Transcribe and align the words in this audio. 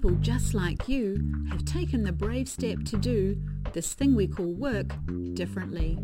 people 0.00 0.16
just 0.22 0.54
like 0.54 0.88
you 0.88 1.44
have 1.50 1.62
taken 1.66 2.02
the 2.02 2.10
brave 2.10 2.48
step 2.48 2.78
to 2.86 2.96
do 2.96 3.38
this 3.74 3.92
thing 3.92 4.14
we 4.14 4.26
call 4.26 4.46
work 4.54 4.94
differently. 5.34 5.98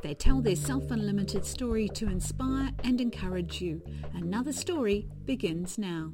They 0.00 0.14
tell 0.14 0.40
their 0.40 0.54
self-unlimited 0.54 1.44
story 1.44 1.88
to 1.88 2.06
inspire 2.06 2.70
and 2.84 3.00
encourage 3.00 3.60
you. 3.60 3.82
Another 4.14 4.52
story 4.52 5.08
begins 5.24 5.76
now. 5.76 6.12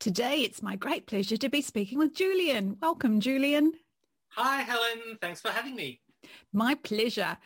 Today, 0.00 0.40
it's 0.40 0.62
my 0.62 0.74
great 0.74 1.06
pleasure 1.06 1.36
to 1.36 1.50
be 1.50 1.60
speaking 1.60 1.98
with 1.98 2.14
Julian. 2.14 2.78
Welcome, 2.80 3.20
Julian. 3.20 3.72
Hi, 4.30 4.62
Helen. 4.62 5.18
Thanks 5.20 5.42
for 5.42 5.50
having 5.50 5.76
me. 5.76 6.00
My 6.50 6.76
pleasure. 6.76 7.36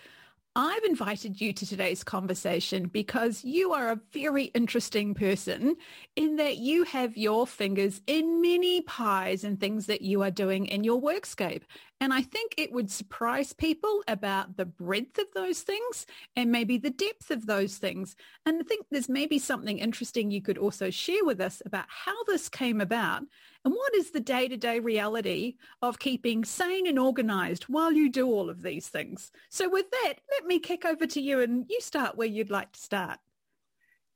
I've 0.55 0.85
invited 0.85 1.41
you 1.41 1.55
to 1.55 1.67
today's 1.67 2.05
conversation 2.05 2.89
because 2.89 3.43
you 3.43 3.73
are 3.73 3.91
a 3.91 4.01
very 4.13 4.45
interesting 4.45 5.15
person 5.15 5.77
in 6.15 6.37
that 6.37 6.59
you 6.59 6.85
have 6.85 7.17
your 7.17 7.47
fingers 7.47 8.03
in 8.07 8.43
many 8.43 8.83
pies 8.83 9.45
and 9.45 9.59
things 9.59 9.87
that 9.87 10.03
you 10.03 10.23
are 10.23 10.31
doing 10.31 10.67
in 10.67 10.85
your 10.85 11.01
workscape. 11.01 11.63
And 12.03 12.13
I 12.13 12.21
think 12.21 12.55
it 12.59 12.71
would 12.71 12.91
surprise 12.91 13.55
people 13.55 14.03
about 14.07 14.59
the 14.59 14.67
breadth 14.67 15.17
of 15.17 15.29
those 15.35 15.63
things 15.63 16.05
and 16.37 16.53
maybe 16.53 16.77
the 16.77 16.91
depth 16.91 17.31
of 17.31 17.47
those 17.47 17.79
things. 17.79 18.15
And 18.45 18.61
I 18.61 18.65
think 18.65 18.85
there's 18.91 19.09
maybe 19.09 19.39
something 19.39 19.79
interesting 19.79 20.31
you 20.31 20.43
could 20.43 20.59
also 20.59 20.91
share 20.91 21.25
with 21.25 21.41
us 21.41 21.63
about 21.65 21.87
how 21.89 22.25
this 22.25 22.51
came 22.51 22.83
about 22.83 23.23
and 23.65 23.73
what 23.75 23.95
is 23.95 24.11
the 24.11 24.21
day-to-day 24.21 24.81
reality 24.81 25.55
of 25.81 25.99
keeping 25.99 26.45
sane 26.45 26.87
and 26.87 26.99
organized 26.99 27.65
while 27.65 27.93
you 27.93 28.11
do 28.11 28.27
all 28.27 28.51
of 28.51 28.63
these 28.63 28.89
things. 28.89 29.31
So 29.49 29.69
with 29.69 29.91
that, 29.91 30.15
let 30.31 30.47
me 30.47 30.59
kick 30.59 30.85
over 30.85 31.07
to 31.07 31.21
you 31.21 31.41
and 31.41 31.67
you 31.69 31.81
start 31.81 32.17
where 32.17 32.27
you'd 32.27 32.51
like 32.51 32.73
to 32.73 32.81
start. 32.81 33.19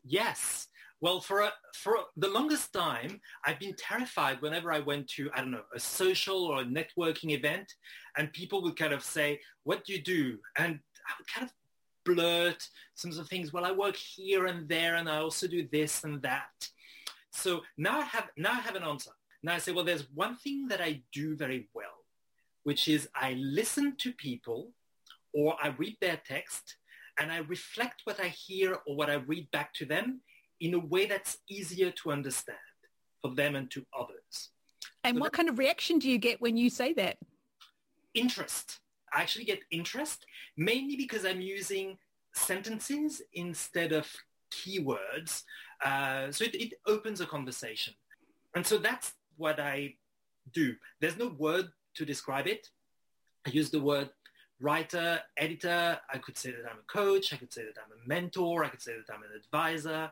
Yes. 0.04 0.68
Well, 1.00 1.20
for 1.20 1.42
a, 1.42 1.52
for 1.74 1.96
the 2.16 2.28
longest 2.28 2.72
time, 2.72 3.20
I've 3.44 3.60
been 3.60 3.74
terrified 3.76 4.40
whenever 4.40 4.72
I 4.72 4.80
went 4.80 5.08
to, 5.10 5.30
I 5.34 5.40
don't 5.40 5.50
know, 5.50 5.62
a 5.74 5.78
social 5.78 6.44
or 6.44 6.62
a 6.62 6.64
networking 6.64 7.30
event 7.30 7.72
and 8.16 8.32
people 8.32 8.62
would 8.62 8.76
kind 8.76 8.94
of 8.94 9.04
say, 9.04 9.40
what 9.64 9.84
do 9.84 9.92
you 9.92 10.02
do? 10.02 10.38
And 10.56 10.80
I 11.06 11.12
would 11.18 11.28
kind 11.28 11.46
of 11.46 11.52
blurt 12.04 12.66
some 12.94 13.10
of 13.10 13.16
the 13.16 13.24
things, 13.24 13.52
well, 13.52 13.64
I 13.64 13.72
work 13.72 13.96
here 13.96 14.46
and 14.46 14.68
there 14.68 14.94
and 14.94 15.08
I 15.08 15.18
also 15.18 15.46
do 15.46 15.68
this 15.70 16.02
and 16.04 16.22
that. 16.22 16.68
So 17.30 17.60
now 17.76 18.00
I 18.00 18.04
have, 18.04 18.28
now 18.36 18.52
I 18.52 18.60
have 18.60 18.76
an 18.76 18.82
answer. 18.82 19.10
Now 19.46 19.54
I 19.54 19.58
say, 19.58 19.70
well, 19.70 19.84
there's 19.84 20.08
one 20.12 20.34
thing 20.34 20.66
that 20.68 20.80
I 20.80 21.02
do 21.12 21.36
very 21.36 21.68
well, 21.72 22.02
which 22.64 22.88
is 22.88 23.08
I 23.14 23.34
listen 23.34 23.94
to 23.98 24.10
people 24.12 24.72
or 25.32 25.54
I 25.62 25.68
read 25.68 25.96
their 26.00 26.20
text 26.26 26.78
and 27.20 27.30
I 27.30 27.38
reflect 27.38 28.00
what 28.02 28.18
I 28.18 28.26
hear 28.26 28.78
or 28.88 28.96
what 28.96 29.08
I 29.08 29.14
read 29.14 29.48
back 29.52 29.72
to 29.74 29.84
them 29.84 30.20
in 30.60 30.74
a 30.74 30.80
way 30.80 31.06
that's 31.06 31.38
easier 31.48 31.92
to 31.92 32.10
understand 32.10 32.58
for 33.22 33.36
them 33.36 33.54
and 33.54 33.70
to 33.70 33.86
others. 33.96 34.50
And 35.04 35.16
so 35.16 35.20
what 35.20 35.32
kind 35.32 35.48
of 35.48 35.60
reaction 35.60 36.00
do 36.00 36.10
you 36.10 36.18
get 36.18 36.40
when 36.40 36.56
you 36.56 36.68
say 36.68 36.92
that? 36.94 37.16
Interest. 38.14 38.80
I 39.14 39.20
actually 39.20 39.44
get 39.44 39.60
interest, 39.70 40.26
mainly 40.56 40.96
because 40.96 41.24
I'm 41.24 41.40
using 41.40 41.98
sentences 42.34 43.22
instead 43.32 43.92
of 43.92 44.12
keywords. 44.52 45.44
Uh, 45.84 46.32
so 46.32 46.46
it, 46.46 46.56
it 46.56 46.72
opens 46.84 47.20
a 47.20 47.26
conversation. 47.26 47.94
And 48.56 48.66
so 48.66 48.78
that's 48.78 49.12
what 49.36 49.60
I 49.60 49.94
do. 50.52 50.74
There's 51.00 51.16
no 51.16 51.28
word 51.28 51.68
to 51.94 52.04
describe 52.04 52.46
it. 52.46 52.68
I 53.46 53.50
use 53.50 53.70
the 53.70 53.80
word 53.80 54.10
writer, 54.60 55.20
editor. 55.36 55.98
I 56.12 56.18
could 56.18 56.36
say 56.36 56.50
that 56.50 56.70
I'm 56.70 56.78
a 56.78 56.92
coach. 56.92 57.32
I 57.32 57.36
could 57.36 57.52
say 57.52 57.62
that 57.62 57.76
I'm 57.78 57.92
a 57.92 58.08
mentor. 58.08 58.64
I 58.64 58.68
could 58.68 58.82
say 58.82 58.92
that 58.92 59.12
I'm 59.12 59.22
an 59.22 59.30
advisor. 59.36 60.10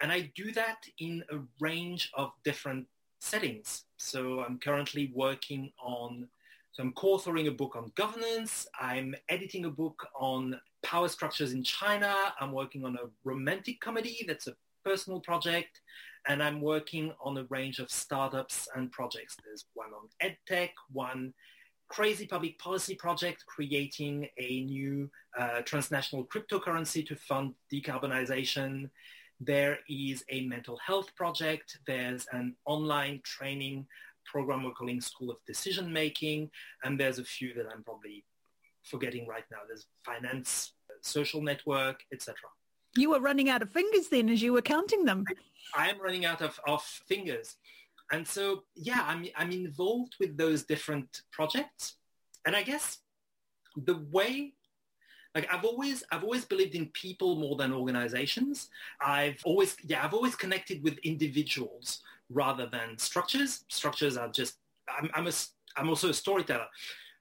And 0.00 0.12
I 0.12 0.30
do 0.34 0.52
that 0.52 0.86
in 0.98 1.24
a 1.30 1.38
range 1.60 2.10
of 2.14 2.30
different 2.44 2.86
settings. 3.20 3.84
So 3.96 4.40
I'm 4.40 4.58
currently 4.58 5.12
working 5.14 5.72
on, 5.82 6.28
so 6.72 6.82
I'm 6.82 6.92
co-authoring 6.92 7.48
a 7.48 7.52
book 7.52 7.74
on 7.76 7.92
governance. 7.96 8.66
I'm 8.80 9.14
editing 9.28 9.64
a 9.64 9.70
book 9.70 10.06
on 10.14 10.60
power 10.84 11.08
structures 11.08 11.52
in 11.52 11.64
China. 11.64 12.14
I'm 12.40 12.52
working 12.52 12.84
on 12.84 12.94
a 12.94 13.08
romantic 13.24 13.80
comedy 13.80 14.24
that's 14.26 14.46
a 14.46 14.54
personal 14.84 15.20
project 15.20 15.80
and 16.26 16.42
I'm 16.42 16.60
working 16.60 17.12
on 17.22 17.36
a 17.38 17.44
range 17.50 17.78
of 17.78 17.90
startups 17.90 18.68
and 18.74 18.90
projects. 18.90 19.36
There's 19.44 19.66
one 19.74 19.90
on 19.92 20.08
EdTech, 20.50 20.70
one 20.92 21.32
crazy 21.88 22.26
public 22.26 22.58
policy 22.58 22.94
project 22.94 23.44
creating 23.46 24.28
a 24.38 24.62
new 24.64 25.10
uh, 25.38 25.62
transnational 25.62 26.26
cryptocurrency 26.26 27.06
to 27.06 27.16
fund 27.16 27.54
decarbonization. 27.72 28.90
There 29.40 29.78
is 29.88 30.24
a 30.30 30.46
mental 30.46 30.78
health 30.84 31.14
project. 31.14 31.78
There's 31.86 32.26
an 32.32 32.56
online 32.66 33.20
training 33.24 33.86
program 34.26 34.62
we're 34.64 34.72
calling 34.72 35.00
School 35.00 35.30
of 35.30 35.38
Decision 35.46 35.92
Making. 35.92 36.50
And 36.84 37.00
there's 37.00 37.18
a 37.18 37.24
few 37.24 37.54
that 37.54 37.66
I'm 37.72 37.82
probably 37.82 38.24
forgetting 38.84 39.26
right 39.26 39.44
now. 39.50 39.58
There's 39.66 39.86
finance, 40.04 40.72
social 41.02 41.40
network, 41.40 42.00
etc. 42.12 42.36
You 42.96 43.10
were 43.10 43.20
running 43.20 43.48
out 43.48 43.62
of 43.62 43.70
fingers 43.70 44.08
then 44.08 44.28
as 44.28 44.42
you 44.42 44.52
were 44.52 44.62
counting 44.62 45.04
them. 45.04 45.24
I 45.74 45.88
am 45.88 46.00
running 46.00 46.24
out 46.24 46.40
of, 46.40 46.58
of 46.66 46.82
fingers. 46.82 47.56
And 48.10 48.26
so, 48.26 48.64
yeah, 48.74 49.04
I'm, 49.06 49.26
I'm 49.36 49.50
involved 49.50 50.16
with 50.18 50.36
those 50.36 50.62
different 50.64 51.22
projects. 51.30 51.96
And 52.46 52.56
I 52.56 52.62
guess 52.62 52.98
the 53.76 53.98
way, 54.10 54.54
like 55.34 55.52
I've 55.52 55.64
always, 55.64 56.02
I've 56.10 56.24
always 56.24 56.46
believed 56.46 56.74
in 56.74 56.86
people 56.86 57.36
more 57.36 57.56
than 57.56 57.72
organizations. 57.72 58.68
I've 59.00 59.40
always, 59.44 59.76
yeah, 59.84 60.04
I've 60.04 60.14
always 60.14 60.34
connected 60.34 60.82
with 60.82 60.96
individuals 60.98 62.00
rather 62.30 62.66
than 62.66 62.96
structures. 62.96 63.64
Structures 63.68 64.16
are 64.16 64.28
just, 64.28 64.56
I'm, 64.88 65.10
I'm, 65.12 65.26
a, 65.26 65.32
I'm 65.76 65.90
also 65.90 66.08
a 66.08 66.14
storyteller 66.14 66.66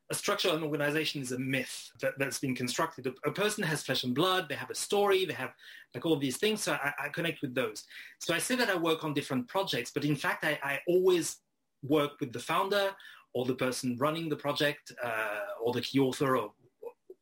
a 0.10 0.16
structure 0.16 0.50
and 0.50 0.64
organization 0.64 1.22
is 1.22 1.32
a 1.32 1.40
myth 1.40 1.92
that, 2.02 2.14
has 2.20 2.40
been 2.40 2.56
constructed. 2.56 3.08
A, 3.08 3.30
a, 3.30 3.32
person 3.32 3.64
has 3.64 3.84
flesh 3.84 4.04
and 4.04 4.16
blood, 4.16 4.48
they 4.48 4.56
have 4.56 4.70
a 4.70 4.76
story, 4.76 5.26
they 5.26 5.34
have 5.34 5.54
like 5.94 6.06
all 6.06 6.18
these 6.18 6.38
things, 6.38 6.64
so 6.64 6.74
I, 6.74 6.94
I, 7.06 7.10
connect 7.10 7.42
with 7.42 7.54
those. 7.54 7.84
So 8.20 8.34
I 8.34 8.38
say 8.38 8.56
that 8.56 8.70
I 8.70 8.76
work 8.76 9.04
on 9.04 9.14
different 9.14 9.48
projects, 9.48 9.92
but 9.92 10.06
in 10.06 10.16
fact, 10.16 10.46
I, 10.46 10.60
I 10.64 10.80
always 10.88 11.38
work 11.84 12.20
with 12.20 12.32
the 12.32 12.40
founder 12.40 12.92
or 13.34 13.46
the 13.46 13.56
person 13.56 13.98
running 14.00 14.30
the 14.30 14.36
project 14.36 14.92
uh, 15.04 15.42
or 15.62 15.74
the 15.74 15.82
key 15.82 16.00
author 16.00 16.38
or 16.38 16.54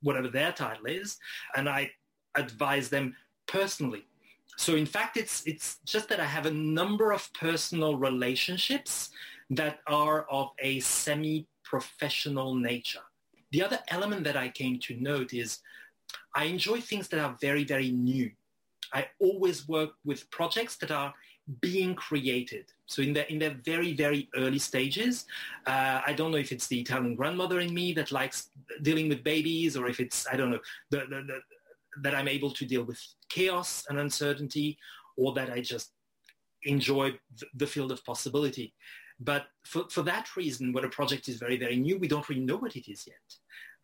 whatever 0.02 0.28
their 0.28 0.52
title 0.52 0.86
is, 0.86 1.18
and 1.56 1.68
I 1.68 1.92
advise 2.36 2.90
them 2.90 3.16
personally. 3.48 4.06
So 4.58 4.76
in 4.76 4.86
fact, 4.86 5.18
it's, 5.18 5.44
it's 5.46 5.78
just 5.86 6.08
that 6.10 6.20
I 6.20 6.26
have 6.26 6.46
a 6.46 6.52
number 6.52 7.12
of 7.12 7.34
personal 7.34 7.98
relationships 7.98 9.10
that 9.50 9.80
are 9.88 10.26
of 10.30 10.50
a 10.60 10.80
semi 10.80 11.48
professional 11.66 12.56
nature. 12.56 13.06
The 13.52 13.64
other 13.64 13.80
element 13.90 14.24
that 14.24 14.38
I 14.38 14.50
came 14.50 14.80
to 14.80 14.96
note 14.96 15.34
is 15.34 15.60
I 16.36 16.46
enjoy 16.46 16.82
things 16.82 17.08
that 17.10 17.20
are 17.20 17.38
very, 17.42 17.64
very 17.64 17.92
new. 17.92 18.32
I 18.94 19.08
always 19.20 19.68
work 19.68 19.92
with 20.06 20.30
projects 20.30 20.76
that 20.78 20.92
are 20.92 21.14
being 21.62 21.94
created. 21.96 22.66
So 22.88 23.02
in 23.02 23.14
their 23.14 23.26
in 23.26 23.40
their 23.40 23.56
very 23.64 23.94
very 23.94 24.30
early 24.36 24.60
stages, 24.60 25.26
uh, 25.66 26.02
I 26.06 26.14
don't 26.14 26.32
know 26.32 26.38
if 26.38 26.52
it's 26.52 26.68
the 26.68 26.80
Italian 26.80 27.16
grandmother 27.16 27.60
in 27.60 27.74
me 27.74 27.94
that 27.94 28.12
likes 28.12 28.50
dealing 28.82 29.10
with 29.10 29.24
babies, 29.24 29.78
or 29.78 29.88
if 29.88 30.00
it's 30.00 30.28
I 30.32 30.36
don't 30.38 30.52
know 30.52 30.60
the, 30.90 31.00
the, 31.10 31.22
the, 31.30 31.40
that 32.02 32.16
I'm 32.16 32.28
able 32.28 32.52
to 32.52 32.66
deal 32.66 32.84
with 32.84 33.00
chaos 33.30 33.86
and 33.90 34.00
uncertainty, 34.00 34.78
or 35.18 35.34
that 35.34 35.50
I 35.52 35.62
just 35.62 35.92
enjoy 36.64 37.18
the 37.54 37.68
field 37.68 37.92
of 37.92 38.04
possibility. 38.04 38.74
But 39.20 39.48
for, 39.66 39.86
for 39.90 40.02
that 40.04 40.36
reason, 40.36 40.74
when 40.74 40.84
a 40.84 40.90
project 40.90 41.30
is 41.30 41.38
very, 41.38 41.58
very 41.58 41.78
new, 41.78 41.98
we 41.98 42.08
don't 42.08 42.28
really 42.28 42.42
know 42.42 42.58
what 42.58 42.76
it 42.76 42.92
is 42.92 43.06
yet. 43.08 43.16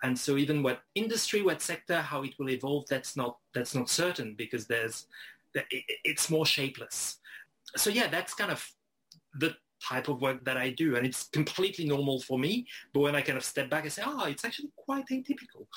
And 0.04 0.18
so 0.18 0.36
even 0.38 0.64
what 0.64 0.82
industry, 0.96 1.42
what 1.42 1.62
sector, 1.62 2.02
how 2.02 2.24
it 2.24 2.34
will 2.40 2.50
evolve, 2.50 2.86
that's 2.90 3.16
not, 3.16 3.38
that's 3.54 3.76
not 3.76 3.90
certain 3.90 4.36
because 4.38 4.66
there's, 4.68 5.06
it's 6.04 6.30
more 6.30 6.46
shapeless. 6.46 7.20
So 7.78 7.90
yeah, 7.90 8.08
that's 8.08 8.34
kind 8.34 8.52
of 8.52 8.68
the 9.34 9.56
type 9.88 10.08
of 10.08 10.22
work 10.22 10.44
that 10.46 10.58
I 10.58 10.70
do. 10.70 10.96
And 10.96 11.06
it's 11.06 11.24
completely 11.30 11.86
normal 11.86 12.22
for 12.22 12.38
me. 12.38 12.68
But 12.94 13.02
when 13.02 13.16
I 13.16 13.22
kind 13.22 13.38
of 13.38 13.44
step 13.44 13.70
back 13.70 13.84
and 13.84 13.92
say, 13.92 14.04
oh, 14.06 14.26
it's 14.26 14.46
actually 14.46 14.72
quite 14.76 15.08
atypical. 15.08 15.66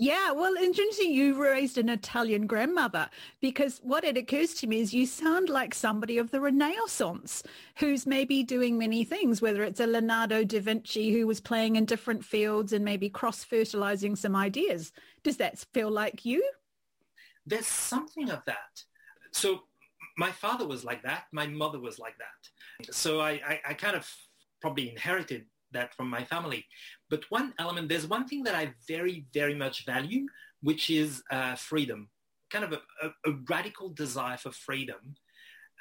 Yeah, 0.00 0.30
well, 0.30 0.54
interesting. 0.54 1.12
You 1.12 1.42
raised 1.42 1.76
an 1.76 1.88
Italian 1.88 2.46
grandmother 2.46 3.10
because 3.40 3.80
what 3.82 4.04
it 4.04 4.16
occurs 4.16 4.54
to 4.54 4.68
me 4.68 4.78
is 4.80 4.94
you 4.94 5.06
sound 5.06 5.48
like 5.48 5.74
somebody 5.74 6.18
of 6.18 6.30
the 6.30 6.40
Renaissance 6.40 7.42
who's 7.78 8.06
maybe 8.06 8.44
doing 8.44 8.78
many 8.78 9.02
things, 9.02 9.42
whether 9.42 9.64
it's 9.64 9.80
a 9.80 9.88
Leonardo 9.88 10.44
da 10.44 10.60
Vinci 10.60 11.12
who 11.12 11.26
was 11.26 11.40
playing 11.40 11.74
in 11.74 11.84
different 11.84 12.24
fields 12.24 12.72
and 12.72 12.84
maybe 12.84 13.08
cross-fertilizing 13.08 14.14
some 14.14 14.36
ideas. 14.36 14.92
Does 15.24 15.38
that 15.38 15.58
feel 15.74 15.90
like 15.90 16.24
you? 16.24 16.48
There's 17.44 17.66
something 17.66 18.30
of 18.30 18.44
that. 18.44 18.84
So 19.32 19.62
my 20.16 20.30
father 20.30 20.66
was 20.66 20.84
like 20.84 21.02
that. 21.02 21.24
My 21.32 21.46
mother 21.46 21.80
was 21.80 21.98
like 21.98 22.18
that. 22.18 22.48
So 22.90 23.20
I, 23.20 23.40
I, 23.46 23.60
I 23.68 23.74
kind 23.74 23.96
of 23.96 24.08
probably 24.60 24.90
inherited 24.90 25.46
that 25.72 25.94
from 25.94 26.08
my 26.08 26.24
family. 26.24 26.64
But 27.10 27.24
one 27.28 27.54
element, 27.58 27.88
there's 27.88 28.06
one 28.06 28.26
thing 28.26 28.42
that 28.44 28.54
I 28.54 28.72
very, 28.86 29.26
very 29.34 29.54
much 29.54 29.84
value, 29.84 30.26
which 30.62 30.90
is 30.90 31.22
uh, 31.30 31.56
freedom, 31.56 32.08
kind 32.50 32.64
of 32.64 32.72
a, 32.72 32.80
a, 33.02 33.30
a, 33.30 33.36
radical 33.48 33.90
desire 33.90 34.36
for 34.36 34.50
freedom. 34.50 35.16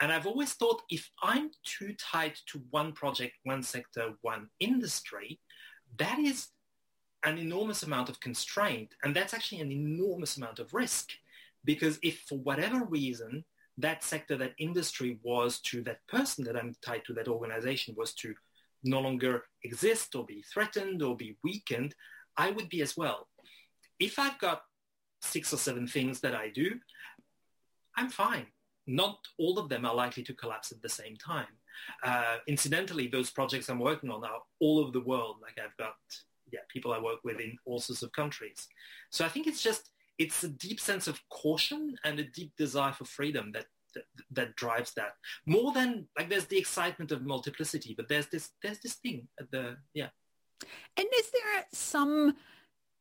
And 0.02 0.12
I've 0.12 0.28
always 0.28 0.54
thought 0.54 0.84
if 0.90 1.10
I'm 1.24 1.50
too 1.64 1.96
tied 2.00 2.36
to 2.52 2.62
one 2.70 2.94
project, 2.94 3.34
one 3.44 3.64
sector, 3.64 4.14
one 4.22 4.50
industry, 4.60 5.40
that 5.98 6.20
is 6.20 6.50
an 7.24 7.38
enormous 7.38 7.84
amount 7.84 8.10
of 8.10 8.20
constraint. 8.20 8.94
And 9.04 9.16
that's 9.16 9.34
actually 9.34 9.62
an 9.62 9.72
enormous 9.72 10.38
amount 10.38 10.60
of 10.60 10.74
risk. 10.74 11.12
Because 11.66 11.98
if 12.04 12.20
for 12.28 12.38
whatever 12.38 12.86
reason 12.86 13.44
that 13.78 14.04
sector, 14.04 14.38
that 14.38 14.54
industry 14.58 15.20
was 15.24 15.60
to 15.62 15.82
that 15.84 16.06
person 16.08 16.44
that 16.46 16.56
I'm 16.56 16.76
tied 16.84 17.06
to, 17.06 17.14
that 17.14 17.28
organization 17.28 17.96
was 17.98 18.14
to 18.16 18.34
no 18.84 19.00
longer 19.00 19.44
exist 19.64 20.16
or 20.16 20.26
be 20.26 20.44
threatened 20.54 21.02
or 21.02 21.16
be 21.16 21.38
weakened, 21.44 21.96
I 22.38 22.52
would 22.52 22.70
be 22.70 22.82
as 22.82 22.96
well. 22.96 23.28
If 24.00 24.20
I've 24.20 24.40
got 24.40 24.62
six 25.22 25.54
or 25.54 25.58
seven 25.58 25.88
things 25.88 26.20
that 26.22 26.36
I 26.36 26.50
do, 26.50 26.80
I'm 27.96 28.10
fine. 28.10 28.48
Not 28.86 29.18
all 29.38 29.60
of 29.60 29.70
them 29.70 29.86
are 29.86 29.96
likely 29.96 30.24
to 30.24 30.34
collapse 30.34 30.72
at 30.72 30.82
the 30.82 30.90
same 30.90 31.18
time. 31.18 31.48
Uh, 32.04 32.38
incidentally, 32.48 33.08
those 33.08 33.30
projects 33.30 33.70
I'm 33.70 33.80
working 33.80 34.10
on 34.10 34.24
are 34.24 34.42
all 34.60 34.80
over 34.80 34.92
the 34.92 35.02
world. 35.02 35.38
Like 35.42 35.58
I've 35.64 35.76
got 35.78 35.96
yeah, 36.52 36.62
people 36.70 36.94
I 36.94 37.00
work 37.00 37.20
with 37.24 37.40
in 37.40 37.58
all 37.66 37.80
sorts 37.80 38.04
of 38.04 38.12
countries. 38.14 38.68
So 39.10 39.26
I 39.26 39.30
think 39.30 39.48
it's 39.48 39.62
just 39.62 39.90
it's 40.18 40.44
a 40.44 40.50
deep 40.50 40.80
sense 40.80 41.08
of 41.08 41.20
caution 41.30 41.96
and 42.04 42.20
a 42.20 42.24
deep 42.24 42.52
desire 42.58 42.94
for 42.94 43.06
freedom 43.06 43.52
that 43.54 43.66
that, 43.94 44.04
that 44.32 44.56
drives 44.56 44.94
that 44.94 45.14
more 45.46 45.72
than 45.72 46.08
like 46.18 46.30
there's 46.30 46.46
the 46.46 46.58
excitement 46.58 47.12
of 47.12 47.26
multiplicity, 47.26 47.94
but 47.96 48.08
there's 48.08 48.28
this 48.28 48.50
there's 48.62 48.80
this 48.80 48.96
thing 48.96 49.28
at 49.40 49.50
the 49.52 49.78
yeah. 49.94 50.10
And 50.98 51.08
is 51.18 51.32
there 51.32 51.66
some 51.72 52.36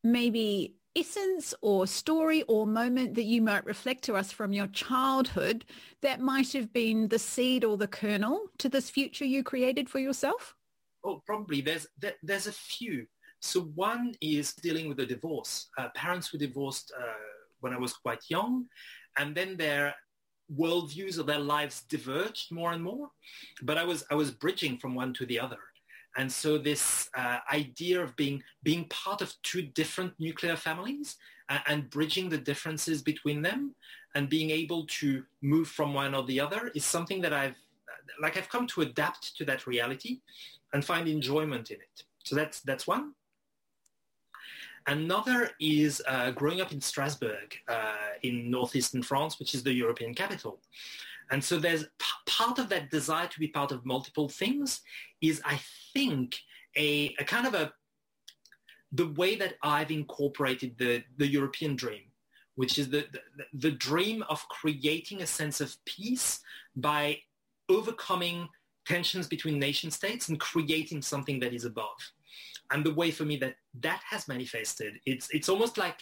maybe 0.04 0.76
essence 0.96 1.54
or 1.60 1.86
story 1.86 2.42
or 2.44 2.66
moment 2.66 3.14
that 3.14 3.24
you 3.24 3.42
might 3.42 3.64
reflect 3.66 4.02
to 4.04 4.14
us 4.14 4.32
from 4.32 4.52
your 4.52 4.66
childhood 4.68 5.64
that 6.00 6.20
might 6.20 6.52
have 6.52 6.72
been 6.72 7.08
the 7.08 7.18
seed 7.18 7.64
or 7.64 7.76
the 7.76 7.86
kernel 7.86 8.46
to 8.58 8.68
this 8.68 8.88
future 8.88 9.24
you 9.24 9.42
created 9.42 9.88
for 9.90 9.98
yourself? 9.98 10.54
Oh, 11.04 11.22
probably. 11.26 11.60
There's 11.60 11.86
there, 11.98 12.14
there's 12.22 12.46
a 12.46 12.52
few. 12.52 13.06
So 13.40 13.62
one 13.74 14.14
is 14.20 14.54
dealing 14.54 14.88
with 14.88 15.00
a 15.00 15.06
divorce. 15.06 15.68
Uh, 15.78 15.88
parents 15.94 16.32
were 16.32 16.38
divorced 16.38 16.92
uh, 16.98 17.02
when 17.60 17.72
I 17.72 17.78
was 17.78 17.92
quite 17.92 18.20
young, 18.28 18.66
and 19.18 19.34
then 19.34 19.56
their 19.56 19.94
worldviews 20.54 21.18
of 21.18 21.26
their 21.26 21.38
lives 21.40 21.82
diverged 21.88 22.52
more 22.52 22.72
and 22.72 22.82
more. 22.82 23.10
But 23.62 23.78
I 23.78 23.84
was 23.84 24.04
I 24.10 24.14
was 24.14 24.30
bridging 24.30 24.78
from 24.78 24.94
one 24.94 25.12
to 25.14 25.26
the 25.26 25.40
other. 25.40 25.58
And 26.18 26.32
so 26.32 26.56
this 26.56 27.10
uh, 27.14 27.38
idea 27.52 28.02
of 28.02 28.16
being 28.16 28.42
being 28.62 28.86
part 28.88 29.20
of 29.20 29.34
two 29.42 29.62
different 29.62 30.14
nuclear 30.18 30.56
families 30.56 31.16
uh, 31.48 31.58
and 31.66 31.90
bridging 31.90 32.28
the 32.28 32.38
differences 32.38 33.02
between 33.02 33.42
them 33.42 33.74
and 34.14 34.28
being 34.28 34.50
able 34.50 34.86
to 34.86 35.24
move 35.42 35.68
from 35.68 35.92
one 35.92 36.14
or 36.14 36.24
the 36.24 36.40
other 36.40 36.70
is 36.74 36.84
something 36.84 37.20
that 37.20 37.32
I've 37.32 37.56
like 38.20 38.36
I've 38.36 38.48
come 38.48 38.66
to 38.68 38.82
adapt 38.82 39.36
to 39.36 39.44
that 39.44 39.66
reality 39.66 40.20
and 40.72 40.84
find 40.84 41.06
enjoyment 41.08 41.70
in 41.70 41.76
it. 41.76 42.04
So 42.24 42.34
that's 42.34 42.60
that's 42.60 42.86
one. 42.86 43.12
Another 44.86 45.50
is 45.60 46.00
uh, 46.06 46.30
growing 46.30 46.60
up 46.60 46.72
in 46.72 46.80
Strasbourg 46.80 47.56
uh, 47.68 47.94
in 48.22 48.50
northeastern 48.50 49.02
France, 49.02 49.38
which 49.38 49.54
is 49.54 49.62
the 49.62 49.72
European 49.72 50.14
capital. 50.14 50.60
And 51.30 51.42
so 51.42 51.58
there's 51.58 51.84
p- 51.98 52.06
part 52.26 52.58
of 52.58 52.68
that 52.68 52.90
desire 52.90 53.26
to 53.26 53.40
be 53.40 53.48
part 53.48 53.72
of 53.72 53.84
multiple 53.84 54.28
things 54.28 54.82
is, 55.20 55.42
I 55.44 55.58
think, 55.92 56.36
a, 56.76 57.14
a 57.18 57.24
kind 57.24 57.46
of 57.46 57.54
a 57.54 57.72
the 58.92 59.08
way 59.08 59.34
that 59.34 59.54
I've 59.62 59.90
incorporated 59.90 60.78
the, 60.78 61.02
the 61.18 61.26
European 61.26 61.74
dream, 61.74 62.04
which 62.54 62.78
is 62.78 62.88
the, 62.88 63.06
the, 63.12 63.20
the 63.52 63.70
dream 63.72 64.22
of 64.28 64.48
creating 64.48 65.20
a 65.20 65.26
sense 65.26 65.60
of 65.60 65.76
peace 65.84 66.40
by 66.76 67.18
overcoming 67.68 68.48
tensions 68.86 69.26
between 69.26 69.58
nation 69.58 69.90
states 69.90 70.28
and 70.28 70.38
creating 70.38 71.02
something 71.02 71.40
that 71.40 71.52
is 71.52 71.64
above. 71.64 71.98
And 72.70 72.84
the 72.84 72.94
way 72.94 73.10
for 73.10 73.24
me 73.24 73.36
that 73.38 73.56
that 73.80 74.02
has 74.10 74.28
manifested, 74.28 75.00
it's, 75.06 75.28
it's 75.30 75.48
almost 75.48 75.78
like 75.78 76.00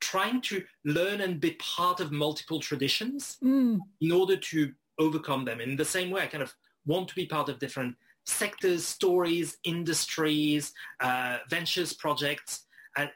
trying 0.00 0.40
to 0.40 0.64
learn 0.84 1.20
and 1.20 1.40
be 1.40 1.52
part 1.52 2.00
of 2.00 2.10
multiple 2.10 2.60
traditions 2.60 3.36
mm. 3.42 3.78
in 4.00 4.12
order 4.12 4.36
to 4.36 4.72
overcome 4.98 5.44
them. 5.44 5.60
In 5.60 5.76
the 5.76 5.84
same 5.84 6.10
way, 6.10 6.22
I 6.22 6.26
kind 6.26 6.42
of 6.42 6.54
want 6.86 7.08
to 7.08 7.14
be 7.14 7.26
part 7.26 7.48
of 7.48 7.58
different 7.58 7.96
sectors, 8.26 8.86
stories, 8.86 9.58
industries, 9.64 10.72
uh, 11.00 11.38
ventures, 11.48 11.92
projects, 11.92 12.66
uh, 12.96 13.06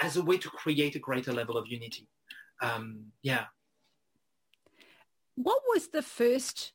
as 0.00 0.16
a 0.16 0.22
way 0.22 0.38
to 0.38 0.48
create 0.50 0.96
a 0.96 0.98
greater 0.98 1.32
level 1.32 1.56
of 1.56 1.66
unity. 1.66 2.08
Um, 2.60 3.06
yeah. 3.22 3.44
What 5.34 5.62
was 5.72 5.88
the 5.88 6.02
first, 6.02 6.72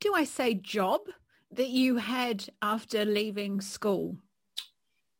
do 0.00 0.14
I 0.14 0.24
say 0.24 0.54
job, 0.54 1.00
that 1.50 1.68
you 1.68 1.96
had 1.96 2.46
after 2.60 3.04
leaving 3.04 3.60
school? 3.60 4.18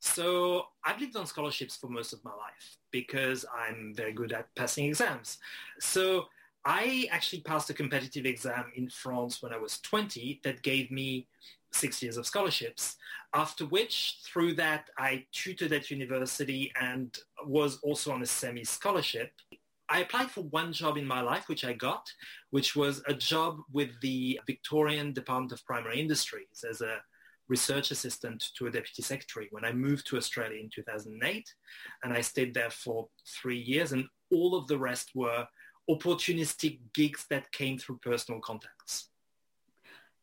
So 0.04 0.66
I've 0.84 1.00
lived 1.00 1.16
on 1.16 1.26
scholarships 1.26 1.76
for 1.76 1.88
most 1.88 2.12
of 2.12 2.22
my 2.24 2.30
life 2.30 2.76
because 2.90 3.46
I'm 3.52 3.94
very 3.96 4.12
good 4.12 4.32
at 4.32 4.54
passing 4.54 4.84
exams. 4.84 5.38
So 5.80 6.26
I 6.66 7.08
actually 7.10 7.40
passed 7.40 7.70
a 7.70 7.74
competitive 7.74 8.26
exam 8.26 8.70
in 8.76 8.90
France 8.90 9.42
when 9.42 9.54
I 9.54 9.56
was 9.56 9.80
20 9.80 10.42
that 10.44 10.62
gave 10.62 10.90
me 10.90 11.26
six 11.72 12.02
years 12.02 12.18
of 12.18 12.26
scholarships. 12.26 12.96
After 13.32 13.64
which, 13.64 14.18
through 14.22 14.54
that, 14.56 14.90
I 14.98 15.24
tutored 15.32 15.72
at 15.72 15.90
university 15.90 16.70
and 16.78 17.16
was 17.46 17.78
also 17.78 18.12
on 18.12 18.22
a 18.22 18.26
semi-scholarship. 18.26 19.32
I 19.88 20.00
applied 20.00 20.30
for 20.30 20.42
one 20.42 20.74
job 20.74 20.98
in 20.98 21.06
my 21.06 21.22
life, 21.22 21.48
which 21.48 21.64
I 21.64 21.72
got, 21.72 22.12
which 22.50 22.76
was 22.76 23.02
a 23.06 23.14
job 23.14 23.58
with 23.72 23.98
the 24.02 24.38
Victorian 24.46 25.14
Department 25.14 25.52
of 25.52 25.64
Primary 25.64 25.98
Industries 25.98 26.62
as 26.68 26.82
a 26.82 27.00
research 27.48 27.90
assistant 27.90 28.50
to 28.56 28.66
a 28.66 28.70
deputy 28.70 29.02
secretary 29.02 29.48
when 29.50 29.64
I 29.64 29.72
moved 29.72 30.06
to 30.08 30.16
Australia 30.16 30.60
in 30.60 30.70
2008. 30.74 31.44
And 32.02 32.12
I 32.12 32.20
stayed 32.20 32.54
there 32.54 32.70
for 32.70 33.08
three 33.26 33.58
years 33.58 33.92
and 33.92 34.06
all 34.30 34.56
of 34.56 34.66
the 34.66 34.78
rest 34.78 35.10
were 35.14 35.46
opportunistic 35.90 36.78
gigs 36.94 37.26
that 37.30 37.52
came 37.52 37.78
through 37.78 37.98
personal 37.98 38.40
contacts. 38.40 39.08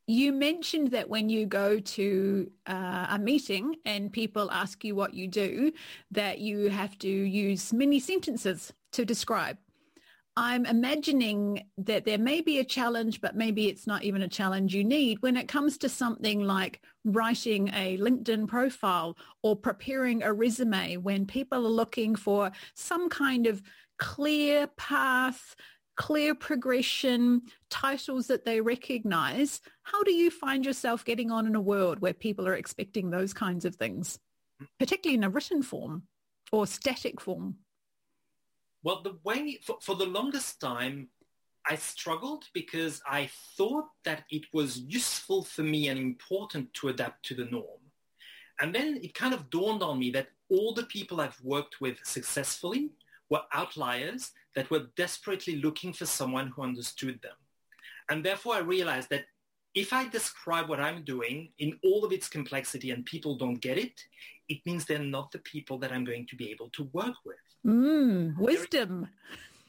You 0.07 0.33
mentioned 0.33 0.91
that 0.91 1.07
when 1.07 1.29
you 1.29 1.45
go 1.45 1.79
to 1.79 2.51
uh, 2.67 3.07
a 3.11 3.19
meeting 3.19 3.75
and 3.85 4.11
people 4.11 4.51
ask 4.51 4.83
you 4.83 4.95
what 4.95 5.13
you 5.13 5.27
do, 5.27 5.71
that 6.09 6.39
you 6.39 6.69
have 6.69 6.97
to 6.99 7.07
use 7.07 7.71
many 7.71 7.99
sentences 7.99 8.73
to 8.93 9.05
describe. 9.05 9.57
I'm 10.37 10.65
imagining 10.65 11.65
that 11.77 12.05
there 12.05 12.17
may 12.17 12.39
be 12.39 12.59
a 12.59 12.63
challenge, 12.63 13.19
but 13.19 13.35
maybe 13.35 13.67
it's 13.67 13.85
not 13.85 14.03
even 14.03 14.21
a 14.21 14.29
challenge 14.29 14.73
you 14.73 14.83
need 14.83 15.21
when 15.21 15.35
it 15.35 15.49
comes 15.49 15.77
to 15.79 15.89
something 15.89 16.41
like 16.41 16.81
writing 17.03 17.67
a 17.73 17.97
LinkedIn 17.97 18.47
profile 18.47 19.17
or 19.43 19.57
preparing 19.57 20.23
a 20.23 20.31
resume 20.31 20.95
when 20.97 21.25
people 21.25 21.65
are 21.65 21.69
looking 21.69 22.15
for 22.15 22.51
some 22.75 23.09
kind 23.09 23.45
of 23.45 23.61
clear 23.99 24.67
path, 24.77 25.53
clear 25.97 26.33
progression, 26.33 27.41
titles 27.69 28.27
that 28.27 28.45
they 28.45 28.61
recognize. 28.61 29.59
How 29.83 30.01
do 30.03 30.13
you 30.13 30.31
find 30.31 30.65
yourself 30.65 31.03
getting 31.03 31.29
on 31.29 31.45
in 31.45 31.55
a 31.55 31.61
world 31.61 31.99
where 31.99 32.13
people 32.13 32.47
are 32.47 32.55
expecting 32.55 33.09
those 33.09 33.33
kinds 33.33 33.65
of 33.65 33.75
things, 33.75 34.17
particularly 34.79 35.17
in 35.17 35.25
a 35.25 35.29
written 35.29 35.61
form 35.61 36.03
or 36.53 36.65
static 36.65 37.19
form? 37.19 37.57
Well, 38.83 39.01
the 39.03 39.17
way 39.23 39.59
for, 39.63 39.77
for 39.81 39.95
the 39.95 40.05
longest 40.05 40.59
time, 40.59 41.09
I 41.69 41.75
struggled 41.75 42.45
because 42.53 43.01
I 43.07 43.29
thought 43.55 43.85
that 44.03 44.23
it 44.31 44.45
was 44.51 44.79
useful 44.79 45.43
for 45.43 45.61
me 45.61 45.89
and 45.89 45.99
important 45.99 46.73
to 46.75 46.89
adapt 46.89 47.23
to 47.27 47.35
the 47.35 47.45
norm. 47.45 47.79
And 48.59 48.73
then 48.73 48.99
it 49.03 49.13
kind 49.13 49.33
of 49.33 49.49
dawned 49.49 49.83
on 49.83 49.99
me 49.99 50.11
that 50.11 50.29
all 50.49 50.73
the 50.73 50.83
people 50.83 51.21
I've 51.21 51.39
worked 51.43 51.81
with 51.81 51.97
successfully 52.03 52.91
were 53.29 53.41
outliers 53.53 54.31
that 54.55 54.69
were 54.69 54.87
desperately 54.97 55.57
looking 55.61 55.93
for 55.93 56.05
someone 56.05 56.47
who 56.47 56.63
understood 56.63 57.19
them. 57.21 57.35
And 58.09 58.25
therefore 58.25 58.55
I 58.55 58.59
realized 58.59 59.09
that 59.11 59.25
if 59.73 59.93
I 59.93 60.07
describe 60.09 60.67
what 60.67 60.81
I'm 60.81 61.03
doing 61.03 61.49
in 61.59 61.79
all 61.83 62.03
of 62.03 62.11
its 62.11 62.27
complexity 62.27 62.91
and 62.91 63.05
people 63.05 63.35
don't 63.35 63.61
get 63.61 63.77
it, 63.77 64.03
it 64.51 64.59
means 64.65 64.85
they're 64.85 64.99
not 64.99 65.31
the 65.31 65.39
people 65.39 65.77
that 65.79 65.91
I'm 65.93 66.03
going 66.03 66.27
to 66.27 66.35
be 66.35 66.51
able 66.51 66.69
to 66.71 66.83
work 66.91 67.15
with. 67.25 67.37
Mm, 67.65 68.37
wisdom. 68.37 69.07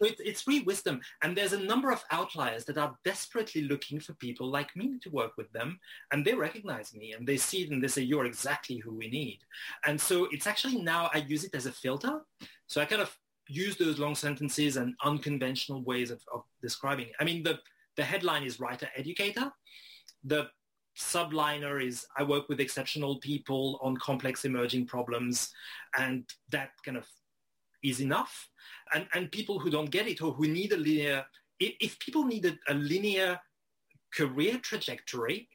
It, 0.00 0.16
it's 0.18 0.48
really 0.48 0.64
wisdom. 0.64 1.00
And 1.22 1.36
there's 1.36 1.52
a 1.52 1.68
number 1.72 1.92
of 1.92 2.02
outliers 2.10 2.64
that 2.64 2.76
are 2.76 2.96
desperately 3.04 3.62
looking 3.62 4.00
for 4.00 4.14
people 4.14 4.48
like 4.50 4.74
me 4.74 4.98
to 5.02 5.10
work 5.10 5.32
with 5.38 5.50
them. 5.52 5.78
And 6.10 6.24
they 6.24 6.34
recognize 6.34 6.92
me 6.92 7.12
and 7.12 7.24
they 7.24 7.36
see 7.36 7.62
it 7.62 7.70
and 7.70 7.80
they 7.82 7.86
say, 7.86 8.02
you're 8.02 8.24
exactly 8.24 8.78
who 8.78 8.92
we 8.92 9.08
need. 9.08 9.38
And 9.86 10.00
so 10.00 10.26
it's 10.32 10.48
actually 10.48 10.82
now 10.82 11.08
I 11.14 11.18
use 11.18 11.44
it 11.44 11.54
as 11.54 11.66
a 11.66 11.72
filter. 11.72 12.20
So 12.66 12.80
I 12.80 12.86
kind 12.86 13.02
of 13.02 13.16
use 13.46 13.76
those 13.76 14.00
long 14.00 14.16
sentences 14.16 14.76
and 14.76 14.94
unconventional 15.04 15.84
ways 15.84 16.10
of, 16.10 16.20
of 16.34 16.42
describing 16.60 17.06
it. 17.06 17.14
I 17.20 17.24
mean, 17.24 17.44
the, 17.44 17.60
the 17.96 18.04
headline 18.04 18.42
is 18.42 18.58
writer 18.58 18.88
educator. 18.96 19.52
The 20.24 20.48
subliner 20.96 21.84
is 21.84 22.06
I 22.16 22.22
work 22.22 22.48
with 22.48 22.60
exceptional 22.60 23.18
people 23.20 23.78
on 23.82 23.96
complex 23.96 24.44
emerging 24.44 24.86
problems 24.86 25.50
and 25.96 26.24
that 26.50 26.70
kind 26.84 26.96
of 26.96 27.06
is 27.82 28.00
enough. 28.00 28.48
And, 28.94 29.06
and 29.14 29.32
people 29.32 29.58
who 29.58 29.70
don't 29.70 29.90
get 29.90 30.06
it 30.06 30.22
or 30.22 30.32
who 30.32 30.46
need 30.46 30.72
a 30.72 30.76
linear, 30.76 31.24
if, 31.58 31.74
if 31.80 31.98
people 31.98 32.24
need 32.24 32.44
a, 32.46 32.56
a 32.68 32.74
linear 32.74 33.40
career 34.14 34.58
trajectory, 34.58 35.48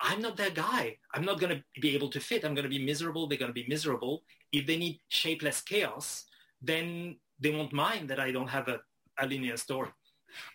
I'm 0.00 0.20
not 0.20 0.36
their 0.36 0.50
guy. 0.50 0.96
I'm 1.14 1.24
not 1.24 1.40
going 1.40 1.56
to 1.56 1.80
be 1.80 1.94
able 1.94 2.10
to 2.10 2.20
fit. 2.20 2.44
I'm 2.44 2.54
going 2.54 2.64
to 2.64 2.70
be 2.70 2.84
miserable. 2.84 3.26
They're 3.26 3.38
going 3.38 3.50
to 3.50 3.62
be 3.62 3.68
miserable. 3.68 4.22
If 4.52 4.66
they 4.66 4.76
need 4.76 5.00
shapeless 5.08 5.60
chaos, 5.60 6.24
then 6.60 7.16
they 7.38 7.50
won't 7.50 7.72
mind 7.72 8.10
that 8.10 8.20
I 8.20 8.30
don't 8.30 8.48
have 8.48 8.68
a, 8.68 8.80
a 9.18 9.26
linear 9.26 9.56
story. 9.56 9.90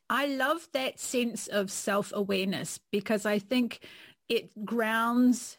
I 0.10 0.28
love 0.28 0.68
that 0.74 1.00
sense 1.00 1.48
of 1.48 1.72
self-awareness 1.72 2.80
because 2.92 3.26
I 3.26 3.40
think 3.40 3.86
it 4.30 4.66
grounds 4.66 5.58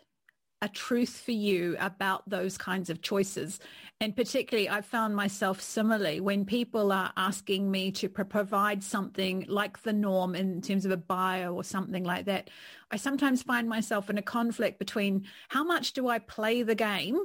a 0.63 0.69
truth 0.69 1.21
for 1.25 1.33
you 1.33 1.77
about 1.79 2.29
those 2.29 2.57
kinds 2.57 2.89
of 2.89 3.03
choices. 3.03 3.61
And 4.01 4.17
particularly, 4.17 4.69
I've 4.69 4.87
found 4.87 5.15
myself 5.15 5.61
similarly 5.61 6.21
when 6.21 6.45
people 6.45 6.93
are 6.93 7.13
asking 7.17 7.71
me 7.71 7.91
to 7.93 8.09
provide 8.09 8.83
something 8.83 9.45
like 9.49 9.83
the 9.83 9.93
norm 9.93 10.35
in 10.35 10.63
terms 10.63 10.87
of 10.87 10.93
a 10.93 10.97
bio 10.97 11.55
or 11.55 11.63
something 11.63 12.05
like 12.05 12.25
that. 12.25 12.51
I 12.91 12.97
sometimes 12.97 13.43
find 13.43 13.69
myself 13.69 14.09
in 14.09 14.19
a 14.19 14.23
conflict 14.23 14.79
between 14.79 15.27
how 15.49 15.63
much 15.63 15.93
do 15.93 16.09
I 16.09 16.19
play 16.19 16.63
the 16.63 16.75
game 16.75 17.21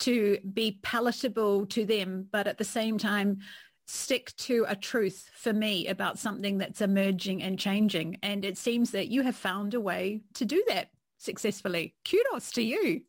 to 0.00 0.38
be 0.52 0.78
palatable 0.82 1.66
to 1.66 1.84
them, 1.84 2.28
but 2.30 2.46
at 2.46 2.58
the 2.58 2.64
same 2.64 2.98
time, 2.98 3.38
stick 3.86 4.34
to 4.36 4.64
a 4.68 4.76
truth 4.76 5.30
for 5.34 5.52
me 5.52 5.86
about 5.88 6.18
something 6.18 6.58
that's 6.58 6.80
emerging 6.80 7.42
and 7.42 7.58
changing. 7.58 8.18
And 8.22 8.44
it 8.44 8.56
seems 8.56 8.90
that 8.92 9.08
you 9.08 9.22
have 9.22 9.36
found 9.36 9.74
a 9.74 9.80
way 9.80 10.22
to 10.34 10.44
do 10.44 10.64
that 10.68 10.90
successfully. 11.18 11.94
Kudos 12.08 12.50
to 12.52 12.62
you. 12.62 13.02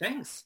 Thanks. 0.00 0.44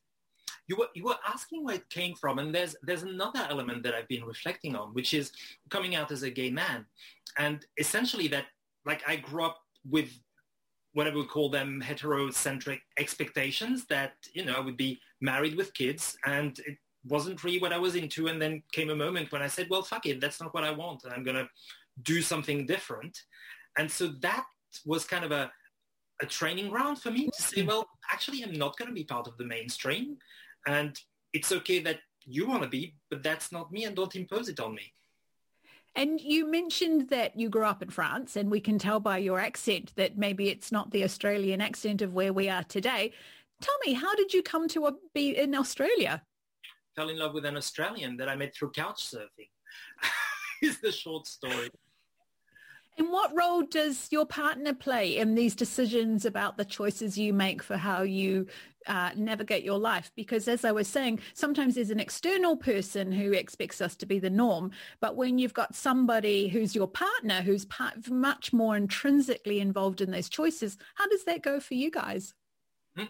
You 0.66 0.76
were, 0.76 0.88
you 0.94 1.04
were 1.04 1.18
asking 1.26 1.64
where 1.64 1.76
it 1.76 1.90
came 1.90 2.14
from, 2.14 2.38
and 2.38 2.54
there's, 2.54 2.76
there's 2.82 3.02
another 3.02 3.44
element 3.48 3.82
that 3.82 3.94
I've 3.94 4.06
been 4.06 4.24
reflecting 4.24 4.76
on, 4.76 4.94
which 4.94 5.14
is 5.14 5.32
coming 5.68 5.96
out 5.96 6.12
as 6.12 6.22
a 6.22 6.30
gay 6.30 6.50
man. 6.50 6.86
And 7.38 7.64
essentially 7.76 8.28
that, 8.28 8.44
like 8.86 9.02
I 9.06 9.16
grew 9.16 9.44
up 9.44 9.58
with 9.88 10.10
whatever 10.92 11.18
we 11.18 11.26
call 11.26 11.50
them 11.50 11.82
heterocentric 11.84 12.80
expectations 12.98 13.86
that, 13.86 14.12
you 14.32 14.44
know, 14.44 14.54
I 14.54 14.60
would 14.60 14.76
be 14.76 15.00
married 15.20 15.56
with 15.56 15.74
kids 15.74 16.16
and 16.24 16.58
it 16.60 16.78
wasn't 17.04 17.42
really 17.42 17.58
what 17.58 17.72
I 17.72 17.78
was 17.78 17.94
into. 17.94 18.28
And 18.28 18.40
then 18.40 18.62
came 18.72 18.90
a 18.90 18.96
moment 18.96 19.32
when 19.32 19.42
I 19.42 19.46
said, 19.46 19.68
well, 19.70 19.82
fuck 19.82 20.06
it, 20.06 20.20
that's 20.20 20.40
not 20.40 20.54
what 20.54 20.64
I 20.64 20.70
want. 20.70 21.04
And 21.04 21.12
I'm 21.12 21.24
going 21.24 21.36
to 21.36 21.48
do 22.02 22.22
something 22.22 22.66
different. 22.66 23.18
And 23.78 23.90
so 23.90 24.08
that 24.20 24.44
was 24.84 25.04
kind 25.04 25.24
of 25.24 25.32
a, 25.32 25.50
a 26.20 26.26
training 26.26 26.70
ground 26.70 27.00
for 27.00 27.10
me 27.10 27.26
to 27.26 27.42
say, 27.42 27.62
well, 27.62 27.88
actually, 28.12 28.42
I'm 28.42 28.52
not 28.52 28.76
going 28.76 28.88
to 28.88 28.94
be 28.94 29.04
part 29.04 29.26
of 29.26 29.36
the 29.36 29.44
mainstream. 29.44 30.16
And 30.66 30.98
it's 31.32 31.52
okay 31.52 31.80
that 31.80 32.00
you 32.24 32.46
want 32.46 32.62
to 32.62 32.68
be, 32.68 32.94
but 33.08 33.22
that's 33.22 33.52
not 33.52 33.72
me 33.72 33.84
and 33.84 33.96
don't 33.96 34.14
impose 34.14 34.48
it 34.48 34.60
on 34.60 34.74
me. 34.74 34.92
And 35.96 36.20
you 36.20 36.48
mentioned 36.48 37.08
that 37.08 37.38
you 37.38 37.48
grew 37.48 37.64
up 37.64 37.82
in 37.82 37.90
France 37.90 38.36
and 38.36 38.50
we 38.50 38.60
can 38.60 38.78
tell 38.78 39.00
by 39.00 39.18
your 39.18 39.40
accent 39.40 39.92
that 39.96 40.16
maybe 40.16 40.48
it's 40.48 40.70
not 40.70 40.92
the 40.92 41.02
Australian 41.02 41.60
accent 41.60 42.00
of 42.00 42.14
where 42.14 42.32
we 42.32 42.48
are 42.48 42.62
today. 42.62 43.12
Tell 43.60 43.74
me, 43.84 43.94
how 43.94 44.14
did 44.14 44.32
you 44.32 44.42
come 44.42 44.68
to 44.68 44.96
be 45.14 45.36
in 45.36 45.54
Australia? 45.54 46.22
Fell 46.96 47.08
in 47.08 47.18
love 47.18 47.34
with 47.34 47.44
an 47.44 47.56
Australian 47.56 48.16
that 48.18 48.28
I 48.28 48.36
met 48.36 48.54
through 48.54 48.72
couch 48.72 49.10
surfing. 49.10 49.48
is 50.62 50.78
the 50.80 50.92
short 50.92 51.26
story. 51.26 51.70
And 52.98 53.08
what 53.08 53.34
role 53.34 53.62
does 53.62 54.08
your 54.10 54.26
partner 54.26 54.74
play 54.74 55.16
in 55.16 55.34
these 55.34 55.54
decisions 55.54 56.26
about 56.26 56.58
the 56.58 56.66
choices 56.66 57.16
you 57.16 57.32
make 57.32 57.62
for 57.62 57.78
how 57.78 58.02
you 58.02 58.46
uh, 58.86 59.10
navigate 59.16 59.64
your 59.64 59.78
life? 59.78 60.12
Because 60.16 60.48
as 60.48 60.66
I 60.66 60.72
was 60.72 60.86
saying, 60.86 61.20
sometimes 61.32 61.76
there's 61.76 61.90
an 61.90 62.00
external 62.00 62.56
person 62.56 63.10
who 63.10 63.32
expects 63.32 63.80
us 63.80 63.96
to 63.96 64.06
be 64.06 64.18
the 64.18 64.28
norm. 64.28 64.72
But 65.00 65.16
when 65.16 65.38
you've 65.38 65.54
got 65.54 65.74
somebody 65.74 66.48
who's 66.48 66.74
your 66.74 66.88
partner, 66.88 67.40
who's 67.40 67.64
part, 67.64 68.10
much 68.10 68.52
more 68.52 68.76
intrinsically 68.76 69.60
involved 69.60 70.02
in 70.02 70.10
those 70.10 70.28
choices, 70.28 70.76
how 70.96 71.08
does 71.08 71.24
that 71.24 71.42
go 71.42 71.58
for 71.58 71.74
you 71.74 71.90
guys? 71.90 72.34
Hmm. 72.96 73.04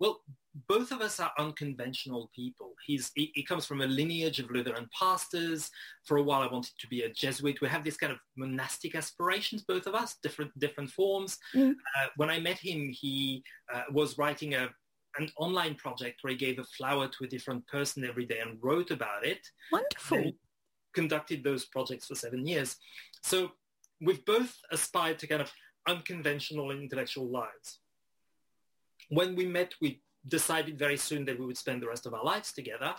Well, 0.00 0.22
both 0.68 0.90
of 0.90 1.00
us 1.00 1.20
are 1.20 1.32
unconventional 1.38 2.30
people. 2.34 2.72
He's, 2.86 3.10
he, 3.14 3.30
he, 3.34 3.42
comes 3.42 3.66
from 3.66 3.82
a 3.82 3.86
lineage 3.86 4.38
of 4.38 4.50
Lutheran 4.50 4.88
pastors. 4.98 5.70
For 6.04 6.16
a 6.16 6.22
while, 6.22 6.40
I 6.40 6.52
wanted 6.52 6.72
to 6.78 6.86
be 6.86 7.02
a 7.02 7.12
Jesuit. 7.12 7.60
We 7.60 7.68
have 7.68 7.84
these 7.84 7.96
kind 7.96 8.12
of 8.12 8.18
monastic 8.36 8.94
aspirations, 8.94 9.62
both 9.62 9.86
of 9.86 9.94
us, 9.94 10.16
different 10.22 10.58
different 10.58 10.90
forms. 10.90 11.38
Mm. 11.54 11.72
Uh, 11.72 12.06
when 12.16 12.30
I 12.30 12.40
met 12.40 12.58
him, 12.58 12.88
he 12.88 13.42
uh, 13.72 13.82
was 13.92 14.18
writing 14.18 14.54
a 14.54 14.70
an 15.18 15.30
online 15.38 15.74
project 15.74 16.22
where 16.22 16.32
he 16.32 16.36
gave 16.36 16.58
a 16.58 16.64
flower 16.64 17.08
to 17.08 17.24
a 17.24 17.26
different 17.26 17.66
person 17.66 18.04
every 18.04 18.26
day 18.26 18.40
and 18.40 18.58
wrote 18.62 18.90
about 18.90 19.24
it. 19.24 19.46
Wonderful. 19.72 20.32
conducted 20.94 21.44
those 21.44 21.66
projects 21.66 22.06
for 22.06 22.14
seven 22.14 22.46
years. 22.46 22.76
So 23.22 23.52
we've 24.00 24.24
both 24.24 24.54
aspired 24.70 25.18
to 25.20 25.26
kind 25.26 25.42
of 25.42 25.52
unconventional 25.86 26.70
intellectual 26.70 27.28
lives. 27.28 27.80
When 29.10 29.36
we 29.36 29.46
met, 29.46 29.74
we 29.80 30.02
decided 30.28 30.78
very 30.78 30.96
soon 30.96 31.24
that 31.24 31.38
we 31.38 31.46
would 31.46 31.58
spend 31.58 31.82
the 31.82 31.88
rest 31.88 32.06
of 32.06 32.14
our 32.14 32.24
lives 32.24 32.52
together. 32.52 32.94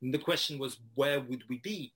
And 0.00 0.12
the 0.12 0.18
question 0.18 0.58
was, 0.58 0.78
where 0.94 1.20
would 1.20 1.44
we 1.48 1.58
be? 1.58 1.92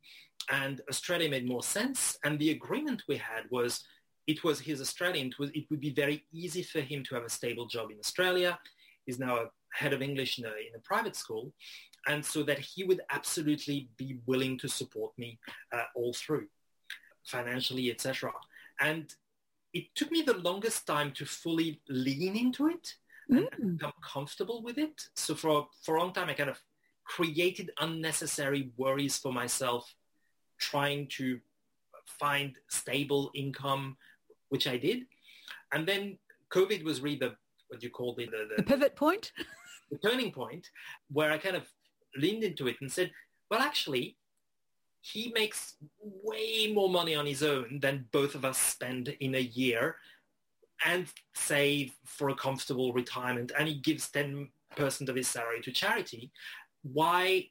And 0.51 0.81
Australia 0.89 1.29
made 1.29 1.47
more 1.47 1.63
sense. 1.63 2.19
And 2.25 2.39
the 2.39 2.51
agreement 2.51 3.03
we 3.09 3.17
had 3.17 3.45
was 3.51 3.85
it 4.27 4.43
was 4.45 4.61
his 4.61 4.81
Australian. 4.81 5.29
It, 5.29 5.39
was, 5.39 5.51
it 5.51 5.65
would 5.71 5.81
be 5.81 5.91
very 5.91 6.25
easy 6.33 6.63
for 6.63 6.81
him 6.81 7.03
to 7.05 7.15
have 7.15 7.25
a 7.25 7.31
stable 7.31 7.67
job 7.67 7.91
in 7.91 7.99
Australia. 7.99 8.59
He's 9.05 9.19
now 9.19 9.37
a 9.37 9.51
head 9.73 9.93
of 9.93 10.03
English 10.03 10.39
in 10.39 10.45
a, 10.45 10.49
in 10.49 10.75
a 10.75 10.81
private 10.81 11.17
school. 11.17 11.53
And 12.09 12.25
so 12.25 12.43
that 12.45 12.59
he 12.59 12.85
would 12.85 13.01
absolutely 13.11 13.89
be 13.97 14.19
willing 14.27 14.59
to 14.59 14.69
support 14.69 15.13
me 15.19 15.39
uh, 15.73 15.85
all 15.95 16.13
through, 16.13 16.47
financially, 17.25 17.91
etc. 17.91 18.33
And 18.81 19.13
it 19.73 19.95
took 19.95 20.11
me 20.11 20.23
the 20.23 20.39
longest 20.39 20.87
time 20.87 21.13
to 21.13 21.25
fully 21.25 21.81
lean 21.89 22.37
into 22.37 22.69
it 22.69 22.95
mm. 23.31 23.47
and 23.59 23.79
become 23.79 23.93
comfortable 24.03 24.63
with 24.63 24.79
it. 24.79 25.09
So 25.15 25.35
for, 25.35 25.69
for 25.83 25.97
a 25.97 26.01
long 26.01 26.13
time, 26.13 26.29
I 26.29 26.35
kind 26.35 26.51
of 26.51 26.61
created 27.05 27.71
unnecessary 27.81 28.71
worries 28.77 29.17
for 29.17 29.33
myself, 29.33 29.95
trying 30.59 31.09
to 31.09 31.41
find 32.07 32.55
stable 32.69 33.31
income, 33.35 33.97
which 34.49 34.67
I 34.67 34.77
did. 34.77 35.07
And 35.73 35.87
then 35.87 36.19
COVID 36.51 36.83
was 36.85 37.01
really 37.01 37.19
the, 37.19 37.35
what 37.69 37.83
you 37.83 37.91
call 37.91 38.15
it? 38.19 38.31
The, 38.31 38.49
the, 38.49 38.63
the 38.63 38.63
pivot 38.63 38.97
point? 38.97 39.33
the 39.91 39.99
turning 39.99 40.33
point 40.33 40.69
where 41.13 41.31
I 41.31 41.39
kind 41.39 41.57
of 41.57 41.67
leaned 42.17 42.45
into 42.45 42.67
it 42.69 42.77
and 42.81 42.91
said, 42.91 43.11
well, 43.51 43.61
actually, 43.61 44.17
he 45.01 45.31
makes 45.35 45.77
way 46.01 46.73
more 46.73 46.89
money 46.89 47.15
on 47.15 47.27
his 47.27 47.43
own 47.43 47.79
than 47.81 48.07
both 48.11 48.35
of 48.35 48.45
us 48.45 48.59
spend 48.59 49.09
in 49.21 49.37
a 49.37 49.41
year 49.41 49.97
and 50.85 51.07
save 51.35 51.93
for 52.05 52.29
a 52.29 52.35
comfortable 52.35 52.93
retirement 52.93 53.53
and 53.59 53.69
he 53.69 53.75
gives 53.75 54.11
10% 54.11 54.49
of 55.09 55.17
his 55.17 55.29
salary 55.29 55.61
to 55.63 55.73
charity, 55.73 56.31
why 56.83 57.49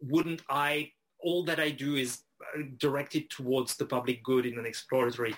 wouldn't 0.00 0.42
I, 0.48 0.92
all 1.18 1.44
that 1.44 1.60
I 1.60 1.70
do 1.70 1.96
is 1.96 2.22
uh, 2.56 2.62
directed 2.78 3.30
towards 3.30 3.76
the 3.76 3.86
public 3.86 4.22
good 4.22 4.46
in 4.46 4.58
an 4.58 4.66
exploratory 4.66 5.34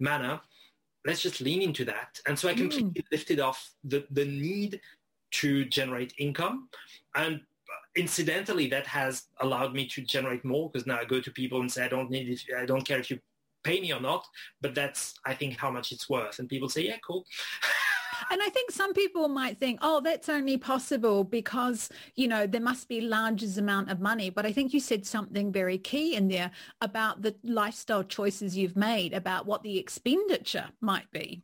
manner. 0.00 0.40
Let's 1.06 1.22
just 1.22 1.40
lean 1.40 1.62
into 1.62 1.84
that. 1.84 2.20
And 2.26 2.38
so 2.38 2.48
I 2.48 2.54
completely 2.54 3.02
mm. 3.02 3.12
lifted 3.12 3.40
off 3.40 3.70
the, 3.84 4.04
the 4.10 4.24
need 4.24 4.80
to 5.30 5.64
generate 5.66 6.12
income. 6.18 6.68
And 7.14 7.40
incidentally, 7.96 8.68
that 8.68 8.86
has 8.86 9.24
allowed 9.40 9.74
me 9.74 9.86
to 9.88 10.02
generate 10.02 10.44
more 10.44 10.70
because 10.70 10.86
now 10.86 10.98
I 10.98 11.04
go 11.04 11.20
to 11.20 11.30
people 11.30 11.60
and 11.60 11.70
say, 11.70 11.84
I 11.84 11.88
don't 11.88 12.10
need 12.10 12.28
it. 12.28 12.40
I 12.56 12.66
don't 12.66 12.86
care 12.86 12.98
if 12.98 13.10
you 13.10 13.18
pay 13.68 13.80
me 13.80 13.92
or 13.92 14.00
not, 14.00 14.26
but 14.62 14.74
that's, 14.74 15.14
I 15.26 15.34
think, 15.34 15.58
how 15.58 15.70
much 15.70 15.92
it's 15.92 16.08
worth. 16.08 16.38
And 16.38 16.48
people 16.48 16.68
say, 16.68 16.86
yeah, 16.86 16.96
cool. 17.06 17.24
And 18.30 18.42
I 18.42 18.48
think 18.48 18.72
some 18.72 18.92
people 18.92 19.28
might 19.28 19.58
think, 19.58 19.78
oh, 19.80 20.00
that's 20.00 20.28
only 20.28 20.58
possible 20.58 21.22
because, 21.22 21.88
you 22.14 22.26
know, 22.26 22.46
there 22.46 22.60
must 22.60 22.88
be 22.88 23.00
largest 23.00 23.56
amount 23.56 23.90
of 23.90 24.00
money. 24.00 24.28
But 24.28 24.44
I 24.44 24.52
think 24.52 24.74
you 24.74 24.80
said 24.80 25.06
something 25.06 25.52
very 25.52 25.78
key 25.78 26.16
in 26.16 26.28
there 26.28 26.50
about 26.80 27.22
the 27.22 27.36
lifestyle 27.44 28.02
choices 28.02 28.56
you've 28.56 28.76
made, 28.76 29.14
about 29.14 29.46
what 29.46 29.62
the 29.62 29.78
expenditure 29.78 30.68
might 30.80 31.10
be. 31.12 31.42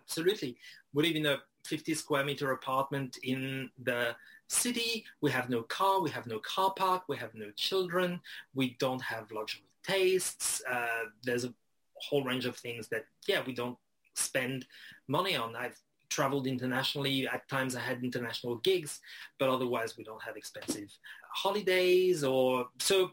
Absolutely. 0.00 0.56
We 0.94 1.02
live 1.04 1.16
in 1.16 1.26
a 1.26 1.36
50 1.66 1.94
square 1.94 2.24
meter 2.24 2.50
apartment 2.52 3.18
in 3.22 3.68
the 3.80 4.16
city. 4.48 5.04
We 5.20 5.30
have 5.30 5.48
no 5.48 5.62
car. 5.62 6.00
We 6.00 6.10
have 6.10 6.26
no 6.26 6.40
car 6.40 6.72
park. 6.74 7.04
We 7.08 7.18
have 7.18 7.34
no 7.34 7.50
children. 7.56 8.20
We 8.54 8.76
don't 8.80 9.02
have 9.02 9.30
luxury 9.30 9.68
tastes. 9.84 10.62
Uh, 10.70 11.04
there's 11.22 11.44
a 11.44 11.54
whole 11.96 12.24
range 12.24 12.46
of 12.46 12.56
things 12.56 12.88
that, 12.88 13.04
yeah, 13.26 13.42
we 13.46 13.52
don't 13.52 13.78
spend 14.14 14.66
money 15.08 15.36
on. 15.36 15.56
I've 15.56 15.78
traveled 16.10 16.46
internationally. 16.46 17.26
At 17.26 17.48
times 17.48 17.74
I 17.76 17.80
had 17.80 18.02
international 18.02 18.56
gigs, 18.56 19.00
but 19.38 19.48
otherwise 19.48 19.96
we 19.96 20.04
don't 20.04 20.22
have 20.22 20.36
expensive 20.36 20.90
holidays 21.32 22.22
or 22.22 22.66
so 22.78 23.10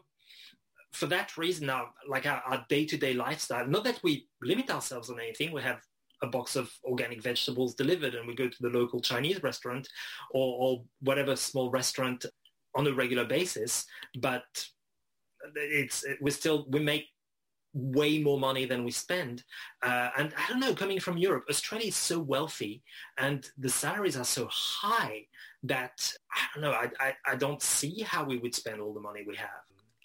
for 0.92 1.06
that 1.06 1.36
reason 1.36 1.66
now, 1.66 1.88
like 2.06 2.26
our, 2.26 2.42
our 2.46 2.64
day-to-day 2.68 3.14
lifestyle, 3.14 3.66
not 3.66 3.84
that 3.84 4.00
we 4.02 4.28
limit 4.42 4.70
ourselves 4.70 5.10
on 5.10 5.18
anything. 5.18 5.50
We 5.50 5.62
have 5.62 5.80
a 6.22 6.26
box 6.26 6.54
of 6.54 6.70
organic 6.84 7.22
vegetables 7.22 7.74
delivered 7.74 8.14
and 8.14 8.28
we 8.28 8.34
go 8.34 8.48
to 8.48 8.62
the 8.62 8.68
local 8.68 9.00
Chinese 9.00 9.42
restaurant 9.42 9.88
or, 10.32 10.56
or 10.60 10.84
whatever 11.00 11.34
small 11.34 11.70
restaurant 11.70 12.26
on 12.74 12.86
a 12.86 12.92
regular 12.92 13.24
basis. 13.24 13.86
But 14.20 14.44
it's 15.54 16.04
we 16.20 16.30
still 16.30 16.66
we 16.70 16.80
make 16.80 17.06
way 17.74 18.18
more 18.18 18.38
money 18.38 18.64
than 18.66 18.84
we 18.84 18.90
spend. 18.90 19.44
Uh, 19.82 20.10
and 20.18 20.32
I 20.36 20.48
don't 20.48 20.60
know, 20.60 20.74
coming 20.74 21.00
from 21.00 21.16
Europe, 21.16 21.44
Australia 21.48 21.88
is 21.88 21.96
so 21.96 22.18
wealthy 22.18 22.82
and 23.18 23.48
the 23.56 23.68
salaries 23.68 24.16
are 24.16 24.24
so 24.24 24.46
high 24.50 25.26
that 25.62 26.12
I 26.34 26.40
don't 26.54 26.62
know, 26.62 26.72
I, 26.72 26.90
I, 27.00 27.14
I 27.26 27.36
don't 27.36 27.62
see 27.62 28.00
how 28.02 28.24
we 28.24 28.38
would 28.38 28.54
spend 28.54 28.80
all 28.80 28.92
the 28.92 29.00
money 29.00 29.24
we 29.26 29.36
have. 29.36 29.48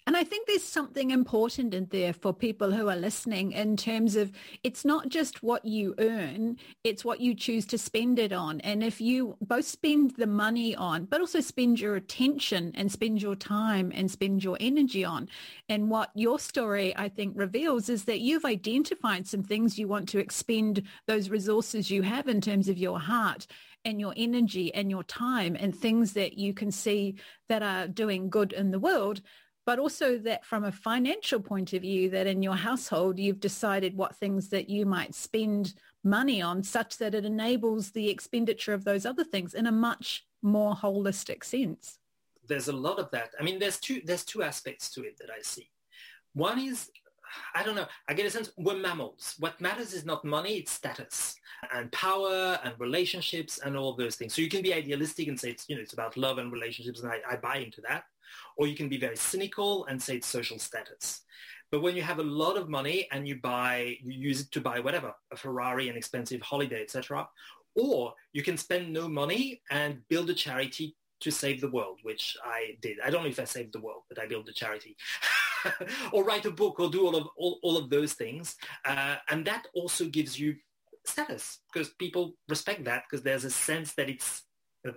And 0.08 0.16
I 0.16 0.24
think 0.24 0.46
there's 0.46 0.64
something 0.64 1.10
important 1.10 1.74
in 1.74 1.86
there 1.90 2.14
for 2.14 2.32
people 2.32 2.72
who 2.72 2.88
are 2.88 2.96
listening 2.96 3.52
in 3.52 3.76
terms 3.76 4.16
of 4.16 4.32
it's 4.64 4.82
not 4.82 5.10
just 5.10 5.42
what 5.42 5.66
you 5.66 5.94
earn, 5.98 6.56
it's 6.82 7.04
what 7.04 7.20
you 7.20 7.34
choose 7.34 7.66
to 7.66 7.76
spend 7.76 8.18
it 8.18 8.32
on. 8.32 8.62
And 8.62 8.82
if 8.82 9.02
you 9.02 9.36
both 9.42 9.66
spend 9.66 10.12
the 10.12 10.26
money 10.26 10.74
on, 10.74 11.04
but 11.04 11.20
also 11.20 11.40
spend 11.40 11.78
your 11.78 11.94
attention 11.94 12.72
and 12.74 12.90
spend 12.90 13.20
your 13.20 13.36
time 13.36 13.92
and 13.94 14.10
spend 14.10 14.42
your 14.42 14.56
energy 14.60 15.04
on. 15.04 15.28
And 15.68 15.90
what 15.90 16.10
your 16.14 16.38
story, 16.38 16.96
I 16.96 17.10
think, 17.10 17.34
reveals 17.36 17.90
is 17.90 18.06
that 18.06 18.20
you've 18.20 18.46
identified 18.46 19.26
some 19.26 19.42
things 19.42 19.78
you 19.78 19.88
want 19.88 20.08
to 20.08 20.18
expend 20.18 20.84
those 21.06 21.28
resources 21.28 21.90
you 21.90 22.00
have 22.00 22.28
in 22.28 22.40
terms 22.40 22.70
of 22.70 22.78
your 22.78 22.98
heart 22.98 23.46
and 23.84 24.00
your 24.00 24.14
energy 24.16 24.72
and 24.72 24.90
your 24.90 25.04
time 25.04 25.54
and 25.54 25.76
things 25.76 26.14
that 26.14 26.38
you 26.38 26.54
can 26.54 26.70
see 26.70 27.16
that 27.50 27.62
are 27.62 27.86
doing 27.86 28.30
good 28.30 28.54
in 28.54 28.70
the 28.70 28.78
world 28.78 29.20
but 29.68 29.78
also 29.78 30.16
that 30.16 30.46
from 30.46 30.64
a 30.64 30.72
financial 30.72 31.38
point 31.38 31.74
of 31.74 31.82
view, 31.82 32.08
that 32.08 32.26
in 32.26 32.42
your 32.42 32.54
household, 32.54 33.18
you've 33.18 33.38
decided 33.38 33.94
what 33.94 34.16
things 34.16 34.48
that 34.48 34.70
you 34.70 34.86
might 34.86 35.14
spend 35.14 35.74
money 36.02 36.40
on 36.40 36.62
such 36.62 36.96
that 36.96 37.14
it 37.14 37.26
enables 37.26 37.90
the 37.90 38.08
expenditure 38.08 38.72
of 38.72 38.84
those 38.84 39.04
other 39.04 39.24
things 39.24 39.52
in 39.52 39.66
a 39.66 39.70
much 39.70 40.24
more 40.40 40.74
holistic 40.74 41.44
sense. 41.44 41.98
There's 42.46 42.68
a 42.68 42.72
lot 42.72 42.98
of 42.98 43.10
that. 43.10 43.34
I 43.38 43.42
mean, 43.42 43.58
there's 43.58 43.78
two, 43.78 44.00
there's 44.06 44.24
two 44.24 44.42
aspects 44.42 44.88
to 44.92 45.02
it 45.02 45.18
that 45.18 45.28
I 45.28 45.42
see. 45.42 45.68
One 46.32 46.58
is 46.58 46.88
I 47.54 47.62
don't 47.62 47.74
know. 47.74 47.86
I 48.08 48.14
get 48.14 48.26
a 48.26 48.30
sense 48.30 48.50
we're 48.56 48.76
mammals. 48.76 49.34
What 49.38 49.60
matters 49.60 49.92
is 49.92 50.04
not 50.04 50.24
money, 50.24 50.58
it's 50.58 50.72
status 50.72 51.36
and 51.72 51.90
power 51.92 52.58
and 52.64 52.74
relationships 52.78 53.58
and 53.58 53.76
all 53.76 53.94
those 53.94 54.16
things. 54.16 54.34
So 54.34 54.42
you 54.42 54.48
can 54.48 54.62
be 54.62 54.74
idealistic 54.74 55.28
and 55.28 55.38
say 55.38 55.50
it's, 55.50 55.64
you 55.68 55.76
know, 55.76 55.82
it's 55.82 55.92
about 55.92 56.16
love 56.16 56.38
and 56.38 56.52
relationships 56.52 57.00
and 57.00 57.10
I, 57.10 57.18
I 57.28 57.36
buy 57.36 57.56
into 57.56 57.80
that. 57.88 58.04
Or 58.56 58.66
you 58.66 58.76
can 58.76 58.88
be 58.88 58.98
very 58.98 59.16
cynical 59.16 59.86
and 59.86 60.02
say 60.02 60.16
it's 60.16 60.26
social 60.26 60.58
status. 60.58 61.22
But 61.70 61.82
when 61.82 61.96
you 61.96 62.02
have 62.02 62.18
a 62.18 62.22
lot 62.22 62.56
of 62.56 62.68
money 62.68 63.06
and 63.12 63.28
you 63.28 63.36
buy, 63.36 63.96
you 64.02 64.12
use 64.12 64.40
it 64.40 64.52
to 64.52 64.60
buy 64.60 64.80
whatever, 64.80 65.14
a 65.32 65.36
Ferrari, 65.36 65.88
an 65.88 65.96
expensive 65.96 66.40
holiday, 66.40 66.82
etc. 66.82 67.28
Or 67.74 68.14
you 68.32 68.42
can 68.42 68.56
spend 68.56 68.92
no 68.92 69.08
money 69.08 69.62
and 69.70 70.06
build 70.08 70.30
a 70.30 70.34
charity 70.34 70.96
to 71.20 71.30
save 71.30 71.60
the 71.60 71.70
world, 71.70 71.98
which 72.02 72.36
I 72.44 72.76
did. 72.80 72.98
I 73.04 73.10
don't 73.10 73.22
know 73.22 73.28
if 73.28 73.40
I 73.40 73.44
saved 73.44 73.72
the 73.72 73.80
world, 73.80 74.02
but 74.08 74.20
I 74.20 74.26
built 74.26 74.48
a 74.48 74.52
charity. 74.52 74.96
or 76.12 76.24
write 76.24 76.46
a 76.46 76.50
book 76.50 76.78
or 76.78 76.90
do 76.90 77.06
all 77.06 77.16
of 77.16 77.28
all, 77.36 77.58
all 77.62 77.76
of 77.76 77.90
those 77.90 78.12
things. 78.12 78.56
Uh, 78.84 79.16
and 79.28 79.44
that 79.46 79.66
also 79.74 80.06
gives 80.06 80.38
you 80.38 80.54
status 81.04 81.60
because 81.72 81.90
people 81.90 82.34
respect 82.48 82.84
that 82.84 83.04
because 83.08 83.24
there's 83.24 83.44
a 83.44 83.50
sense 83.50 83.94
that 83.94 84.08
it's 84.08 84.42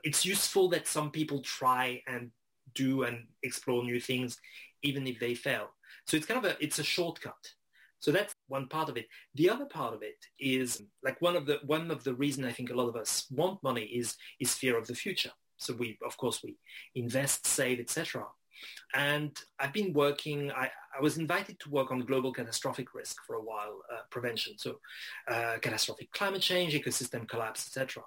it's 0.03 0.25
useful 0.25 0.69
that 0.69 0.87
some 0.87 1.09
people 1.09 1.39
try 1.39 2.01
and 2.07 2.29
do 2.75 3.03
and 3.03 3.25
explore 3.43 3.83
new 3.83 3.99
things 3.99 4.37
even 4.83 5.07
if 5.07 5.19
they 5.19 5.33
fail. 5.33 5.69
So 6.05 6.17
it's 6.17 6.25
kind 6.25 6.43
of 6.43 6.51
a 6.51 6.63
it's 6.63 6.79
a 6.79 6.83
shortcut. 6.83 7.53
So 7.99 8.11
that's 8.11 8.33
one 8.47 8.67
part 8.67 8.89
of 8.89 8.97
it. 8.97 9.05
The 9.35 9.49
other 9.49 9.65
part 9.65 9.93
of 9.93 10.01
it 10.01 10.17
is 10.39 10.81
like 11.03 11.21
one 11.21 11.35
of 11.35 11.45
the 11.45 11.59
one 11.65 11.91
of 11.91 12.03
the 12.03 12.15
reason 12.15 12.45
I 12.45 12.51
think 12.51 12.69
a 12.69 12.75
lot 12.75 12.89
of 12.89 12.95
us 12.95 13.25
want 13.31 13.61
money 13.63 13.83
is 13.83 14.15
is 14.39 14.53
fear 14.53 14.77
of 14.77 14.87
the 14.87 14.95
future. 14.95 15.31
So 15.61 15.73
we 15.73 15.97
of 16.05 16.17
course 16.17 16.41
we 16.43 16.57
invest, 16.95 17.47
save, 17.47 17.79
etc. 17.79 18.25
And 18.93 19.37
I've 19.59 19.73
been 19.73 19.93
working, 19.93 20.51
I, 20.51 20.69
I, 20.95 21.01
was 21.01 21.17
invited 21.17 21.59
to 21.61 21.69
work 21.69 21.91
on 21.91 21.99
global 22.01 22.31
catastrophic 22.33 22.93
risk 22.93 23.17
for 23.25 23.35
a 23.35 23.41
while, 23.41 23.81
uh, 23.91 24.01
prevention. 24.09 24.57
So 24.57 24.79
uh, 25.27 25.55
catastrophic 25.61 26.11
climate 26.11 26.41
change, 26.41 26.73
ecosystem 26.73 27.27
collapse, 27.27 27.65
etc. 27.67 28.03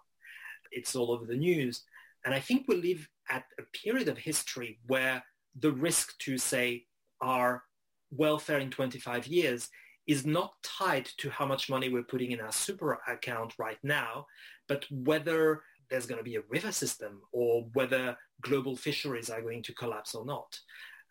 It's 0.70 0.94
all 0.94 1.10
over 1.10 1.24
the 1.24 1.36
news. 1.36 1.82
And 2.24 2.34
I 2.34 2.40
think 2.40 2.66
we 2.68 2.76
live 2.76 3.08
at 3.30 3.44
a 3.58 3.62
period 3.76 4.08
of 4.08 4.18
history 4.18 4.78
where 4.86 5.24
the 5.58 5.72
risk 5.72 6.18
to, 6.20 6.38
say, 6.38 6.86
our 7.20 7.64
welfare 8.10 8.58
in 8.58 8.70
25 8.70 9.26
years 9.26 9.68
is 10.06 10.26
not 10.26 10.52
tied 10.62 11.06
to 11.16 11.30
how 11.30 11.46
much 11.46 11.70
money 11.70 11.88
we're 11.88 12.02
putting 12.02 12.32
in 12.32 12.40
our 12.40 12.52
super 12.52 12.98
account 13.08 13.54
right 13.58 13.78
now, 13.82 14.26
but 14.68 14.84
whether 14.90 15.62
there's 15.94 16.06
going 16.06 16.18
to 16.18 16.24
be 16.24 16.34
a 16.34 16.42
river 16.48 16.72
system 16.72 17.22
or 17.30 17.66
whether 17.72 18.16
global 18.42 18.74
fisheries 18.74 19.30
are 19.30 19.40
going 19.40 19.62
to 19.62 19.72
collapse 19.72 20.12
or 20.12 20.24
not. 20.26 20.58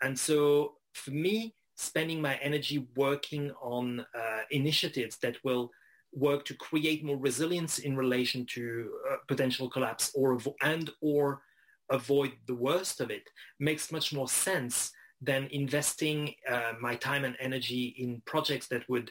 And 0.01 0.19
so 0.19 0.73
for 0.93 1.11
me, 1.11 1.55
spending 1.75 2.21
my 2.21 2.35
energy 2.35 2.85
working 2.97 3.49
on 3.61 4.01
uh, 4.01 4.41
initiatives 4.51 5.17
that 5.19 5.37
will 5.45 5.71
work 6.11 6.43
to 6.45 6.53
create 6.55 7.01
more 7.05 7.15
resilience 7.15 7.79
in 7.79 7.95
relation 7.95 8.45
to 8.45 8.91
uh, 9.09 9.15
potential 9.29 9.69
collapse 9.69 10.11
or 10.13 10.37
and 10.61 10.91
or 10.99 11.41
avoid 11.89 12.33
the 12.45 12.55
worst 12.55 12.99
of 12.99 13.09
it 13.09 13.23
makes 13.59 13.89
much 13.89 14.11
more 14.11 14.27
sense 14.27 14.91
than 15.21 15.47
investing 15.51 16.35
uh, 16.51 16.73
my 16.81 16.93
time 16.95 17.23
and 17.23 17.37
energy 17.39 17.95
in 17.97 18.21
projects 18.25 18.67
that 18.67 18.87
would 18.89 19.09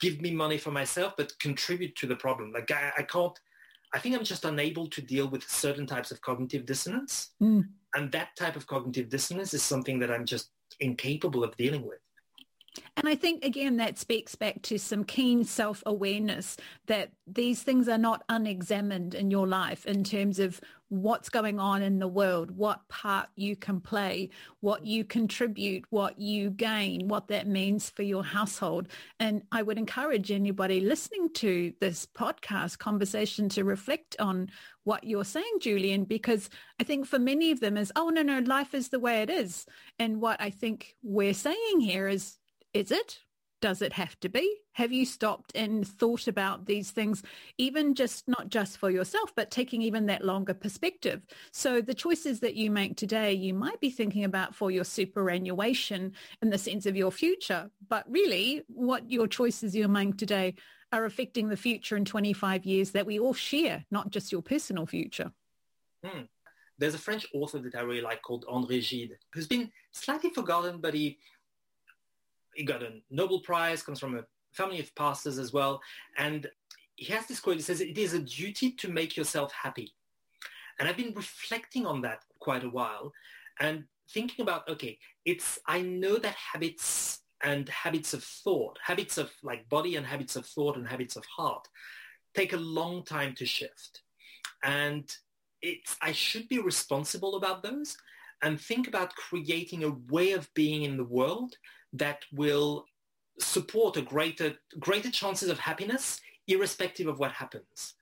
give 0.00 0.22
me 0.22 0.30
money 0.32 0.56
for 0.56 0.70
myself 0.70 1.12
but 1.18 1.38
contribute 1.38 1.94
to 1.96 2.06
the 2.06 2.16
problem. 2.16 2.52
Like 2.52 2.70
I, 2.70 2.92
I 2.96 3.02
can't 3.02 3.38
I 3.94 3.98
think 3.98 4.16
I'm 4.16 4.24
just 4.24 4.44
unable 4.44 4.86
to 4.88 5.00
deal 5.00 5.28
with 5.28 5.48
certain 5.48 5.86
types 5.86 6.10
of 6.10 6.20
cognitive 6.20 6.66
dissonance. 6.66 7.30
Mm. 7.42 7.68
And 7.94 8.12
that 8.12 8.36
type 8.36 8.56
of 8.56 8.66
cognitive 8.66 9.08
dissonance 9.08 9.54
is 9.54 9.62
something 9.62 9.98
that 10.00 10.10
I'm 10.10 10.26
just 10.26 10.50
incapable 10.80 11.42
of 11.42 11.56
dealing 11.56 11.86
with. 11.86 11.98
And 12.96 13.08
I 13.08 13.14
think, 13.14 13.44
again, 13.44 13.76
that 13.76 13.98
speaks 13.98 14.34
back 14.34 14.62
to 14.62 14.78
some 14.78 15.04
keen 15.04 15.44
self-awareness 15.44 16.56
that 16.86 17.10
these 17.26 17.62
things 17.62 17.88
are 17.88 17.98
not 17.98 18.24
unexamined 18.28 19.14
in 19.14 19.30
your 19.30 19.46
life 19.46 19.86
in 19.86 20.04
terms 20.04 20.38
of 20.38 20.60
what's 20.88 21.28
going 21.28 21.60
on 21.60 21.82
in 21.82 21.98
the 21.98 22.08
world, 22.08 22.50
what 22.50 22.86
part 22.88 23.28
you 23.36 23.54
can 23.54 23.80
play, 23.80 24.30
what 24.60 24.86
you 24.86 25.04
contribute, 25.04 25.84
what 25.90 26.18
you 26.18 26.50
gain, 26.50 27.08
what 27.08 27.28
that 27.28 27.46
means 27.46 27.90
for 27.90 28.02
your 28.02 28.24
household. 28.24 28.88
And 29.20 29.42
I 29.52 29.62
would 29.62 29.78
encourage 29.78 30.30
anybody 30.30 30.80
listening 30.80 31.30
to 31.34 31.72
this 31.80 32.06
podcast 32.06 32.78
conversation 32.78 33.48
to 33.50 33.64
reflect 33.64 34.16
on 34.18 34.50
what 34.84 35.04
you're 35.04 35.24
saying, 35.24 35.58
Julian, 35.60 36.04
because 36.04 36.48
I 36.80 36.84
think 36.84 37.06
for 37.06 37.18
many 37.18 37.50
of 37.50 37.60
them 37.60 37.76
is, 37.76 37.92
oh, 37.94 38.08
no, 38.08 38.22
no, 38.22 38.38
life 38.40 38.74
is 38.74 38.88
the 38.88 39.00
way 39.00 39.22
it 39.22 39.30
is. 39.30 39.66
And 39.98 40.20
what 40.20 40.40
I 40.40 40.50
think 40.50 40.96
we're 41.02 41.34
saying 41.34 41.80
here 41.80 42.08
is, 42.08 42.38
is 42.78 42.92
it? 42.92 43.18
Does 43.60 43.82
it 43.82 43.94
have 43.94 44.18
to 44.20 44.28
be? 44.28 44.58
Have 44.74 44.92
you 44.92 45.04
stopped 45.04 45.50
and 45.56 45.84
thought 45.84 46.28
about 46.28 46.66
these 46.66 46.92
things, 46.92 47.24
even 47.58 47.96
just 47.96 48.28
not 48.28 48.50
just 48.50 48.78
for 48.78 48.88
yourself, 48.88 49.32
but 49.34 49.50
taking 49.50 49.82
even 49.82 50.06
that 50.06 50.24
longer 50.24 50.54
perspective? 50.54 51.26
So 51.50 51.80
the 51.80 51.92
choices 51.92 52.38
that 52.38 52.54
you 52.54 52.70
make 52.70 52.96
today, 52.96 53.32
you 53.32 53.52
might 53.52 53.80
be 53.80 53.90
thinking 53.90 54.22
about 54.22 54.54
for 54.54 54.70
your 54.70 54.84
superannuation 54.84 56.12
in 56.40 56.50
the 56.50 56.58
sense 56.58 56.86
of 56.86 56.94
your 56.96 57.10
future, 57.10 57.68
but 57.88 58.08
really 58.08 58.62
what 58.68 59.10
your 59.10 59.26
choices 59.26 59.74
you 59.74 59.88
make 59.88 60.16
today 60.16 60.54
are 60.92 61.04
affecting 61.04 61.48
the 61.48 61.56
future 61.56 61.96
in 61.96 62.04
25 62.04 62.64
years 62.64 62.92
that 62.92 63.06
we 63.06 63.18
all 63.18 63.34
share, 63.34 63.84
not 63.90 64.10
just 64.10 64.30
your 64.30 64.42
personal 64.42 64.86
future. 64.86 65.32
Hmm. 66.04 66.22
There's 66.78 66.94
a 66.94 66.98
French 66.98 67.26
author 67.34 67.58
that 67.58 67.74
I 67.74 67.80
really 67.80 68.02
like 68.02 68.22
called 68.22 68.44
André 68.48 68.88
Gide, 68.88 69.18
who's 69.32 69.48
been 69.48 69.72
slightly 69.90 70.30
forgotten, 70.30 70.78
but 70.80 70.94
he 70.94 71.18
he 72.54 72.64
got 72.64 72.82
a 72.82 73.00
Nobel 73.10 73.40
Prize, 73.40 73.82
comes 73.82 74.00
from 74.00 74.16
a 74.16 74.24
family 74.52 74.80
of 74.80 74.94
pastors 74.94 75.38
as 75.38 75.52
well. 75.52 75.80
And 76.16 76.48
he 76.96 77.12
has 77.12 77.26
this 77.26 77.40
quote, 77.40 77.56
he 77.56 77.62
says, 77.62 77.80
it 77.80 77.96
is 77.96 78.14
a 78.14 78.18
duty 78.18 78.72
to 78.72 78.88
make 78.88 79.16
yourself 79.16 79.52
happy. 79.52 79.94
And 80.78 80.88
I've 80.88 80.96
been 80.96 81.14
reflecting 81.14 81.86
on 81.86 82.02
that 82.02 82.22
quite 82.40 82.64
a 82.64 82.70
while 82.70 83.12
and 83.60 83.84
thinking 84.12 84.42
about, 84.42 84.68
okay, 84.68 84.98
it's, 85.24 85.58
I 85.66 85.82
know 85.82 86.16
that 86.16 86.34
habits 86.34 87.20
and 87.42 87.68
habits 87.68 88.14
of 88.14 88.24
thought, 88.24 88.78
habits 88.82 89.18
of 89.18 89.30
like 89.42 89.68
body 89.68 89.96
and 89.96 90.06
habits 90.06 90.36
of 90.36 90.46
thought 90.46 90.76
and 90.76 90.88
habits 90.88 91.16
of 91.16 91.24
heart 91.24 91.66
take 92.34 92.52
a 92.52 92.56
long 92.56 93.04
time 93.04 93.34
to 93.34 93.46
shift. 93.46 94.02
And 94.62 95.10
it's, 95.62 95.96
I 96.00 96.12
should 96.12 96.48
be 96.48 96.58
responsible 96.58 97.36
about 97.36 97.62
those 97.62 97.96
and 98.42 98.60
think 98.60 98.86
about 98.86 99.14
creating 99.14 99.84
a 99.84 99.96
way 100.12 100.32
of 100.32 100.52
being 100.54 100.82
in 100.82 100.96
the 100.96 101.04
world 101.04 101.54
that 101.92 102.22
will 102.32 102.84
support 103.40 103.96
a 103.96 104.02
greater, 104.02 104.54
greater 104.78 105.10
chances 105.10 105.48
of 105.48 105.58
happiness 105.58 106.20
irrespective 106.48 107.06
of 107.06 107.18
what 107.18 107.32
happens. 107.32 107.94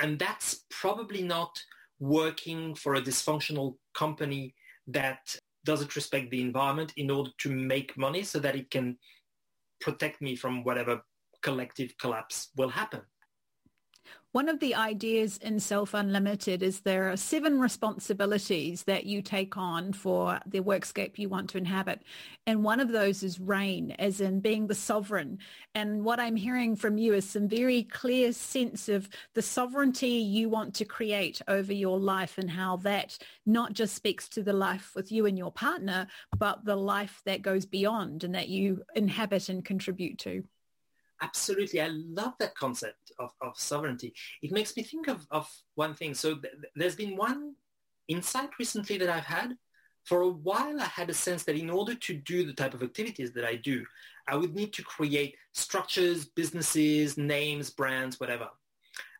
And 0.00 0.18
that's 0.18 0.64
probably 0.70 1.22
not 1.22 1.58
working 2.00 2.74
for 2.74 2.96
a 2.96 3.02
dysfunctional 3.02 3.76
company 3.94 4.54
that 4.88 5.36
doesn't 5.64 5.96
respect 5.96 6.30
the 6.30 6.42
environment 6.42 6.92
in 6.96 7.10
order 7.10 7.30
to 7.38 7.50
make 7.50 7.96
money 7.96 8.22
so 8.22 8.38
that 8.40 8.56
it 8.56 8.70
can 8.70 8.98
protect 9.80 10.20
me 10.20 10.36
from 10.36 10.64
whatever 10.64 11.02
collective 11.42 11.96
collapse 11.98 12.50
will 12.56 12.68
happen. 12.68 13.00
One 14.34 14.48
of 14.48 14.58
the 14.58 14.74
ideas 14.74 15.38
in 15.38 15.60
Self 15.60 15.94
Unlimited 15.94 16.60
is 16.60 16.80
there 16.80 17.08
are 17.08 17.16
seven 17.16 17.60
responsibilities 17.60 18.82
that 18.82 19.06
you 19.06 19.22
take 19.22 19.56
on 19.56 19.92
for 19.92 20.40
the 20.44 20.58
workscape 20.58 21.18
you 21.18 21.28
want 21.28 21.50
to 21.50 21.58
inhabit. 21.58 22.02
And 22.44 22.64
one 22.64 22.80
of 22.80 22.90
those 22.90 23.22
is 23.22 23.38
reign, 23.38 23.92
as 23.92 24.20
in 24.20 24.40
being 24.40 24.66
the 24.66 24.74
sovereign. 24.74 25.38
And 25.76 26.04
what 26.04 26.18
I'm 26.18 26.34
hearing 26.34 26.74
from 26.74 26.98
you 26.98 27.14
is 27.14 27.30
some 27.30 27.46
very 27.46 27.84
clear 27.84 28.32
sense 28.32 28.88
of 28.88 29.08
the 29.34 29.40
sovereignty 29.40 30.08
you 30.08 30.48
want 30.48 30.74
to 30.74 30.84
create 30.84 31.40
over 31.46 31.72
your 31.72 32.00
life 32.00 32.36
and 32.36 32.50
how 32.50 32.78
that 32.78 33.16
not 33.46 33.72
just 33.72 33.94
speaks 33.94 34.28
to 34.30 34.42
the 34.42 34.52
life 34.52 34.96
with 34.96 35.12
you 35.12 35.26
and 35.26 35.38
your 35.38 35.52
partner, 35.52 36.08
but 36.36 36.64
the 36.64 36.74
life 36.74 37.22
that 37.24 37.42
goes 37.42 37.66
beyond 37.66 38.24
and 38.24 38.34
that 38.34 38.48
you 38.48 38.82
inhabit 38.96 39.48
and 39.48 39.64
contribute 39.64 40.18
to 40.18 40.42
absolutely 41.24 41.80
i 41.80 41.88
love 41.88 42.34
that 42.38 42.54
concept 42.54 43.12
of, 43.18 43.30
of 43.40 43.52
sovereignty. 43.56 44.14
It 44.42 44.52
makes 44.52 44.76
me 44.76 44.82
think 44.82 45.08
of, 45.08 45.26
of 45.30 45.46
one 45.74 45.94
thing. 45.94 46.14
So 46.14 46.36
th- 46.36 46.54
there's 46.76 46.96
been 46.96 47.16
one 47.16 47.54
insight 48.08 48.50
recently 48.58 48.98
that 48.98 49.08
i've 49.08 49.30
had. 49.38 49.56
For 50.04 50.20
a 50.22 50.36
while 50.48 50.78
i 50.80 50.90
had 51.00 51.10
a 51.10 51.14
sense 51.26 51.42
that 51.44 51.56
in 51.64 51.70
order 51.70 51.94
to 52.06 52.12
do 52.32 52.44
the 52.44 52.58
type 52.60 52.74
of 52.74 52.82
activities 52.82 53.32
that 53.32 53.46
i 53.52 53.54
do 53.70 53.76
i 54.32 54.36
would 54.40 54.54
need 54.54 54.72
to 54.74 54.82
create 54.96 55.34
structures 55.52 56.26
businesses 56.40 57.16
names 57.16 57.70
brands 57.70 58.20
whatever. 58.20 58.48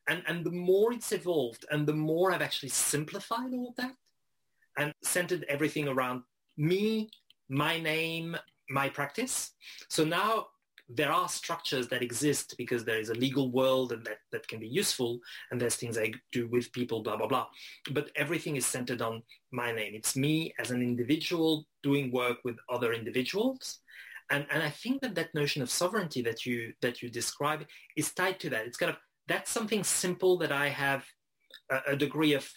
And, 0.07 0.23
and 0.29 0.45
the 0.45 0.57
more 0.71 0.93
it's 0.93 1.13
evolved 1.13 1.65
and 1.71 1.87
the 1.87 2.01
more 2.11 2.27
i've 2.33 2.47
actually 2.49 2.75
simplified 2.93 3.53
all 3.55 3.69
of 3.71 3.77
that 3.77 3.95
and 4.77 4.93
centered 5.03 5.47
everything 5.49 5.87
around 5.89 6.23
me 6.57 7.09
my 7.49 7.79
name 7.79 8.37
my 8.71 8.89
practice. 8.89 9.53
So 9.89 10.05
now 10.05 10.47
there 10.89 11.11
are 11.11 11.29
structures 11.29 11.89
that 11.89 12.03
exist 12.03 12.55
because 12.59 12.85
there 12.85 12.99
is 12.99 13.09
a 13.09 13.15
legal 13.15 13.51
world 13.51 13.93
and 13.93 14.05
that, 14.05 14.19
that 14.33 14.47
can 14.49 14.61
be 14.61 14.69
useful 14.69 15.19
and 15.51 15.61
there's 15.61 15.77
things 15.77 15.97
I 15.97 16.13
do 16.31 16.47
with 16.49 16.73
people, 16.73 17.03
blah, 17.03 17.17
blah, 17.17 17.27
blah. 17.27 17.47
But 17.91 18.11
everything 18.17 18.57
is 18.57 18.67
centered 18.67 19.01
on 19.01 19.23
my 19.51 19.73
name. 19.73 19.95
It's 19.95 20.15
me 20.15 20.53
as 20.59 20.71
an 20.71 20.83
individual 20.83 21.67
doing 21.83 22.13
work 22.13 22.39
with 22.45 22.57
other 22.69 22.93
individuals. 22.93 23.81
And, 24.31 24.47
and 24.51 24.63
I 24.63 24.71
think 24.71 25.01
that 25.03 25.15
that 25.15 25.35
notion 25.35 25.63
of 25.63 25.71
sovereignty 25.71 26.21
that 26.23 26.45
you, 26.45 26.75
that 26.83 27.03
you 27.03 27.09
describe 27.09 27.65
is 27.97 28.13
tied 28.13 28.39
to 28.41 28.51
that. 28.51 28.67
It's 28.67 28.79
kind 28.79 28.91
of, 28.91 28.97
that's 29.27 29.51
something 29.51 29.85
simple 29.85 30.37
that 30.39 30.53
I 30.53 30.69
have 30.69 31.05
a, 31.71 31.93
a 31.93 31.97
degree 31.97 32.35
of 32.35 32.49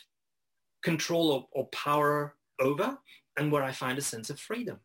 control 0.84 1.32
or, 1.32 1.48
or 1.52 1.68
power 1.68 2.36
over 2.60 2.98
and 3.38 3.52
where 3.52 3.64
I 3.64 3.72
find 3.72 3.98
a 3.98 4.02
sense 4.02 4.30
of 4.30 4.40
freedom 4.40 4.80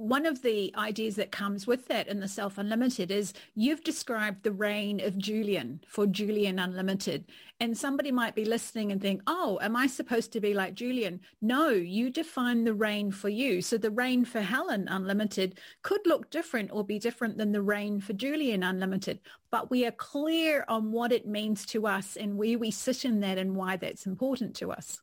one 0.00 0.24
of 0.24 0.40
the 0.40 0.74
ideas 0.78 1.16
that 1.16 1.30
comes 1.30 1.66
with 1.66 1.86
that 1.88 2.08
in 2.08 2.20
the 2.20 2.28
Self 2.28 2.56
Unlimited 2.56 3.10
is 3.10 3.34
you've 3.54 3.84
described 3.84 4.42
the 4.42 4.50
reign 4.50 4.98
of 4.98 5.18
Julian 5.18 5.78
for 5.86 6.06
Julian 6.06 6.58
Unlimited. 6.58 7.26
And 7.60 7.76
somebody 7.76 8.10
might 8.10 8.34
be 8.34 8.46
listening 8.46 8.90
and 8.90 9.02
think, 9.02 9.20
oh, 9.26 9.58
am 9.60 9.76
I 9.76 9.86
supposed 9.86 10.32
to 10.32 10.40
be 10.40 10.54
like 10.54 10.72
Julian? 10.72 11.20
No, 11.42 11.68
you 11.68 12.08
define 12.08 12.64
the 12.64 12.72
reign 12.72 13.12
for 13.12 13.28
you. 13.28 13.60
So 13.60 13.76
the 13.76 13.90
reign 13.90 14.24
for 14.24 14.40
Helen 14.40 14.88
Unlimited 14.88 15.60
could 15.82 16.00
look 16.06 16.30
different 16.30 16.70
or 16.72 16.82
be 16.82 16.98
different 16.98 17.36
than 17.36 17.52
the 17.52 17.60
reign 17.60 18.00
for 18.00 18.14
Julian 18.14 18.62
Unlimited. 18.62 19.20
But 19.50 19.70
we 19.70 19.84
are 19.84 19.92
clear 19.92 20.64
on 20.66 20.92
what 20.92 21.12
it 21.12 21.26
means 21.26 21.66
to 21.66 21.86
us 21.86 22.16
and 22.16 22.38
where 22.38 22.58
we 22.58 22.70
sit 22.70 23.04
in 23.04 23.20
that 23.20 23.36
and 23.36 23.54
why 23.54 23.76
that's 23.76 24.06
important 24.06 24.56
to 24.56 24.72
us. 24.72 25.02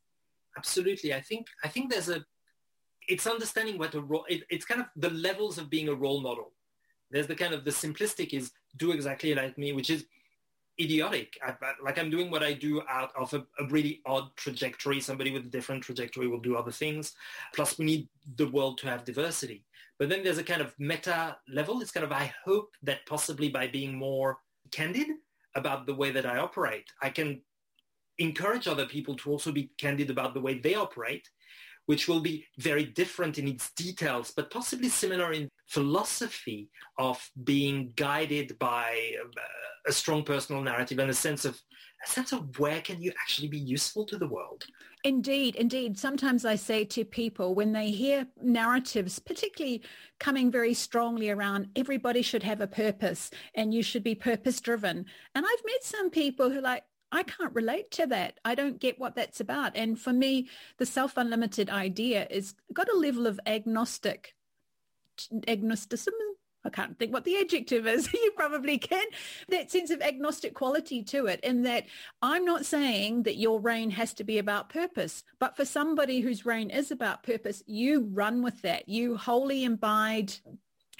Absolutely. 0.57 1.13
I 1.13 1.21
think 1.21 1.45
I 1.63 1.67
think 1.67 1.91
there's 1.91 2.09
a 2.09 2.25
it's 3.07 3.27
understanding 3.27 3.77
what 3.77 3.95
a 3.95 4.01
role, 4.01 4.25
it, 4.27 4.43
it's 4.49 4.65
kind 4.65 4.81
of 4.81 4.87
the 4.95 5.09
levels 5.09 5.57
of 5.57 5.69
being 5.69 5.89
a 5.89 5.93
role 5.93 6.21
model. 6.21 6.51
There's 7.09 7.27
the 7.27 7.35
kind 7.35 7.53
of 7.53 7.63
the 7.63 7.71
simplistic 7.71 8.33
is 8.33 8.51
do 8.77 8.91
exactly 8.91 9.33
like 9.33 9.57
me, 9.57 9.71
which 9.71 9.89
is 9.89 10.05
idiotic. 10.79 11.37
I, 11.41 11.55
like 11.83 11.97
I'm 11.97 12.09
doing 12.09 12.29
what 12.29 12.43
I 12.43 12.53
do 12.53 12.81
out 12.89 13.11
of 13.15 13.33
a, 13.33 13.45
a, 13.59 13.67
really 13.69 14.01
odd 14.05 14.35
trajectory. 14.35 14.99
Somebody 14.99 15.31
with 15.31 15.45
a 15.45 15.49
different 15.49 15.83
trajectory 15.83 16.27
will 16.27 16.39
do 16.39 16.55
other 16.55 16.71
things. 16.71 17.13
Plus 17.55 17.77
we 17.77 17.85
need 17.85 18.07
the 18.35 18.49
world 18.49 18.77
to 18.79 18.87
have 18.87 19.05
diversity. 19.05 19.63
But 19.97 20.09
then 20.09 20.23
there's 20.23 20.37
a 20.37 20.43
kind 20.43 20.61
of 20.61 20.73
meta 20.77 21.37
level. 21.51 21.81
It's 21.81 21.91
kind 21.91 22.03
of, 22.03 22.11
I 22.11 22.31
hope 22.45 22.71
that 22.83 23.05
possibly 23.07 23.49
by 23.49 23.67
being 23.67 23.97
more 23.97 24.37
candid 24.71 25.07
about 25.55 25.87
the 25.87 25.95
way 25.95 26.11
that 26.11 26.25
I 26.25 26.37
operate, 26.37 26.85
I 27.01 27.09
can 27.09 27.41
encourage 28.19 28.67
other 28.67 28.85
people 28.85 29.15
to 29.15 29.31
also 29.31 29.51
be 29.51 29.71
candid 29.77 30.09
about 30.09 30.33
the 30.33 30.41
way 30.41 30.59
they 30.59 30.75
operate 30.75 31.27
which 31.87 32.07
will 32.07 32.19
be 32.19 32.45
very 32.59 32.85
different 32.85 33.37
in 33.37 33.47
its 33.47 33.71
details, 33.71 34.31
but 34.35 34.51
possibly 34.51 34.89
similar 34.89 35.33
in 35.33 35.49
philosophy 35.67 36.69
of 36.97 37.29
being 37.43 37.91
guided 37.95 38.57
by 38.59 39.13
uh, 39.21 39.41
a 39.87 39.91
strong 39.91 40.23
personal 40.23 40.61
narrative 40.61 40.99
and 40.99 41.09
a 41.09 41.13
sense 41.13 41.45
of 41.45 41.59
a 42.05 42.07
sense 42.07 42.31
of 42.31 42.59
where 42.59 42.81
can 42.81 43.01
you 43.01 43.11
actually 43.21 43.47
be 43.47 43.57
useful 43.57 44.05
to 44.05 44.17
the 44.17 44.27
world. 44.27 44.65
Indeed, 45.03 45.55
indeed. 45.55 45.97
Sometimes 45.97 46.45
I 46.45 46.55
say 46.55 46.85
to 46.85 47.03
people 47.03 47.55
when 47.55 47.71
they 47.71 47.89
hear 47.89 48.27
narratives, 48.41 49.19
particularly 49.19 49.81
coming 50.19 50.51
very 50.51 50.73
strongly 50.73 51.29
around 51.29 51.69
everybody 51.75 52.21
should 52.21 52.43
have 52.43 52.61
a 52.61 52.67
purpose 52.67 53.31
and 53.55 53.73
you 53.73 53.81
should 53.81 54.03
be 54.03 54.15
purpose 54.15 54.59
driven. 54.59 55.05
And 55.33 55.45
I've 55.45 55.65
met 55.65 55.83
some 55.83 56.09
people 56.09 56.49
who 56.49 56.61
like, 56.61 56.83
I 57.11 57.23
can't 57.23 57.55
relate 57.55 57.91
to 57.91 58.07
that. 58.07 58.39
I 58.43 58.55
don't 58.55 58.79
get 58.79 58.99
what 58.99 59.15
that's 59.15 59.39
about. 59.39 59.75
And 59.75 59.99
for 59.99 60.11
me, 60.11 60.49
the 60.77 60.85
self-unlimited 60.85 61.69
idea 61.69 62.27
is 62.29 62.53
got 62.73 62.89
a 62.89 62.97
level 62.97 63.27
of 63.27 63.39
agnostic, 63.45 64.35
agnosticism. 65.47 66.13
I 66.65 66.69
can't 66.69 66.99
think 66.99 67.13
what 67.13 67.23
the 67.23 67.37
adjective 67.37 67.87
is. 67.87 68.11
you 68.13 68.31
probably 68.35 68.77
can. 68.77 69.05
That 69.47 69.71
sense 69.71 69.89
of 69.89 70.01
agnostic 70.01 70.53
quality 70.53 71.01
to 71.03 71.27
it 71.27 71.39
in 71.41 71.63
that 71.63 71.85
I'm 72.21 72.43
not 72.43 72.65
saying 72.65 73.23
that 73.23 73.37
your 73.37 73.61
reign 73.61 73.89
has 73.91 74.13
to 74.15 74.25
be 74.25 74.37
about 74.37 74.67
purpose, 74.67 75.23
but 75.39 75.55
for 75.55 75.63
somebody 75.63 76.19
whose 76.19 76.45
reign 76.45 76.69
is 76.69 76.91
about 76.91 77.23
purpose, 77.23 77.63
you 77.67 78.09
run 78.11 78.43
with 78.43 78.61
that. 78.63 78.89
You 78.89 79.15
wholly 79.15 79.63
imbibe 79.63 80.31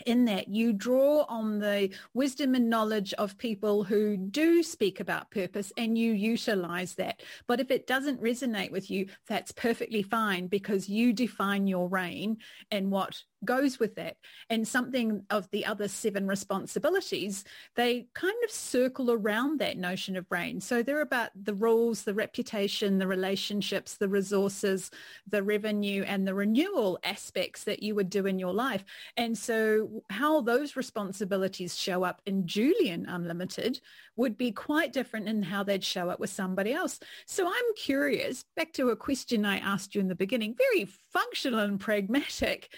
in 0.06 0.26
that 0.26 0.48
you 0.48 0.74
draw 0.74 1.26
on 1.28 1.60
the 1.60 1.90
wisdom 2.14 2.56
and 2.56 2.70
knowledge 2.70 3.14
of 3.14 3.38
people 3.38 3.84
who 3.84 4.18
do 4.18 4.64
speak 4.64 5.00
about 5.00 5.32
purpose 5.32 5.72
and 5.78 5.98
you 5.98 6.14
utilize 6.14 6.96
that. 6.96 7.22
But 7.48 7.60
if 7.60 7.72
it 7.72 7.88
doesn't 7.88 8.22
resonate 8.22 8.72
with 8.72 8.90
you, 8.92 9.08
that's 9.28 9.52
perfectly 9.52 10.04
fine 10.04 10.48
because 10.48 10.90
you 10.90 11.14
define 11.14 11.68
your 11.68 11.88
reign 11.88 12.38
and 12.72 12.92
what 12.92 13.24
goes 13.46 13.80
with 13.80 13.96
that. 13.96 14.18
And 14.50 14.68
something 14.68 15.24
of 15.30 15.50
the 15.52 15.66
other 15.66 15.88
seven 15.88 16.28
responsibilities, 16.28 17.44
they 17.76 18.08
kind 18.14 18.36
of 18.44 18.52
circle 18.52 19.12
around 19.12 19.60
that 19.60 19.78
notion 19.78 20.16
of 20.16 20.26
reign. 20.30 20.60
So 20.62 20.82
they're 20.82 21.02
about 21.02 21.30
the 21.36 21.54
rules, 21.54 22.04
the 22.04 22.14
reputation, 22.14 22.98
the 22.98 23.08
relationships, 23.08 23.98
the 23.98 24.10
resources, 24.10 24.92
the 25.30 25.44
revenue 25.44 26.04
and 26.04 26.28
the 26.28 26.34
renewal 26.34 27.00
aspects 27.04 27.64
that 27.66 27.84
you 27.84 27.96
would 27.96 28.10
do 28.10 28.26
in 28.26 28.40
your 28.40 28.54
life. 28.54 28.84
And 29.16 29.38
so 29.38 30.04
how 30.10 30.42
those 30.42 30.76
responsibilities 30.76 31.78
show 31.78 32.04
up 32.04 32.22
in 32.26 32.48
Julian 32.48 33.06
Unlimited 33.08 33.80
would 34.16 34.38
be 34.38 34.52
quite 34.52 34.94
different 34.94 35.28
in 35.28 35.44
how 35.44 35.64
they'd 35.64 35.84
show 35.84 36.10
up 36.10 36.20
with 36.20 36.30
somebody 36.30 36.74
else. 36.74 37.00
So 37.26 37.48
I'm 37.48 37.76
curious, 37.76 38.44
back 38.56 38.74
to 38.74 38.90
a 38.90 38.96
question 38.96 39.46
I 39.46 39.58
asked 39.60 39.94
you 39.94 40.02
in 40.02 40.08
the 40.08 40.16
beginning, 40.16 40.56
very 40.58 40.86
functional 41.14 41.60
and 41.60 41.80
pragmatic 41.80 42.74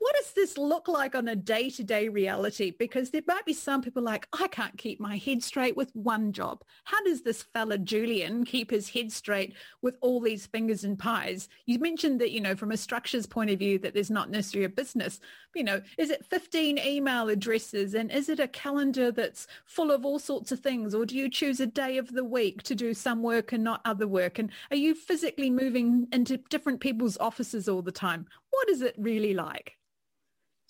what 0.00 0.16
does 0.16 0.32
this 0.32 0.56
look 0.56 0.88
like 0.88 1.14
on 1.14 1.28
a 1.28 1.36
day-to-day 1.36 2.08
reality? 2.08 2.70
Because 2.70 3.10
there 3.10 3.20
might 3.26 3.44
be 3.44 3.52
some 3.52 3.82
people 3.82 4.02
like, 4.02 4.26
I 4.32 4.48
can't 4.48 4.78
keep 4.78 4.98
my 4.98 5.18
head 5.18 5.42
straight 5.42 5.76
with 5.76 5.94
one 5.94 6.32
job. 6.32 6.64
How 6.84 7.04
does 7.04 7.20
this 7.20 7.42
fella 7.42 7.76
Julian 7.76 8.46
keep 8.46 8.70
his 8.70 8.88
head 8.88 9.12
straight 9.12 9.54
with 9.82 9.96
all 10.00 10.18
these 10.18 10.46
fingers 10.46 10.84
and 10.84 10.98
pies? 10.98 11.50
You 11.66 11.78
mentioned 11.78 12.18
that, 12.22 12.30
you 12.30 12.40
know, 12.40 12.56
from 12.56 12.72
a 12.72 12.78
structures 12.78 13.26
point 13.26 13.50
of 13.50 13.58
view, 13.58 13.78
that 13.80 13.92
there's 13.92 14.10
not 14.10 14.30
necessarily 14.30 14.64
a 14.64 14.70
business. 14.70 15.20
You 15.54 15.64
know, 15.64 15.82
is 15.98 16.08
it 16.08 16.24
15 16.24 16.78
email 16.78 17.28
addresses 17.28 17.92
and 17.92 18.10
is 18.10 18.30
it 18.30 18.40
a 18.40 18.48
calendar 18.48 19.12
that's 19.12 19.48
full 19.66 19.90
of 19.90 20.06
all 20.06 20.18
sorts 20.18 20.50
of 20.50 20.60
things? 20.60 20.94
Or 20.94 21.04
do 21.04 21.14
you 21.14 21.28
choose 21.28 21.60
a 21.60 21.66
day 21.66 21.98
of 21.98 22.10
the 22.10 22.24
week 22.24 22.62
to 22.62 22.74
do 22.74 22.94
some 22.94 23.22
work 23.22 23.52
and 23.52 23.62
not 23.62 23.82
other 23.84 24.08
work? 24.08 24.38
And 24.38 24.50
are 24.70 24.76
you 24.78 24.94
physically 24.94 25.50
moving 25.50 26.08
into 26.10 26.38
different 26.38 26.80
people's 26.80 27.18
offices 27.18 27.68
all 27.68 27.82
the 27.82 27.92
time? 27.92 28.24
What 28.48 28.70
is 28.70 28.80
it 28.80 28.94
really 28.96 29.34
like? 29.34 29.76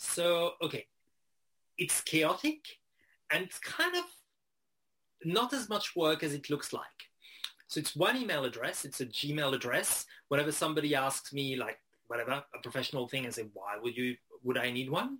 So, 0.02 0.52
okay, 0.62 0.86
it's 1.76 2.00
chaotic 2.00 2.64
and 3.30 3.44
it's 3.44 3.58
kind 3.58 3.94
of 3.94 4.04
not 5.26 5.52
as 5.52 5.68
much 5.68 5.94
work 5.94 6.22
as 6.22 6.32
it 6.32 6.48
looks 6.48 6.72
like. 6.72 6.84
So 7.66 7.80
it's 7.80 7.94
one 7.94 8.16
email 8.16 8.46
address. 8.46 8.86
It's 8.86 9.02
a 9.02 9.06
Gmail 9.06 9.54
address. 9.54 10.06
Whenever 10.28 10.52
somebody 10.52 10.94
asks 10.94 11.34
me 11.34 11.54
like 11.54 11.78
whatever, 12.06 12.42
a 12.54 12.62
professional 12.62 13.08
thing 13.08 13.26
and 13.26 13.34
say, 13.34 13.50
why 13.52 13.76
would 13.80 13.94
you, 13.94 14.16
would 14.42 14.56
I 14.56 14.70
need 14.70 14.90
one? 14.90 15.18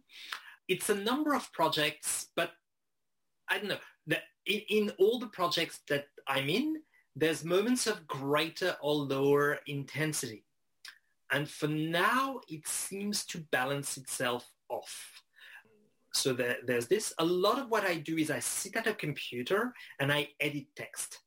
It's 0.67 0.89
a 0.89 0.95
number 0.95 1.35
of 1.35 1.53
projects, 1.53 2.29
but 2.35 2.53
I 3.51 3.59
don't 3.59 3.69
know. 3.69 3.79
that 4.07 4.23
in, 4.47 4.61
in 4.71 4.93
all 4.99 5.19
the 5.19 5.29
projects 5.29 5.81
that 5.91 6.07
I'm 6.27 6.49
in, 6.49 6.77
there's 7.15 7.45
moments 7.45 7.87
of 7.87 8.07
greater 8.07 8.79
or 8.81 8.95
lower 8.95 9.59
intensity. 9.67 10.47
And 11.31 11.47
for 11.47 11.69
now, 11.69 12.41
it 12.49 12.67
seems 12.67 13.27
to 13.27 13.45
balance 13.53 13.99
itself 13.99 14.51
off. 14.71 15.23
So 16.13 16.33
there, 16.33 16.57
there's 16.67 16.87
this. 16.87 17.13
A 17.19 17.25
lot 17.25 17.59
of 17.59 17.71
what 17.71 17.85
I 17.85 17.97
do 17.97 18.17
is 18.17 18.31
I 18.31 18.41
sit 18.41 18.77
at 18.77 18.87
a 18.87 18.95
computer 18.95 19.73
and 20.01 20.13
I 20.13 20.29
edit 20.41 20.67
text. 20.75 21.21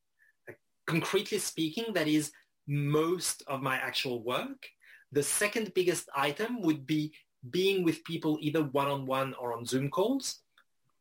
Like, 0.47 0.59
concretely 0.87 1.37
speaking, 1.37 1.93
that 1.93 2.07
is 2.07 2.31
most 2.67 3.43
of 3.47 3.61
my 3.61 3.75
actual 3.75 4.23
work. 4.23 4.67
The 5.11 5.23
second 5.23 5.73
biggest 5.73 6.09
item 6.15 6.61
would 6.61 6.85
be 6.85 7.13
being 7.49 7.83
with 7.83 8.03
people 8.03 8.37
either 8.41 8.63
one-on-one 8.63 9.35
or 9.35 9.53
on 9.53 9.65
Zoom 9.65 9.89
calls. 9.89 10.39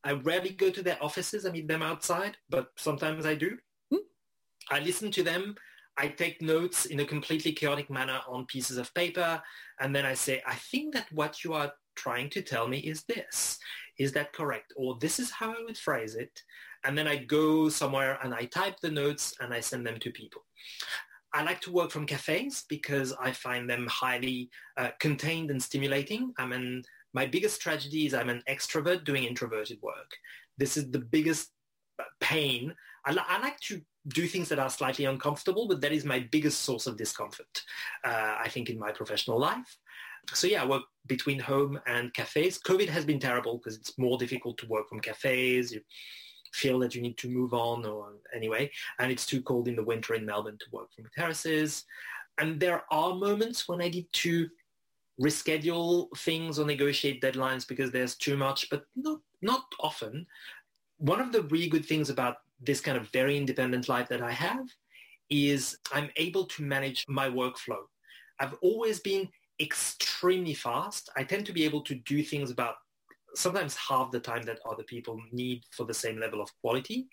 I 0.05 0.12
rarely 0.12 0.50
go 0.50 0.70
to 0.70 0.83
their 0.83 1.02
offices. 1.02 1.46
I 1.46 1.50
meet 1.50 1.68
them 1.68 1.83
outside, 1.83 2.37
but 2.50 2.68
sometimes 2.76 3.24
I 3.24 3.35
do. 3.35 3.57
Mm. 3.92 3.98
I 4.70 4.81
listen 4.81 5.11
to 5.12 5.22
them. 5.22 5.55
I 5.96 6.09
take 6.09 6.42
notes 6.42 6.87
in 6.87 7.00
a 7.00 7.05
completely 7.05 7.52
chaotic 7.52 7.90
manner 7.90 8.20
on 8.26 8.46
pieces 8.46 8.78
of 8.78 8.92
paper. 8.94 9.42
And 9.81 9.94
then 9.94 10.07
I 10.07 10.14
say, 10.14 10.42
I 10.46 10.55
think 10.55 10.94
that 10.94 11.07
what 11.12 11.44
you 11.44 11.52
are 11.52 11.72
trying 11.94 12.31
to 12.31 12.42
tell 12.42 12.68
me 12.68 12.78
is 12.78 13.05
this. 13.05 13.59
Is 13.98 14.12
that 14.12 14.33
correct? 14.33 14.72
Or 14.76 14.96
this 15.00 15.18
is 15.18 15.31
how 15.31 15.50
I 15.50 15.62
would 15.64 15.78
phrase 15.78 16.14
it. 16.14 16.42
And 16.85 16.96
then 16.96 17.07
I 17.07 17.16
go 17.16 17.68
somewhere 17.68 18.18
and 18.22 18.35
I 18.35 18.46
type 18.46 18.81
the 18.81 18.90
notes 18.90 19.35
and 19.40 19.55
I 19.55 19.61
send 19.61 19.87
them 19.87 19.98
to 20.00 20.11
people. 20.11 20.42
I 21.35 21.42
like 21.42 21.61
to 21.62 21.72
work 21.72 21.90
from 21.90 22.07
cafes 22.07 22.64
because 22.68 23.14
I 23.18 23.33
find 23.33 23.68
them 23.68 23.87
highly 23.87 24.50
uh, 24.76 24.90
contained 25.00 25.50
and 25.50 25.62
stimulating. 25.62 26.33
I'm 26.38 26.52
an, 26.52 26.83
my 27.14 27.26
biggest 27.26 27.61
tragedy 27.61 28.07
is 28.07 28.14
I'm 28.14 28.28
an 28.28 28.42
extrovert 28.48 29.05
doing 29.05 29.24
introverted 29.24 29.78
work. 29.83 30.11
This 30.59 30.76
is 30.76 30.90
the 30.90 30.98
biggest 30.98 31.50
uh, 31.98 32.05
pain. 32.20 32.74
I, 33.07 33.16
I 33.28 33.40
like 33.40 33.59
to 33.61 33.81
do 34.09 34.26
things 34.26 34.48
that 34.48 34.59
are 34.59 34.68
slightly 34.68 35.05
uncomfortable, 35.05 35.68
but 35.68 35.81
that 35.81 35.92
is 35.92 36.05
my 36.05 36.28
biggest 36.31 36.62
source 36.62 36.87
of 36.87 36.96
discomfort, 36.96 37.62
uh, 38.05 38.37
I 38.38 38.48
think, 38.48 38.68
in 38.68 38.78
my 38.78 38.92
professional 38.92 39.38
life. 39.38 39.78
So 40.35 40.46
yeah, 40.46 40.62
I 40.62 40.66
work 40.66 40.82
between 41.06 41.38
home 41.38 41.78
and 41.87 42.14
cafes. 42.14 42.58
COVID 42.58 42.88
has 42.88 43.04
been 43.04 43.18
terrible 43.18 43.58
because 43.58 43.76
it's 43.76 43.98
more 43.98 44.18
difficult 44.18 44.56
to 44.58 44.66
work 44.66 44.88
from 44.88 45.00
cafes. 45.00 45.72
You, 45.72 45.80
feel 46.52 46.78
that 46.78 46.94
you 46.94 47.02
need 47.02 47.16
to 47.18 47.28
move 47.28 47.54
on 47.54 47.85
or 47.85 48.12
anyway, 48.35 48.70
and 48.98 49.11
it's 49.11 49.26
too 49.26 49.42
cold 49.42 49.68
in 49.68 49.76
the 49.76 49.82
winter 49.82 50.14
in 50.14 50.24
Melbourne 50.24 50.58
to 50.58 50.66
work 50.70 50.92
from 50.94 51.08
terraces. 51.14 51.85
And 52.38 52.61
there 52.61 52.85
are 52.90 53.14
moments 53.14 53.68
when 53.68 53.82
I 53.82 53.88
need 53.88 54.06
to 54.12 54.48
reschedule 55.20 56.08
things 56.18 56.58
or 56.58 56.66
negotiate 56.66 57.22
deadlines 57.22 57.66
because 57.66 57.90
there's 57.90 58.16
too 58.16 58.37
much, 58.37 58.68
but 58.70 58.85
not, 58.96 59.20
not 59.42 59.64
often. 59.80 60.26
One 60.98 61.20
of 61.20 61.32
the 61.32 61.42
really 61.44 61.68
good 61.68 61.85
things 61.85 62.11
about 62.11 62.37
this 62.61 62.80
kind 62.80 62.96
of 62.96 63.08
very 63.08 63.37
independent 63.37 63.88
life 63.88 64.08
that 64.08 64.22
I 64.22 64.32
have 64.32 64.66
is 65.30 65.76
I'm 65.92 66.11
able 66.16 66.46
to 66.46 66.62
manage 66.62 67.04
my 67.08 67.28
workflow. 67.28 67.82
I've 68.40 68.54
always 68.62 69.00
been 69.00 69.28
extremely 69.62 70.55
fast. 70.55 71.11
I 71.16 71.25
tend 71.25 71.46
to 71.46 71.53
be 71.53 71.64
able 71.64 71.83
to 71.83 71.94
do 71.94 72.22
things 72.22 72.51
about 72.51 72.77
sometimes 73.35 73.77
half 73.77 74.11
the 74.11 74.20
time 74.20 74.42
that 74.42 74.61
other 74.68 74.83
people 74.83 75.18
need 75.31 75.62
for 75.70 75.87
the 75.87 75.94
same 75.94 76.18
level 76.18 76.40
of 76.40 76.51
quality, 76.61 77.09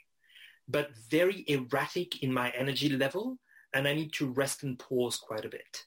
but 0.68 0.90
very 1.10 1.46
erratic 1.48 2.24
in 2.24 2.34
my 2.34 2.50
energy 2.52 2.90
level, 2.90 3.38
and 3.74 3.88
I 3.88 3.94
need 3.94 4.12
to 4.14 4.32
rest 4.32 4.64
and 4.64 4.78
pause 4.78 5.18
quite 5.18 5.46
a 5.46 5.50
bit. 5.50 5.86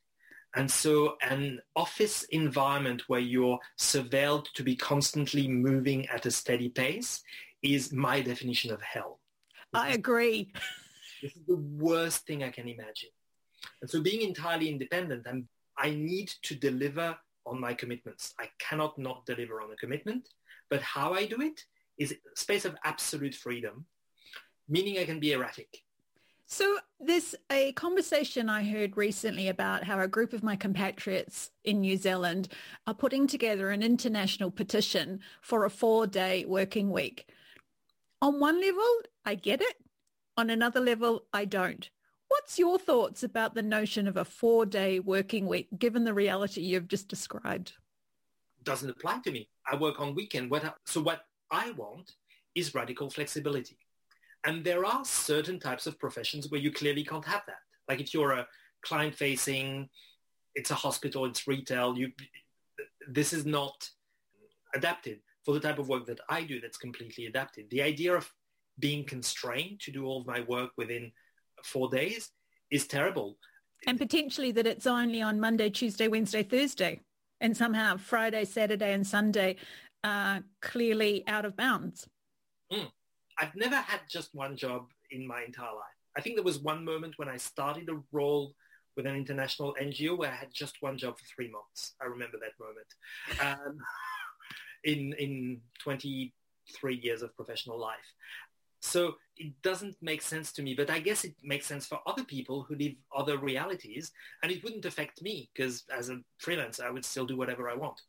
And 0.54 0.70
so 0.70 1.16
an 1.22 1.60
office 1.76 2.24
environment 2.24 3.04
where 3.06 3.20
you're 3.20 3.58
surveilled 3.78 4.52
to 4.52 4.62
be 4.62 4.76
constantly 4.76 5.48
moving 5.48 6.06
at 6.08 6.26
a 6.26 6.30
steady 6.30 6.68
pace 6.68 7.22
is 7.62 7.92
my 7.92 8.20
definition 8.20 8.70
of 8.72 8.82
hell. 8.82 9.20
I 9.72 9.90
agree. 9.90 10.52
This 11.22 11.36
is 11.36 11.46
the 11.46 11.54
worst 11.54 12.26
thing 12.26 12.42
I 12.42 12.50
can 12.50 12.66
imagine. 12.66 13.10
And 13.80 13.88
so 13.88 14.00
being 14.00 14.22
entirely 14.22 14.68
independent, 14.68 15.24
I'm, 15.24 15.48
I 15.78 15.90
need 15.90 16.32
to 16.42 16.54
deliver 16.54 17.16
on 17.46 17.60
my 17.60 17.74
commitments. 17.74 18.34
I 18.38 18.48
cannot 18.58 18.98
not 18.98 19.26
deliver 19.26 19.60
on 19.60 19.72
a 19.72 19.76
commitment, 19.76 20.28
but 20.70 20.80
how 20.80 21.12
I 21.12 21.26
do 21.26 21.40
it 21.40 21.64
is 21.98 22.14
space 22.34 22.64
of 22.64 22.76
absolute 22.84 23.34
freedom, 23.34 23.86
meaning 24.68 24.98
I 24.98 25.04
can 25.04 25.20
be 25.20 25.32
erratic. 25.32 25.82
So 26.46 26.78
there's 27.00 27.34
a 27.50 27.72
conversation 27.72 28.50
I 28.50 28.62
heard 28.62 28.96
recently 28.96 29.48
about 29.48 29.84
how 29.84 29.98
a 30.00 30.06
group 30.06 30.34
of 30.34 30.42
my 30.42 30.54
compatriots 30.54 31.50
in 31.64 31.80
New 31.80 31.96
Zealand 31.96 32.48
are 32.86 32.94
putting 32.94 33.26
together 33.26 33.70
an 33.70 33.82
international 33.82 34.50
petition 34.50 35.20
for 35.40 35.64
a 35.64 35.70
four-day 35.70 36.44
working 36.44 36.90
week. 36.90 37.26
On 38.20 38.38
one 38.38 38.60
level, 38.60 38.84
I 39.24 39.34
get 39.34 39.62
it. 39.62 39.76
On 40.36 40.50
another 40.50 40.80
level, 40.80 41.24
I 41.32 41.44
don't. 41.46 41.88
What's 42.32 42.58
your 42.58 42.78
thoughts 42.78 43.22
about 43.22 43.54
the 43.54 43.62
notion 43.62 44.08
of 44.08 44.16
a 44.16 44.24
four-day 44.24 45.00
working 45.00 45.46
week, 45.46 45.68
given 45.78 46.04
the 46.04 46.14
reality 46.14 46.62
you've 46.62 46.88
just 46.88 47.06
described? 47.06 47.74
Doesn't 48.62 48.88
apply 48.88 49.18
to 49.24 49.30
me. 49.30 49.50
I 49.70 49.76
work 49.76 50.00
on 50.00 50.14
weekend. 50.14 50.50
What, 50.50 50.78
so 50.86 51.02
what 51.02 51.26
I 51.50 51.72
want 51.72 52.12
is 52.54 52.74
radical 52.74 53.10
flexibility. 53.10 53.76
And 54.46 54.64
there 54.64 54.86
are 54.86 55.04
certain 55.04 55.60
types 55.60 55.86
of 55.86 55.98
professions 55.98 56.50
where 56.50 56.58
you 56.58 56.72
clearly 56.72 57.04
can't 57.04 57.24
have 57.26 57.42
that. 57.48 57.60
Like 57.86 58.00
if 58.00 58.14
you're 58.14 58.32
a 58.32 58.46
client-facing, 58.80 59.90
it's 60.54 60.70
a 60.70 60.74
hospital, 60.74 61.26
it's 61.26 61.46
retail, 61.46 61.98
you, 61.98 62.12
this 63.06 63.34
is 63.34 63.44
not 63.44 63.90
adapted 64.74 65.20
for 65.44 65.52
the 65.52 65.60
type 65.60 65.78
of 65.78 65.90
work 65.90 66.06
that 66.06 66.20
I 66.30 66.44
do 66.44 66.62
that's 66.62 66.78
completely 66.78 67.26
adapted. 67.26 67.68
The 67.68 67.82
idea 67.82 68.16
of 68.16 68.32
being 68.78 69.04
constrained 69.04 69.80
to 69.80 69.90
do 69.92 70.06
all 70.06 70.22
of 70.22 70.26
my 70.26 70.40
work 70.40 70.70
within 70.78 71.12
four 71.64 71.88
days 71.88 72.30
is 72.70 72.86
terrible. 72.86 73.38
And 73.86 73.98
potentially 73.98 74.52
that 74.52 74.66
it's 74.66 74.86
only 74.86 75.22
on 75.22 75.40
Monday, 75.40 75.70
Tuesday, 75.70 76.08
Wednesday, 76.08 76.42
Thursday, 76.42 77.00
and 77.40 77.56
somehow 77.56 77.96
Friday, 77.96 78.44
Saturday, 78.44 78.92
and 78.92 79.06
Sunday 79.06 79.56
are 80.04 80.42
clearly 80.60 81.24
out 81.26 81.44
of 81.44 81.56
bounds. 81.56 82.08
Mm. 82.72 82.90
I've 83.38 83.54
never 83.56 83.76
had 83.76 84.00
just 84.08 84.34
one 84.34 84.56
job 84.56 84.86
in 85.10 85.26
my 85.26 85.42
entire 85.42 85.74
life. 85.74 85.98
I 86.16 86.20
think 86.20 86.36
there 86.36 86.44
was 86.44 86.58
one 86.60 86.84
moment 86.84 87.14
when 87.16 87.28
I 87.28 87.36
started 87.36 87.88
a 87.88 88.00
role 88.12 88.54
with 88.96 89.06
an 89.06 89.16
international 89.16 89.74
NGO 89.80 90.16
where 90.16 90.30
I 90.30 90.34
had 90.34 90.52
just 90.52 90.76
one 90.80 90.98
job 90.98 91.18
for 91.18 91.24
three 91.34 91.50
months. 91.50 91.94
I 92.00 92.06
remember 92.06 92.38
that 92.38 92.52
moment 92.60 92.86
um, 93.40 93.78
in 94.84 95.14
in 95.14 95.60
23 95.82 96.94
years 96.96 97.22
of 97.22 97.34
professional 97.36 97.80
life. 97.80 97.98
So 98.82 99.14
it 99.36 99.52
doesn't 99.62 99.96
make 100.02 100.22
sense 100.22 100.52
to 100.52 100.62
me, 100.62 100.74
but 100.74 100.90
I 100.90 100.98
guess 100.98 101.24
it 101.24 101.34
makes 101.42 101.66
sense 101.66 101.86
for 101.86 102.00
other 102.04 102.24
people 102.24 102.62
who 102.62 102.74
live 102.74 102.94
other 103.16 103.38
realities, 103.38 104.12
and 104.42 104.52
it 104.52 104.62
wouldn't 104.62 104.84
affect 104.84 105.22
me 105.22 105.48
because 105.54 105.84
as 105.96 106.10
a 106.10 106.18
freelancer, 106.44 106.84
I 106.84 106.90
would 106.90 107.04
still 107.04 107.24
do 107.24 107.36
whatever 107.36 107.70
I 107.70 107.74
want. 107.76 108.00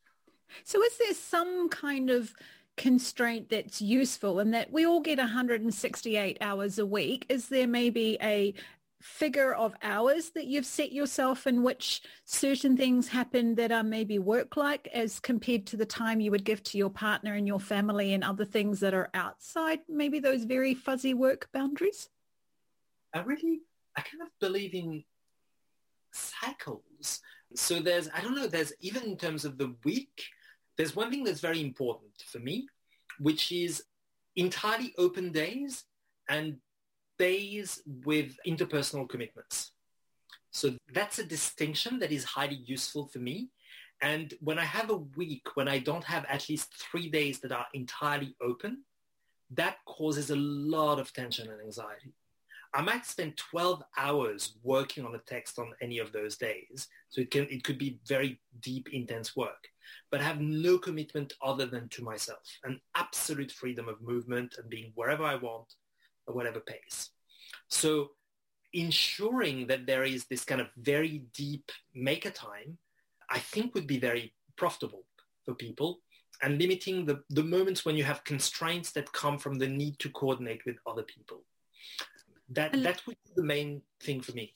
So 0.63 0.81
is 0.83 0.97
there 0.97 1.13
some 1.13 1.69
kind 1.69 2.09
of 2.09 2.33
constraint 2.75 3.49
that's 3.49 3.81
useful 3.81 4.39
and 4.39 4.53
that 4.53 4.71
we 4.71 4.85
all 4.85 4.99
get 4.99 5.19
168 5.19 6.37
hours 6.41 6.79
a 6.79 6.85
week? 6.85 7.27
Is 7.29 7.49
there 7.49 7.67
maybe 7.67 8.17
a 8.21 8.53
figure 9.03 9.53
of 9.53 9.75
hours 9.81 10.29
that 10.29 10.45
you've 10.45 10.65
set 10.65 10.93
yourself 10.93 11.45
in 11.45 11.61
which 11.61 12.01
certain 12.23 12.77
things 12.77 13.09
happen 13.09 13.53
that 13.55 13.69
are 13.69 13.83
maybe 13.83 14.17
work-like 14.17 14.87
as 14.93 15.19
compared 15.19 15.65
to 15.65 15.75
the 15.75 15.85
time 15.85 16.21
you 16.21 16.31
would 16.31 16.45
give 16.45 16.63
to 16.63 16.77
your 16.77 16.89
partner 16.89 17.33
and 17.33 17.45
your 17.45 17.59
family 17.59 18.13
and 18.13 18.23
other 18.23 18.45
things 18.45 18.79
that 18.79 18.93
are 18.93 19.09
outside 19.13 19.79
maybe 19.89 20.19
those 20.19 20.45
very 20.45 20.73
fuzzy 20.73 21.13
work 21.13 21.49
boundaries? 21.51 22.07
I 23.13 23.23
really, 23.23 23.59
I 23.97 24.01
kind 24.01 24.21
of 24.21 24.29
believe 24.39 24.73
in 24.73 25.03
cycles. 26.13 27.19
So 27.55 27.81
there's, 27.81 28.09
I 28.15 28.21
don't 28.21 28.35
know, 28.35 28.47
there's 28.47 28.71
even 28.79 29.03
in 29.03 29.17
terms 29.17 29.43
of 29.43 29.57
the 29.57 29.75
week, 29.83 30.23
there's 30.77 30.95
one 30.95 31.11
thing 31.11 31.25
that's 31.25 31.41
very 31.41 31.59
important 31.59 32.23
for 32.25 32.39
me, 32.39 32.67
which 33.19 33.51
is 33.51 33.83
entirely 34.37 34.93
open 34.97 35.33
days 35.33 35.83
and 36.29 36.55
days 37.17 37.81
with 37.85 38.37
interpersonal 38.47 39.07
commitments. 39.07 39.71
So 40.51 40.75
that's 40.93 41.19
a 41.19 41.23
distinction 41.23 41.99
that 41.99 42.11
is 42.11 42.23
highly 42.23 42.61
useful 42.65 43.07
for 43.07 43.19
me. 43.19 43.49
And 44.01 44.33
when 44.39 44.59
I 44.59 44.65
have 44.65 44.89
a 44.89 44.97
week 44.97 45.47
when 45.55 45.67
I 45.67 45.79
don't 45.79 46.03
have 46.03 46.25
at 46.29 46.49
least 46.49 46.73
three 46.75 47.09
days 47.09 47.39
that 47.39 47.51
are 47.51 47.65
entirely 47.73 48.35
open, 48.41 48.83
that 49.51 49.77
causes 49.85 50.29
a 50.29 50.35
lot 50.35 50.99
of 50.99 51.13
tension 51.13 51.49
and 51.49 51.61
anxiety. 51.61 52.13
I 52.75 52.81
might 52.81 53.05
spend 53.05 53.37
12 53.37 53.83
hours 53.97 54.57
working 54.63 55.05
on 55.05 55.13
a 55.13 55.19
text 55.19 55.59
on 55.59 55.73
any 55.79 55.99
of 55.99 56.11
those 56.11 56.37
days. 56.37 56.87
So 57.09 57.21
it 57.21 57.29
can, 57.29 57.47
it 57.49 57.63
could 57.63 57.77
be 57.77 57.99
very 58.07 58.39
deep, 58.61 58.89
intense 58.91 59.35
work, 59.35 59.67
but 60.09 60.21
have 60.21 60.41
no 60.41 60.79
commitment 60.79 61.33
other 61.41 61.67
than 61.67 61.87
to 61.89 62.03
myself, 62.03 62.41
an 62.63 62.81
absolute 62.95 63.51
freedom 63.51 63.87
of 63.87 64.01
movement 64.01 64.55
and 64.57 64.69
being 64.69 64.91
wherever 64.95 65.23
I 65.23 65.35
want 65.35 65.75
whatever 66.25 66.59
pace. 66.59 67.09
So 67.67 68.11
ensuring 68.73 69.67
that 69.67 69.85
there 69.85 70.03
is 70.03 70.25
this 70.25 70.43
kind 70.43 70.61
of 70.61 70.67
very 70.77 71.25
deep 71.33 71.71
maker 71.93 72.31
time, 72.31 72.77
I 73.29 73.39
think 73.39 73.73
would 73.75 73.87
be 73.87 73.99
very 73.99 74.33
profitable 74.57 75.05
for 75.45 75.53
people 75.53 75.99
and 76.41 76.59
limiting 76.59 77.05
the, 77.05 77.23
the 77.29 77.43
moments 77.43 77.85
when 77.85 77.95
you 77.95 78.03
have 78.03 78.23
constraints 78.23 78.91
that 78.91 79.11
come 79.13 79.37
from 79.37 79.57
the 79.57 79.67
need 79.67 79.99
to 79.99 80.09
coordinate 80.09 80.65
with 80.65 80.75
other 80.85 81.03
people. 81.03 81.43
That, 82.49 82.73
that 82.83 83.05
would 83.07 83.17
be 83.23 83.31
the 83.35 83.43
main 83.43 83.81
thing 84.01 84.21
for 84.21 84.33
me. 84.33 84.53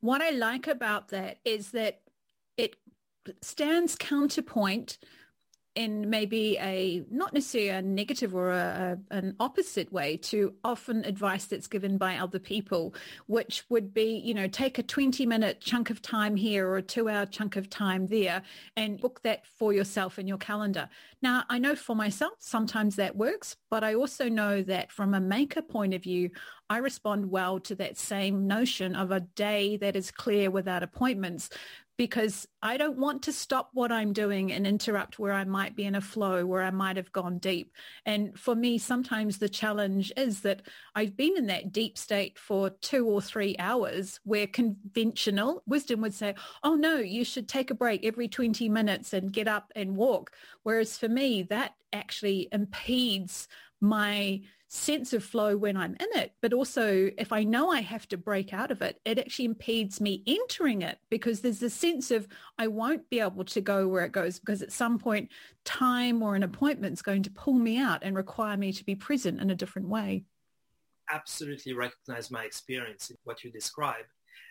What 0.00 0.20
I 0.20 0.30
like 0.30 0.66
about 0.66 1.08
that 1.08 1.38
is 1.44 1.70
that 1.70 2.00
it 2.56 2.76
stands 3.42 3.96
counterpoint 3.96 4.98
in 5.74 6.08
maybe 6.08 6.56
a 6.60 7.04
not 7.10 7.32
necessarily 7.32 7.70
a 7.70 7.82
negative 7.82 8.34
or 8.34 8.50
a, 8.50 8.98
a, 9.10 9.16
an 9.16 9.34
opposite 9.40 9.92
way 9.92 10.16
to 10.16 10.54
often 10.62 11.04
advice 11.04 11.46
that's 11.46 11.66
given 11.66 11.98
by 11.98 12.16
other 12.16 12.38
people, 12.38 12.94
which 13.26 13.64
would 13.68 13.92
be, 13.92 14.22
you 14.24 14.34
know, 14.34 14.46
take 14.46 14.78
a 14.78 14.82
20 14.82 15.26
minute 15.26 15.60
chunk 15.60 15.90
of 15.90 16.00
time 16.00 16.36
here 16.36 16.68
or 16.68 16.76
a 16.76 16.82
two 16.82 17.08
hour 17.08 17.26
chunk 17.26 17.56
of 17.56 17.68
time 17.68 18.06
there 18.06 18.42
and 18.76 19.00
book 19.00 19.20
that 19.22 19.46
for 19.58 19.72
yourself 19.72 20.18
in 20.18 20.28
your 20.28 20.38
calendar. 20.38 20.88
Now, 21.22 21.44
I 21.48 21.58
know 21.58 21.74
for 21.74 21.96
myself, 21.96 22.34
sometimes 22.38 22.96
that 22.96 23.16
works, 23.16 23.56
but 23.70 23.82
I 23.82 23.94
also 23.94 24.28
know 24.28 24.62
that 24.62 24.92
from 24.92 25.14
a 25.14 25.20
maker 25.20 25.62
point 25.62 25.94
of 25.94 26.02
view, 26.02 26.30
I 26.70 26.78
respond 26.78 27.30
well 27.30 27.60
to 27.60 27.74
that 27.76 27.98
same 27.98 28.46
notion 28.46 28.94
of 28.94 29.10
a 29.10 29.20
day 29.20 29.76
that 29.78 29.96
is 29.96 30.10
clear 30.10 30.50
without 30.50 30.82
appointments 30.82 31.50
because 31.96 32.48
I 32.60 32.76
don't 32.76 32.98
want 32.98 33.22
to 33.22 33.32
stop 33.32 33.70
what 33.72 33.92
I'm 33.92 34.12
doing 34.12 34.52
and 34.52 34.66
interrupt 34.66 35.18
where 35.18 35.32
I 35.32 35.44
might 35.44 35.76
be 35.76 35.84
in 35.84 35.94
a 35.94 36.00
flow, 36.00 36.44
where 36.44 36.62
I 36.62 36.70
might 36.70 36.96
have 36.96 37.12
gone 37.12 37.38
deep. 37.38 37.72
And 38.04 38.38
for 38.38 38.54
me, 38.54 38.78
sometimes 38.78 39.38
the 39.38 39.48
challenge 39.48 40.12
is 40.16 40.40
that 40.40 40.62
I've 40.94 41.16
been 41.16 41.36
in 41.36 41.46
that 41.46 41.72
deep 41.72 41.96
state 41.96 42.38
for 42.38 42.70
two 42.70 43.06
or 43.06 43.22
three 43.22 43.54
hours 43.58 44.18
where 44.24 44.46
conventional 44.48 45.62
wisdom 45.66 46.00
would 46.00 46.14
say, 46.14 46.34
oh 46.64 46.74
no, 46.74 46.96
you 46.96 47.24
should 47.24 47.48
take 47.48 47.70
a 47.70 47.74
break 47.74 48.04
every 48.04 48.28
20 48.28 48.68
minutes 48.68 49.12
and 49.12 49.32
get 49.32 49.46
up 49.46 49.70
and 49.76 49.96
walk. 49.96 50.32
Whereas 50.64 50.98
for 50.98 51.08
me, 51.08 51.44
that 51.44 51.74
actually 51.92 52.48
impedes 52.50 53.46
my 53.80 54.40
sense 54.74 55.12
of 55.12 55.22
flow 55.22 55.56
when 55.56 55.76
I'm 55.76 55.96
in 56.00 56.20
it, 56.20 56.32
but 56.42 56.52
also 56.52 57.10
if 57.16 57.32
I 57.32 57.44
know 57.44 57.70
I 57.70 57.80
have 57.80 58.08
to 58.08 58.16
break 58.16 58.52
out 58.52 58.70
of 58.70 58.82
it, 58.82 59.00
it 59.04 59.18
actually 59.18 59.44
impedes 59.44 60.00
me 60.00 60.22
entering 60.26 60.82
it 60.82 60.98
because 61.10 61.40
there's 61.40 61.62
a 61.62 61.70
sense 61.70 62.10
of 62.10 62.26
I 62.58 62.66
won't 62.66 63.08
be 63.08 63.20
able 63.20 63.44
to 63.44 63.60
go 63.60 63.86
where 63.86 64.04
it 64.04 64.12
goes 64.12 64.38
because 64.38 64.62
at 64.62 64.72
some 64.72 64.98
point 64.98 65.30
time 65.64 66.22
or 66.22 66.34
an 66.34 66.42
appointment 66.42 66.94
is 66.94 67.02
going 67.02 67.22
to 67.22 67.30
pull 67.30 67.54
me 67.54 67.78
out 67.78 68.02
and 68.02 68.16
require 68.16 68.56
me 68.56 68.72
to 68.72 68.84
be 68.84 68.96
present 68.96 69.40
in 69.40 69.50
a 69.50 69.54
different 69.54 69.88
way. 69.88 70.24
Absolutely 71.10 71.72
recognize 71.72 72.30
my 72.30 72.44
experience 72.44 73.10
in 73.10 73.16
what 73.24 73.44
you 73.44 73.52
describe. 73.52 74.04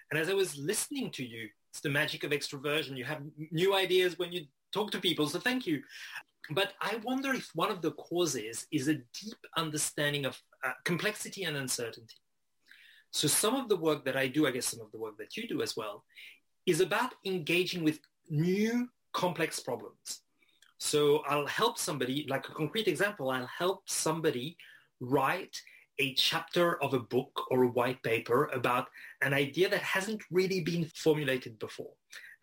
And 0.09 0.19
as 0.19 0.29
I 0.29 0.33
was 0.33 0.57
listening 0.57 1.11
to 1.11 1.25
you, 1.25 1.49
it's 1.71 1.81
the 1.81 1.89
magic 1.89 2.23
of 2.23 2.31
extroversion. 2.31 2.95
You 2.95 3.03
have 3.03 3.21
new 3.51 3.75
ideas 3.75 4.17
when 4.17 4.31
you 4.31 4.45
talk 4.71 4.91
to 4.91 4.99
people. 4.99 5.27
So 5.27 5.39
thank 5.39 5.67
you. 5.67 5.81
But 6.49 6.73
I 6.81 6.99
wonder 7.03 7.33
if 7.33 7.49
one 7.55 7.71
of 7.71 7.81
the 7.81 7.91
causes 7.91 8.67
is 8.71 8.87
a 8.87 8.95
deep 8.95 9.37
understanding 9.55 10.25
of 10.25 10.41
uh, 10.63 10.71
complexity 10.83 11.43
and 11.43 11.55
uncertainty. 11.55 12.15
So 13.11 13.27
some 13.27 13.55
of 13.55 13.69
the 13.69 13.77
work 13.77 14.03
that 14.05 14.17
I 14.17 14.27
do, 14.27 14.47
I 14.47 14.51
guess 14.51 14.65
some 14.65 14.81
of 14.81 14.91
the 14.91 14.97
work 14.97 15.17
that 15.19 15.37
you 15.37 15.47
do 15.47 15.61
as 15.61 15.77
well, 15.77 16.03
is 16.65 16.81
about 16.81 17.13
engaging 17.25 17.83
with 17.83 17.99
new 18.29 18.89
complex 19.13 19.59
problems. 19.59 20.21
So 20.79 21.19
I'll 21.27 21.47
help 21.47 21.77
somebody, 21.77 22.25
like 22.27 22.49
a 22.49 22.53
concrete 22.53 22.87
example, 22.87 23.29
I'll 23.29 23.47
help 23.47 23.83
somebody 23.87 24.57
write 24.99 25.55
a 25.99 26.13
chapter 26.15 26.81
of 26.83 26.93
a 26.93 26.99
book 26.99 27.45
or 27.51 27.63
a 27.63 27.69
white 27.69 28.01
paper 28.03 28.49
about 28.53 28.87
an 29.21 29.33
idea 29.33 29.69
that 29.69 29.81
hasn't 29.81 30.21
really 30.31 30.61
been 30.61 30.89
formulated 30.95 31.59
before. 31.59 31.93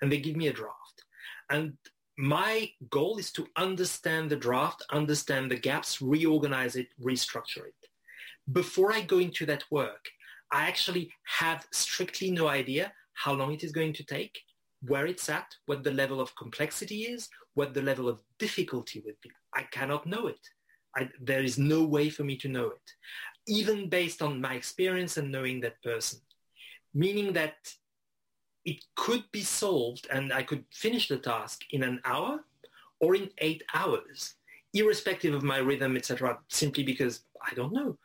And 0.01 0.11
they 0.11 0.21
give 0.21 0.37
me 0.37 0.49
a 0.49 0.53
draft. 0.53 1.05
And 1.51 1.75
my 2.21 2.71
goal 2.91 3.17
is 3.17 3.33
to 3.33 3.47
understand 3.57 4.29
the 4.29 4.37
draft, 4.37 4.85
understand 4.91 5.51
the 5.51 5.57
gaps, 5.57 6.03
reorganize 6.03 6.77
it, 6.77 6.89
restructure 7.03 7.67
it. 7.67 7.89
Before 8.53 8.93
I 8.93 9.01
go 9.01 9.19
into 9.19 9.47
that 9.47 9.65
work, 9.71 10.07
I 10.53 10.69
actually 10.69 11.11
have 11.25 11.67
strictly 11.73 12.31
no 12.31 12.49
idea 12.49 12.93
how 13.15 13.33
long 13.33 13.55
it 13.55 13.65
is 13.65 13.73
going 13.73 13.95
to 13.95 14.05
take, 14.05 14.39
where 14.83 15.07
it's 15.07 15.31
at, 15.31 15.47
what 15.65 15.83
the 15.83 15.93
level 15.93 16.21
of 16.21 16.37
complexity 16.37 17.05
is, 17.05 17.31
what 17.55 17.73
the 17.73 17.83
level 17.83 18.07
of 18.07 18.21
difficulty 18.39 19.03
would 19.07 19.17
be. 19.23 19.31
I 19.55 19.63
cannot 19.63 20.05
know 20.05 20.27
it. 20.27 20.47
I, 20.95 21.09
there 21.23 21.43
is 21.43 21.57
no 21.57 21.85
way 21.85 22.11
for 22.11 22.25
me 22.25 22.37
to 22.39 22.49
know 22.49 22.67
it, 22.67 22.91
even 23.49 23.89
based 23.89 24.21
on 24.21 24.43
my 24.43 24.55
experience 24.55 25.17
and 25.17 25.33
knowing 25.33 25.61
that 25.61 25.83
person. 25.83 26.21
Meaning 26.93 27.33
that 27.33 27.55
it 28.64 28.85
could 28.94 29.25
be 29.33 29.42
solved 29.42 30.07
and 30.12 30.33
I 30.33 30.42
could 30.42 30.64
finish 30.73 31.09
the 31.09 31.18
task 31.18 31.62
in 31.70 31.83
an 31.83 32.01
hour 32.05 32.44
or 33.01 33.14
in 33.14 33.31
eight 33.38 33.62
hours, 33.75 34.35
irrespective 34.75 35.35
of 35.35 35.42
my 35.42 35.59
rhythm, 35.59 35.96
etc., 35.96 36.38
simply 36.49 36.85
because 36.85 37.23
I 37.42 37.55
don't 37.55 37.73
know. 37.73 37.96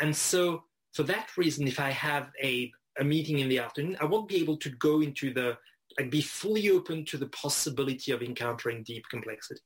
And 0.00 0.14
so 0.14 0.64
for 0.92 1.04
that 1.04 1.36
reason, 1.36 1.68
if 1.68 1.78
I 1.78 1.90
have 1.90 2.30
a, 2.42 2.72
a 2.98 3.04
meeting 3.04 3.38
in 3.38 3.48
the 3.48 3.60
afternoon, 3.60 3.96
I 4.00 4.04
won't 4.04 4.28
be 4.28 4.36
able 4.36 4.56
to 4.58 4.70
go 4.70 5.00
into 5.00 5.32
the, 5.32 5.56
like 5.98 6.10
be 6.10 6.20
fully 6.20 6.70
open 6.70 7.04
to 7.06 7.16
the 7.16 7.28
possibility 7.28 8.10
of 8.10 8.22
encountering 8.22 8.82
deep 8.82 9.04
complexity. 9.08 9.60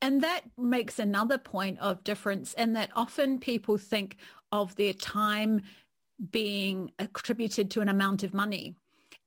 And 0.00 0.22
that 0.22 0.42
makes 0.56 0.98
another 0.98 1.38
point 1.38 1.78
of 1.80 2.04
difference 2.04 2.54
in 2.54 2.72
that 2.74 2.90
often 2.94 3.38
people 3.38 3.76
think 3.76 4.16
of 4.52 4.74
their 4.76 4.92
time 4.92 5.62
being 6.30 6.90
attributed 6.98 7.70
to 7.72 7.80
an 7.80 7.88
amount 7.88 8.22
of 8.22 8.34
money. 8.34 8.76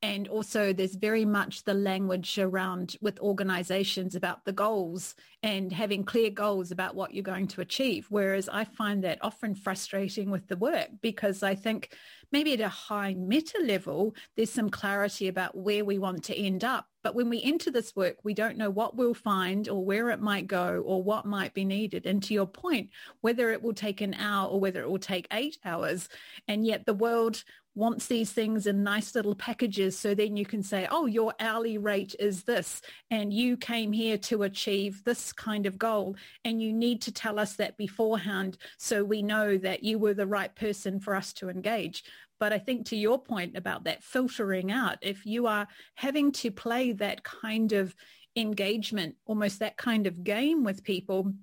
And 0.03 0.27
also 0.27 0.73
there's 0.73 0.95
very 0.95 1.25
much 1.25 1.63
the 1.63 1.75
language 1.75 2.39
around 2.39 2.95
with 3.01 3.19
organizations 3.19 4.15
about 4.15 4.45
the 4.45 4.51
goals 4.51 5.13
and 5.43 5.71
having 5.71 6.03
clear 6.03 6.31
goals 6.31 6.71
about 6.71 6.95
what 6.95 7.13
you're 7.13 7.23
going 7.23 7.47
to 7.49 7.61
achieve. 7.61 8.07
Whereas 8.09 8.49
I 8.49 8.63
find 8.63 9.03
that 9.03 9.19
often 9.21 9.53
frustrating 9.53 10.31
with 10.31 10.47
the 10.47 10.57
work 10.57 10.89
because 11.01 11.43
I 11.43 11.53
think 11.53 11.95
maybe 12.31 12.53
at 12.53 12.61
a 12.61 12.69
high 12.69 13.13
meta 13.13 13.59
level, 13.63 14.15
there's 14.35 14.51
some 14.51 14.69
clarity 14.69 15.27
about 15.27 15.55
where 15.55 15.85
we 15.85 15.99
want 15.99 16.23
to 16.25 16.37
end 16.37 16.63
up. 16.63 16.87
But 17.03 17.15
when 17.15 17.29
we 17.29 17.41
enter 17.41 17.71
this 17.71 17.95
work, 17.95 18.17
we 18.23 18.33
don't 18.33 18.57
know 18.57 18.69
what 18.69 18.95
we'll 18.95 19.15
find 19.15 19.67
or 19.67 19.83
where 19.83 20.11
it 20.11 20.21
might 20.21 20.45
go 20.45 20.83
or 20.85 21.01
what 21.01 21.25
might 21.25 21.53
be 21.53 21.65
needed. 21.65 22.05
And 22.05 22.21
to 22.23 22.33
your 22.33 22.45
point, 22.45 22.89
whether 23.21 23.51
it 23.51 23.61
will 23.61 23.73
take 23.73 24.01
an 24.01 24.13
hour 24.13 24.47
or 24.47 24.59
whether 24.59 24.81
it 24.81 24.89
will 24.89 24.99
take 24.99 25.27
eight 25.31 25.57
hours. 25.65 26.09
And 26.47 26.65
yet 26.65 26.85
the 26.85 26.93
world 26.93 27.43
wants 27.73 28.07
these 28.07 28.31
things 28.31 28.67
in 28.67 28.83
nice 28.83 29.15
little 29.15 29.35
packages 29.35 29.97
so 29.97 30.13
then 30.13 30.35
you 30.35 30.45
can 30.45 30.61
say, 30.61 30.87
oh, 30.91 31.05
your 31.05 31.33
hourly 31.39 31.77
rate 31.77 32.15
is 32.19 32.43
this 32.43 32.81
and 33.09 33.31
you 33.31 33.55
came 33.55 33.93
here 33.93 34.17
to 34.17 34.43
achieve 34.43 35.03
this 35.05 35.31
kind 35.31 35.65
of 35.65 35.77
goal 35.77 36.15
and 36.43 36.61
you 36.61 36.73
need 36.73 37.01
to 37.01 37.11
tell 37.11 37.39
us 37.39 37.55
that 37.55 37.77
beforehand 37.77 38.57
so 38.77 39.03
we 39.03 39.21
know 39.21 39.57
that 39.57 39.83
you 39.83 39.97
were 39.97 40.13
the 40.13 40.27
right 40.27 40.53
person 40.55 40.99
for 40.99 41.15
us 41.15 41.31
to 41.31 41.49
engage. 41.49 42.03
But 42.39 42.51
I 42.51 42.57
think 42.57 42.87
to 42.87 42.97
your 42.97 43.21
point 43.21 43.55
about 43.55 43.85
that 43.85 44.03
filtering 44.03 44.71
out, 44.71 44.97
if 45.01 45.25
you 45.25 45.47
are 45.47 45.67
having 45.95 46.31
to 46.33 46.51
play 46.51 46.91
that 46.93 47.23
kind 47.23 47.71
of 47.71 47.95
engagement, 48.35 49.15
almost 49.25 49.59
that 49.59 49.77
kind 49.77 50.07
of 50.07 50.23
game 50.23 50.63
with 50.63 50.83
people, 50.83 51.33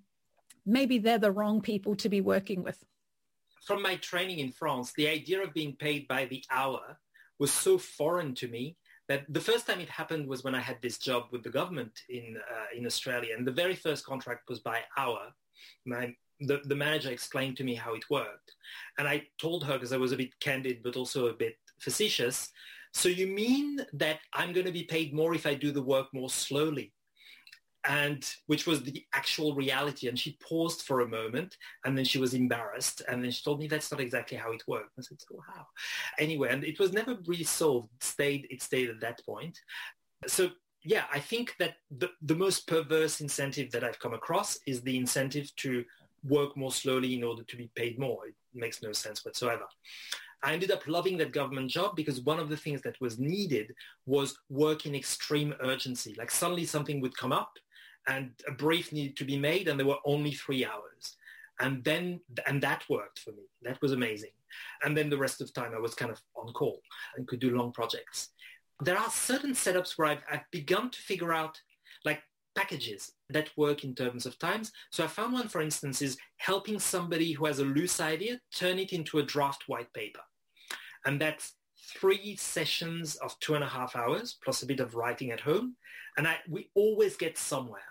maybe 0.67 0.99
they're 0.99 1.19
the 1.19 1.33
wrong 1.33 1.63
people 1.63 1.97
to 1.97 2.09
be 2.09 2.21
working 2.21 2.63
with 2.63 2.85
from 3.69 3.83
my 3.83 3.97
training 3.97 4.39
in 4.39 4.51
France, 4.51 4.95
the 4.95 5.07
idea 5.07 5.43
of 5.43 5.53
being 5.53 5.75
paid 5.77 6.09
by 6.09 6.25
the 6.25 6.43
hour 6.51 6.99
was 7.39 7.53
so 7.53 7.77
foreign 7.77 8.35
to 8.35 8.49
me 8.49 8.79
that 9.11 9.23
the 9.29 9.47
first 9.49 9.67
time 9.67 9.81
it 9.81 9.91
happened 9.91 10.27
was 10.27 10.43
when 10.43 10.55
I 10.55 10.61
had 10.61 10.79
this 10.81 10.97
job 10.97 11.25
with 11.33 11.43
the 11.43 11.57
government 11.59 11.93
in 12.09 12.39
uh, 12.55 12.69
in 12.79 12.87
Australia, 12.87 13.35
and 13.37 13.47
the 13.47 13.61
very 13.63 13.77
first 13.87 14.07
contract 14.07 14.49
was 14.49 14.61
by 14.61 14.79
hour. 14.97 15.25
My 15.85 16.05
the, 16.49 16.57
the 16.65 16.81
manager 16.87 17.11
explained 17.11 17.57
to 17.59 17.65
me 17.69 17.75
how 17.75 17.93
it 17.95 18.09
worked, 18.19 18.51
and 18.97 19.07
I 19.07 19.17
told 19.45 19.65
her 19.65 19.75
because 19.75 19.93
I 19.93 20.03
was 20.05 20.13
a 20.13 20.23
bit 20.23 20.41
candid 20.41 20.79
but 20.83 20.97
also 20.97 21.21
a 21.27 21.41
bit 21.45 21.57
facetious. 21.87 22.39
So 22.95 23.09
you 23.21 23.27
mean 23.27 23.69
that 23.93 24.19
I'm 24.33 24.55
going 24.55 24.71
to 24.73 24.81
be 24.81 24.95
paid 24.95 25.13
more 25.13 25.35
if 25.35 25.45
I 25.47 25.55
do 25.55 25.71
the 25.73 25.89
work 25.95 26.09
more 26.15 26.31
slowly? 26.31 26.95
And 27.89 28.35
which 28.47 28.67
was 28.67 28.83
the 28.83 29.05
actual 29.15 29.55
reality. 29.55 30.09
And 30.09 30.19
she 30.19 30.37
paused 30.47 30.83
for 30.83 31.01
a 31.01 31.09
moment 31.09 31.57
and 31.85 31.97
then 31.97 32.05
she 32.05 32.19
was 32.19 32.35
embarrassed. 32.35 33.03
And 33.09 33.25
then 33.25 33.31
she 33.31 33.43
told 33.43 33.59
me 33.59 33.67
that's 33.67 33.91
not 33.91 34.01
exactly 34.01 34.37
how 34.37 34.53
it 34.53 34.63
worked. 34.69 34.93
I 34.99 35.03
said, 35.03 35.19
so 35.21 35.43
how? 35.49 35.67
Anyway, 36.19 36.51
and 36.51 36.63
it 36.65 36.79
was 36.79 36.93
never 36.93 37.17
really 37.27 37.45
solved. 37.45 37.89
It 37.97 38.05
stayed, 38.05 38.47
it 38.51 38.63
stayed 38.63 38.91
at 38.91 39.01
that 39.01 39.25
point. 39.25 39.59
So 40.27 40.51
yeah, 40.85 41.05
I 41.13 41.19
think 41.19 41.55
that 41.59 41.77
the, 41.91 42.11
the 42.21 42.35
most 42.35 42.69
perverse 42.69 43.23
incentive 43.23 43.71
that 43.73 43.83
I've 43.83 43.99
come 43.99 44.15
across 44.15 44.59
is 44.67 44.83
the 44.83 44.97
incentive 44.97 45.55
to 45.57 45.83
work 46.25 46.57
more 46.59 46.73
slowly 46.73 47.15
in 47.15 47.25
order 47.25 47.43
to 47.43 47.57
be 47.57 47.71
paid 47.75 47.99
more. 47.99 48.27
It 48.27 48.35
makes 48.55 48.83
no 48.83 48.93
sense 48.93 49.25
whatsoever. 49.25 49.65
I 50.43 50.53
ended 50.53 50.71
up 50.71 50.87
loving 50.87 51.17
that 51.19 51.33
government 51.33 51.71
job 51.71 51.97
because 51.97 52.21
one 52.21 52.39
of 52.39 52.49
the 52.49 52.57
things 52.57 52.83
that 52.83 53.01
was 53.01 53.19
needed 53.19 53.75
was 54.07 54.39
work 54.51 54.87
in 54.87 54.95
extreme 54.95 55.55
urgency. 55.61 56.15
Like 56.17 56.31
suddenly 56.31 56.65
something 56.65 57.01
would 57.01 57.17
come 57.17 57.33
up 57.33 57.55
and 58.09 58.31
a 58.49 58.53
brief 58.53 58.93
needed 58.93 59.17
to 59.19 59.25
be 59.25 59.39
made 59.39 59.69
and 59.69 59.79
there 59.79 59.87
were 59.87 59.99
only 60.05 60.33
three 60.33 60.65
hours. 60.65 61.17
And 61.61 61.85
then 61.85 62.21
and 62.47 62.63
that 62.63 62.83
worked 62.89 63.19
for 63.19 63.31
me. 63.31 63.45
That 63.63 63.81
was 63.83 63.93
amazing. 63.93 64.31
And 64.83 64.97
then 64.97 65.11
the 65.11 65.19
rest 65.19 65.41
of 65.41 65.53
the 65.53 65.61
time 65.61 65.73
i 65.75 65.79
was 65.79 65.95
kind 65.95 66.11
of 66.11 66.21
on 66.35 66.53
call 66.53 66.81
and 67.17 67.29
could 67.29 67.41
do 67.41 67.57
long 67.57 67.73
projects. 67.73 68.31
There 68.81 68.99
are 68.99 69.11
certain 69.11 69.53
setups 69.53 69.99
where 69.99 70.09
i've, 70.09 70.23
I've 70.31 70.51
begun 70.51 70.91
to 70.91 70.99
figure 70.99 71.33
out 71.33 71.61
like 72.05 72.23
packages 72.55 73.13
that 73.29 73.51
work 73.57 73.85
in 73.85 73.95
terms 73.95 74.25
of 74.25 74.39
times. 74.39 74.73
So 74.91 75.05
i 75.05 75.07
found 75.07 75.35
one 75.35 75.49
for 75.49 75.61
instance 75.61 76.01
is 76.01 76.17
helping 76.39 76.79
somebody 76.79 77.33
who 77.33 77.45
has 77.47 77.59
a 77.59 77.65
loose 77.65 78.01
idea 78.01 78.41
turn 78.55 78.79
it 78.79 78.93
into 78.93 79.19
a 79.19 79.23
draft 79.23 79.65
white 79.69 79.93
paper. 79.93 80.23
And 81.05 81.21
that's 81.21 81.55
three 82.01 82.37
sessions 82.37 83.17
of 83.17 83.39
two 83.41 83.55
and 83.55 83.65
a 83.65 83.69
half 83.69 83.97
hours 83.97 84.39
plus 84.43 84.63
a 84.63 84.67
bit 84.67 84.81
of 84.81 84.95
writing 84.95 85.31
at 85.31 85.41
home. 85.41 85.77
And 86.17 86.27
I, 86.27 86.37
we 86.49 86.71
always 86.75 87.17
get 87.17 87.39
somewhere 87.39 87.88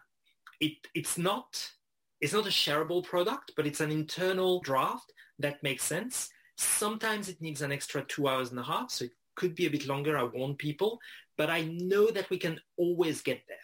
it, 0.59 0.73
it's 0.93 1.17
not 1.17 1.71
it's 2.19 2.33
not 2.33 2.47
a 2.47 2.49
shareable 2.49 3.03
product, 3.03 3.51
but 3.55 3.67
it's 3.67 3.79
an 3.79 3.91
internal 3.91 4.59
draft 4.61 5.13
that 5.37 5.61
makes 5.61 5.83
sense. 5.83 6.29
Sometimes 6.55 7.29
it 7.29 7.39
needs 7.41 7.61
an 7.61 7.71
extra 7.71 8.03
two 8.03 8.27
hours 8.27 8.49
and 8.49 8.59
a 8.59 8.63
half, 8.63 8.89
so 8.89 9.05
it 9.05 9.11
could 9.35 9.53
be 9.53 9.67
a 9.67 9.69
bit 9.69 9.87
longer. 9.87 10.17
I 10.17 10.23
warn 10.23 10.55
people, 10.55 10.99
but 11.37 11.51
I 11.51 11.61
know 11.61 12.09
that 12.09 12.29
we 12.31 12.39
can 12.39 12.59
always 12.75 13.21
get 13.21 13.43
there. 13.47 13.57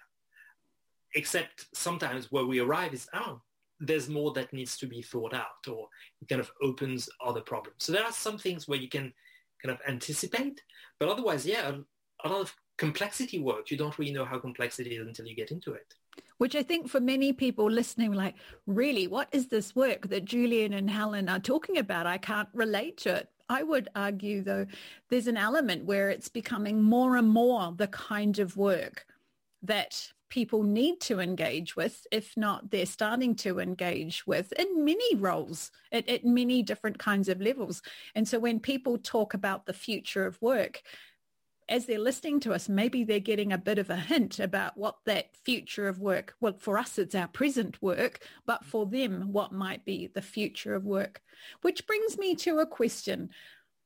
Except 1.16 1.66
sometimes 1.74 2.32
where 2.32 2.46
we 2.46 2.60
arrive 2.60 2.94
is, 2.94 3.08
oh, 3.14 3.42
there's 3.80 4.08
more 4.08 4.32
that 4.34 4.54
needs 4.54 4.78
to 4.78 4.88
be 4.88 5.02
thought 5.02 5.34
out 5.34 5.68
or 5.70 5.88
it 6.22 6.30
kind 6.30 6.40
of 6.40 6.52
opens 6.62 7.10
other 7.24 7.42
problems. 7.42 7.78
So 7.80 7.92
there 7.92 8.04
are 8.04 8.12
some 8.12 8.38
things 8.38 8.68
where 8.68 8.80
you 8.80 8.88
can 8.88 9.14
kind 9.64 9.76
of 9.76 9.82
anticipate, 9.88 10.62
but 11.00 11.10
otherwise, 11.10 11.46
yeah, 11.46 11.72
a, 12.24 12.30
lot 12.30 12.42
of 12.42 12.56
complexity 12.78 13.40
work. 13.40 13.72
You 13.72 13.78
don't 13.78 13.98
really 13.98 14.14
know 14.14 14.26
how 14.26 14.40
complex 14.40 14.80
it 14.80 14.88
is 14.88 15.06
until 15.06 15.26
you 15.28 15.36
get 15.36 15.52
into 15.52 15.74
it. 15.74 15.94
Which 16.38 16.56
I 16.56 16.64
think 16.64 16.90
for 16.90 17.00
many 17.00 17.32
people 17.34 17.70
listening, 17.70 18.14
like, 18.14 18.36
really, 18.68 19.08
what 19.08 19.30
is 19.32 19.48
this 19.48 19.76
work 19.76 20.10
that 20.10 20.26
Julian 20.26 20.74
and 20.74 20.90
Helen 20.90 21.30
are 21.30 21.40
talking 21.40 21.78
about? 21.78 22.08
I 22.08 22.18
can't 22.18 22.50
relate 22.54 22.98
to 22.98 23.16
it. 23.16 23.30
I 23.50 23.64
would 23.64 23.90
argue, 23.96 24.42
though, 24.42 24.66
there's 25.10 25.28
an 25.28 25.38
element 25.38 25.86
where 25.86 26.10
it's 26.10 26.30
becoming 26.30 26.82
more 26.82 27.18
and 27.18 27.30
more 27.30 27.74
the 27.76 27.88
kind 27.88 28.40
of 28.40 28.58
work 28.58 29.06
that 29.62 30.12
people 30.30 30.64
need 30.64 31.00
to 31.00 31.20
engage 31.20 31.76
with, 31.76 32.08
if 32.12 32.36
not 32.36 32.72
they're 32.72 32.88
starting 32.88 33.36
to 33.36 33.60
engage 33.60 34.26
with 34.26 34.52
in 34.54 34.84
many 34.84 35.16
roles 35.16 35.70
at, 35.92 36.10
at 36.10 36.26
many 36.26 36.64
different 36.64 36.98
kinds 36.98 37.30
of 37.30 37.40
levels. 37.40 37.84
And 38.16 38.28
so 38.28 38.40
when 38.40 38.60
people 38.60 38.98
talk 38.98 39.36
about 39.36 39.68
the 39.68 39.74
future 39.74 40.26
of 40.26 40.42
work, 40.42 40.82
as 41.70 41.86
they're 41.86 42.00
listening 42.00 42.40
to 42.42 42.54
us, 42.54 42.70
maybe 42.70 43.04
they're 43.04 43.20
getting 43.20 43.52
a 43.52 43.58
bit 43.58 43.78
of 43.78 43.90
a 43.90 43.96
hint 43.96 44.40
about 44.40 44.78
what 44.78 44.98
that 45.06 45.36
future 45.36 45.88
of 45.88 46.00
work, 46.00 46.36
well, 46.40 46.56
for 46.58 46.78
us, 46.78 46.98
it's 46.98 47.16
our 47.16 47.28
present 47.28 47.82
work, 47.82 48.20
but 48.46 48.64
mm. 48.64 48.66
for 48.66 48.86
them, 48.86 49.32
what 49.32 49.52
might 49.52 49.86
be 49.86 50.08
the 50.08 50.22
future 50.22 50.76
of 50.76 50.86
work. 50.86 51.22
Which 51.62 51.88
brings 51.88 52.18
me 52.18 52.36
to 52.36 52.60
a 52.60 52.66
question. 52.66 53.30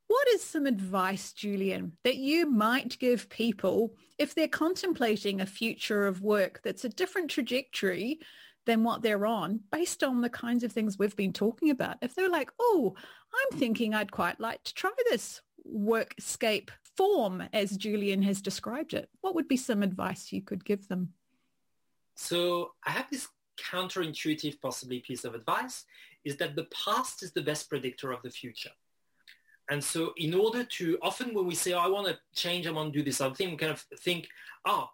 What 0.08 0.28
is 0.30 0.44
some 0.44 0.66
advice, 0.66 1.34
Julian, 1.34 1.94
that 2.04 2.16
you 2.16 2.50
might 2.50 2.98
give 3.00 3.30
people 3.30 3.94
if 4.18 4.34
they're 4.34 4.48
contemplating 4.48 5.42
a 5.42 5.46
future 5.46 6.08
of 6.08 6.22
work 6.22 6.62
that's 6.64 6.86
a 6.86 6.90
different 6.90 7.30
trajectory 7.30 8.20
than 8.66 8.84
what 8.84 9.02
they're 9.02 9.26
on 9.26 9.62
based 9.72 10.04
on 10.04 10.22
the 10.22 10.30
kinds 10.30 10.64
of 10.64 10.72
things 10.72 10.98
we've 10.98 11.16
been 11.16 11.34
talking 11.34 11.72
about? 11.72 11.98
If 12.02 12.16
they're 12.16 12.30
like, 12.30 12.52
oh, 12.60 12.96
I'm 13.34 13.60
thinking 13.60 13.94
I'd 13.94 14.12
quite 14.12 14.40
like 14.40 14.64
to 14.64 14.74
try 14.74 14.92
this 15.10 15.42
workscape 15.70 16.70
form 16.98 17.43
as 17.54 17.78
Julian 17.78 18.24
has 18.24 18.41
described 18.41 18.93
it, 18.93 19.10
what 19.22 19.36
would 19.36 19.48
be 19.48 19.58
some 19.58 19.84
advice 19.84 20.34
you 20.34 20.41
could 20.41 20.66
give 20.66 20.88
them? 20.88 21.14
So 22.16 22.72
I 22.86 22.91
have 22.91 23.06
this 23.12 23.28
counterintuitive 23.72 24.60
possibly 24.62 25.00
piece 25.00 25.24
of 25.24 25.36
advice 25.36 25.86
is 26.26 26.38
that 26.38 26.56
the 26.56 26.68
past 26.86 27.24
is 27.24 27.32
the 27.32 27.41
best 27.41 27.70
predictor 27.70 28.12
of 28.12 28.22
the 28.24 28.30
future. 28.30 28.72
And 29.70 29.84
so 29.84 30.14
in 30.18 30.34
order 30.34 30.64
to, 30.64 30.98
often 31.02 31.34
when 31.34 31.45
we 31.45 31.56
say, 31.56 31.74
oh, 31.74 31.80
I 31.80 31.88
want 31.88 32.08
to 32.08 32.18
change, 32.34 32.68
I 32.68 32.72
want 32.72 32.93
to 32.93 33.00
do 33.00 33.04
this 33.04 33.22
other 33.22 33.36
thing, 33.36 33.52
we 33.52 33.58
kind 33.58 33.72
of 33.72 33.86
think, 34.00 34.28
oh, 34.66 34.89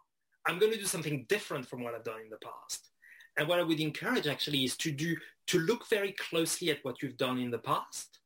I'm 0.46 0.60
going 0.60 0.72
to 0.72 0.78
do 0.78 0.86
something 0.86 1.26
different 1.30 1.68
from 1.68 1.84
what 1.84 1.94
I've 1.94 2.04
done 2.04 2.22
in 2.22 2.30
the 2.30 2.38
past. 2.38 2.90
And 3.38 3.48
what 3.48 3.60
I 3.60 3.64
would 3.64 3.80
encourage 3.80 4.28
actually 4.28 4.64
is 4.64 4.76
to 4.78 4.92
do, 4.92 5.16
to 5.48 5.60
look 5.60 5.88
very 5.90 6.14
closely 6.14 6.70
at 6.72 6.84
what 6.84 7.02
you've 7.02 7.18
done 7.18 7.40
in 7.40 7.52
the 7.52 7.60
past 7.60 8.20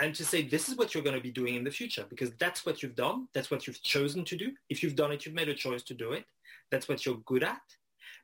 and 0.00 0.14
to 0.14 0.24
say, 0.24 0.42
this 0.42 0.68
is 0.68 0.76
what 0.76 0.94
you're 0.94 1.02
going 1.02 1.16
to 1.16 1.22
be 1.22 1.30
doing 1.30 1.56
in 1.56 1.64
the 1.64 1.70
future 1.70 2.04
because 2.08 2.30
that's 2.38 2.64
what 2.64 2.82
you've 2.82 2.94
done. 2.94 3.26
That's 3.34 3.50
what 3.50 3.66
you've 3.66 3.82
chosen 3.82 4.24
to 4.26 4.36
do. 4.36 4.52
If 4.68 4.82
you've 4.82 4.94
done 4.94 5.10
it, 5.10 5.26
you've 5.26 5.34
made 5.34 5.48
a 5.48 5.54
choice 5.54 5.82
to 5.84 5.94
do 5.94 6.12
it. 6.12 6.24
That's 6.70 6.88
what 6.88 7.04
you're 7.04 7.16
good 7.26 7.42
at. 7.42 7.60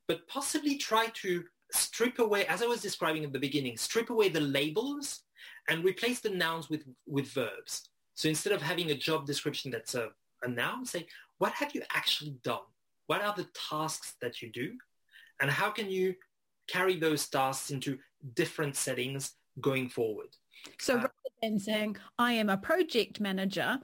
But 0.07 0.27
possibly 0.29 0.77
try 0.77 1.07
to 1.23 1.45
strip 1.73 2.19
away, 2.19 2.47
as 2.47 2.63
I 2.63 2.67
was 2.67 2.81
describing 2.83 3.25
at 3.25 3.33
the 3.33 3.39
beginning, 3.39 3.77
strip 3.77 4.11
away 4.11 4.29
the 4.29 4.41
labels 4.41 5.21
and 5.69 5.85
replace 5.85 6.21
the 6.21 6.31
nouns 6.31 6.71
with, 6.71 6.85
with 7.07 7.29
verbs. 7.29 7.89
So 8.15 8.29
instead 8.29 8.53
of 8.53 8.63
having 8.63 8.91
a 8.91 8.97
job 8.97 9.27
description 9.27 9.71
that's 9.71 9.95
a, 9.95 10.11
a 10.43 10.49
noun, 10.49 10.87
say, 10.87 11.07
what 11.39 11.53
have 11.53 11.75
you 11.75 11.83
actually 11.93 12.37
done? 12.45 12.59
What 13.07 13.23
are 13.23 13.35
the 13.37 13.49
tasks 13.69 14.15
that 14.21 14.41
you 14.41 14.51
do? 14.53 14.75
And 15.41 15.51
how 15.51 15.71
can 15.71 15.91
you 15.91 16.15
carry 16.69 16.97
those 16.97 17.29
tasks 17.29 17.71
into 17.71 17.99
different 18.35 18.77
settings 18.77 19.33
going 19.61 19.89
forward? 19.89 20.29
So 20.79 20.95
uh, 20.95 20.97
rather 20.97 21.13
than 21.43 21.59
saying, 21.59 21.97
I 22.19 22.33
am 22.33 22.49
a 22.49 22.57
project 22.57 23.21
manager, 23.21 23.79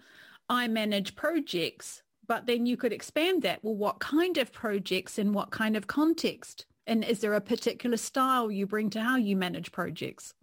I 0.48 0.68
manage 0.68 1.16
projects, 1.16 2.02
but 2.26 2.46
then 2.46 2.66
you 2.66 2.76
could 2.76 2.92
expand 2.92 3.42
that. 3.42 3.60
Well, 3.62 3.76
what 3.76 3.98
kind 3.98 4.38
of 4.38 4.52
projects 4.52 5.18
in 5.18 5.32
what 5.32 5.50
kind 5.50 5.76
of 5.76 5.86
context? 5.86 6.66
And 6.86 7.04
is 7.04 7.20
there 7.20 7.34
a 7.34 7.40
particular 7.40 7.96
style 7.96 8.50
you 8.50 8.66
bring 8.66 8.90
to 8.90 9.00
how 9.00 9.16
you 9.16 9.36
manage 9.36 9.70
projects? 9.72 10.34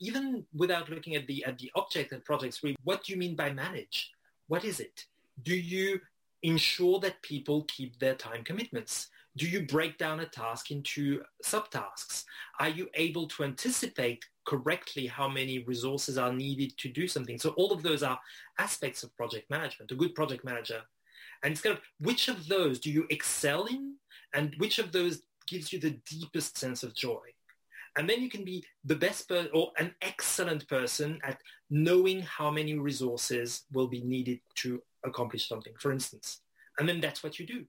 even 0.00 0.44
without 0.54 0.90
looking 0.90 1.14
at 1.14 1.26
the 1.26 1.44
at 1.44 1.58
the 1.58 1.70
object 1.74 2.12
and 2.12 2.24
projects, 2.24 2.60
what 2.82 3.04
do 3.04 3.12
you 3.12 3.18
mean 3.18 3.36
by 3.36 3.52
manage? 3.52 4.10
What 4.48 4.64
is 4.64 4.80
it? 4.80 5.04
Do 5.42 5.54
you 5.54 6.00
ensure 6.42 6.98
that 7.00 7.22
people 7.22 7.64
keep 7.64 7.98
their 7.98 8.14
time 8.14 8.44
commitments? 8.44 9.08
Do 9.36 9.48
you 9.48 9.66
break 9.66 9.98
down 9.98 10.20
a 10.20 10.26
task 10.26 10.70
into 10.70 11.22
subtasks? 11.44 12.24
Are 12.60 12.68
you 12.68 12.88
able 12.94 13.26
to 13.28 13.44
anticipate 13.44 14.24
correctly 14.46 15.06
how 15.06 15.28
many 15.28 15.60
resources 15.60 16.18
are 16.18 16.32
needed 16.32 16.76
to 16.78 16.88
do 16.88 17.08
something? 17.08 17.38
So 17.38 17.50
all 17.50 17.72
of 17.72 17.82
those 17.82 18.02
are 18.02 18.18
aspects 18.58 19.02
of 19.02 19.16
project 19.16 19.50
management, 19.50 19.90
a 19.92 19.96
good 19.96 20.14
project 20.14 20.44
manager. 20.44 20.82
And 21.42 21.52
it's 21.52 21.60
kind 21.60 21.76
of 21.76 21.82
which 22.00 22.28
of 22.28 22.48
those 22.48 22.78
do 22.78 22.90
you 22.90 23.06
excel 23.10 23.66
in 23.66 23.96
and 24.32 24.54
which 24.58 24.78
of 24.78 24.92
those 24.92 25.22
gives 25.46 25.72
you 25.72 25.78
the 25.78 25.98
deepest 26.08 26.58
sense 26.58 26.82
of 26.82 26.94
joy? 26.94 27.20
And 27.96 28.10
then 28.10 28.22
you 28.22 28.28
can 28.28 28.44
be 28.44 28.64
the 28.84 28.96
best 28.96 29.28
per- 29.28 29.48
or 29.54 29.70
an 29.78 29.94
excellent 30.02 30.66
person 30.68 31.20
at 31.22 31.38
knowing 31.70 32.22
how 32.22 32.50
many 32.50 32.74
resources 32.74 33.64
will 33.72 33.86
be 33.86 34.02
needed 34.02 34.40
to 34.56 34.82
accomplish 35.04 35.48
something, 35.48 35.74
for 35.78 35.92
instance. 35.92 36.40
And 36.78 36.88
then 36.88 37.00
that's 37.00 37.22
what 37.22 37.38
you 37.38 37.46
do. 37.46 37.64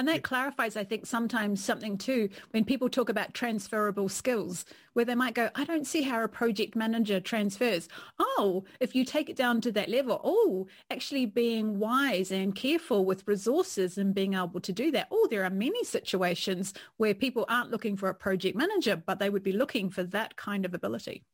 And 0.00 0.08
that 0.08 0.22
clarifies, 0.22 0.78
I 0.78 0.84
think, 0.84 1.04
sometimes 1.04 1.62
something 1.62 1.98
too, 1.98 2.30
when 2.52 2.64
people 2.64 2.88
talk 2.88 3.10
about 3.10 3.34
transferable 3.34 4.08
skills, 4.08 4.64
where 4.94 5.04
they 5.04 5.14
might 5.14 5.34
go, 5.34 5.50
I 5.54 5.64
don't 5.64 5.86
see 5.86 6.00
how 6.00 6.24
a 6.24 6.26
project 6.26 6.74
manager 6.74 7.20
transfers. 7.20 7.86
Oh, 8.18 8.64
if 8.80 8.94
you 8.94 9.04
take 9.04 9.28
it 9.28 9.36
down 9.36 9.60
to 9.60 9.72
that 9.72 9.90
level, 9.90 10.18
oh, 10.24 10.68
actually 10.90 11.26
being 11.26 11.78
wise 11.78 12.30
and 12.30 12.54
careful 12.54 13.04
with 13.04 13.28
resources 13.28 13.98
and 13.98 14.14
being 14.14 14.32
able 14.32 14.60
to 14.60 14.72
do 14.72 14.90
that. 14.92 15.08
Oh, 15.10 15.28
there 15.30 15.44
are 15.44 15.50
many 15.50 15.84
situations 15.84 16.72
where 16.96 17.12
people 17.12 17.44
aren't 17.50 17.70
looking 17.70 17.98
for 17.98 18.08
a 18.08 18.14
project 18.14 18.56
manager, 18.56 18.96
but 18.96 19.18
they 19.18 19.28
would 19.28 19.42
be 19.42 19.52
looking 19.52 19.90
for 19.90 20.02
that 20.04 20.34
kind 20.34 20.64
of 20.64 20.72
ability. 20.72 21.24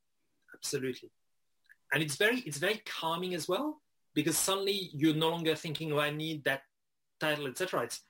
Absolutely. 0.52 1.12
And 1.92 2.02
it's 2.02 2.16
very, 2.16 2.40
it's 2.40 2.58
very 2.58 2.82
calming 2.84 3.32
as 3.32 3.46
well, 3.46 3.80
because 4.12 4.36
suddenly 4.36 4.90
you're 4.92 5.14
no 5.14 5.28
longer 5.28 5.54
thinking, 5.54 5.92
oh, 5.92 6.00
I 6.00 6.10
need 6.10 6.42
that 6.46 6.62
title, 7.20 7.46
etc. 7.46 7.82
It's 7.84 8.02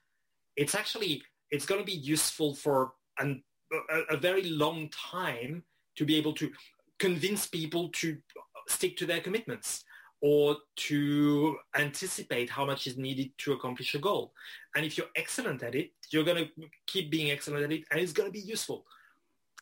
it's 0.56 0.74
actually 0.74 1.22
it's 1.50 1.66
going 1.66 1.80
to 1.80 1.84
be 1.84 1.92
useful 1.92 2.54
for 2.54 2.92
an, 3.18 3.42
a, 3.90 4.14
a 4.14 4.16
very 4.16 4.44
long 4.44 4.90
time 4.90 5.62
to 5.96 6.04
be 6.04 6.16
able 6.16 6.32
to 6.34 6.50
convince 6.98 7.46
people 7.46 7.88
to 7.90 8.16
stick 8.68 8.96
to 8.96 9.06
their 9.06 9.20
commitments 9.20 9.84
or 10.22 10.56
to 10.76 11.56
anticipate 11.76 12.48
how 12.50 12.64
much 12.64 12.86
is 12.86 12.96
needed 12.96 13.30
to 13.38 13.52
accomplish 13.52 13.94
a 13.94 13.98
goal. 13.98 14.32
And 14.74 14.84
if 14.84 14.96
you're 14.96 15.08
excellent 15.14 15.62
at 15.62 15.74
it, 15.74 15.90
you're 16.10 16.24
going 16.24 16.46
to 16.46 16.50
keep 16.86 17.10
being 17.10 17.30
excellent 17.30 17.64
at 17.64 17.72
it 17.72 17.84
and 17.90 18.00
it's 18.00 18.12
going 18.12 18.28
to 18.28 18.32
be 18.32 18.40
useful. 18.40 18.84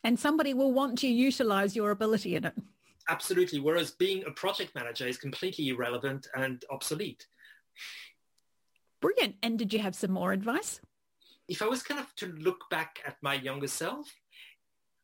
And 0.04 0.18
somebody 0.18 0.54
will 0.54 0.72
want 0.72 0.98
to 0.98 1.08
utilize 1.08 1.74
your 1.74 1.90
ability 1.90 2.36
in 2.36 2.44
it. 2.44 2.54
Absolutely. 3.08 3.58
Whereas 3.58 3.90
being 3.92 4.24
a 4.26 4.30
project 4.30 4.74
manager 4.74 5.06
is 5.06 5.18
completely 5.18 5.68
irrelevant 5.68 6.26
and 6.36 6.62
obsolete. 6.70 7.26
Brilliant. 9.04 9.36
And 9.42 9.58
did 9.58 9.70
you 9.74 9.80
have 9.80 9.94
some 9.94 10.12
more 10.12 10.32
advice? 10.32 10.80
If 11.46 11.60
I 11.60 11.66
was 11.66 11.82
kind 11.82 12.00
of 12.00 12.14
to 12.16 12.26
look 12.26 12.70
back 12.70 13.02
at 13.06 13.16
my 13.20 13.34
younger 13.34 13.66
self, 13.66 14.10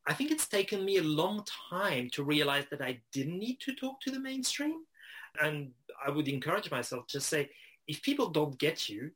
I 0.07 0.15
think 0.15 0.31
it's 0.31 0.49
taken 0.49 0.87
me 0.87 0.97
a 0.97 1.03
long 1.03 1.45
time 1.71 2.09
to 2.15 2.25
realize 2.25 2.65
that 2.71 2.81
I 2.81 3.01
didn't 3.13 3.39
need 3.39 3.61
to 3.61 3.75
talk 3.75 4.01
to 4.01 4.11
the 4.11 4.19
mainstream. 4.19 4.77
And 5.43 5.73
I 6.03 6.09
would 6.09 6.29
encourage 6.29 6.71
myself 6.71 7.09
to 7.09 7.21
say, 7.21 7.51
if 7.87 8.01
people 8.01 8.31
don't 8.31 8.59
get 8.59 8.89
you, 8.89 9.11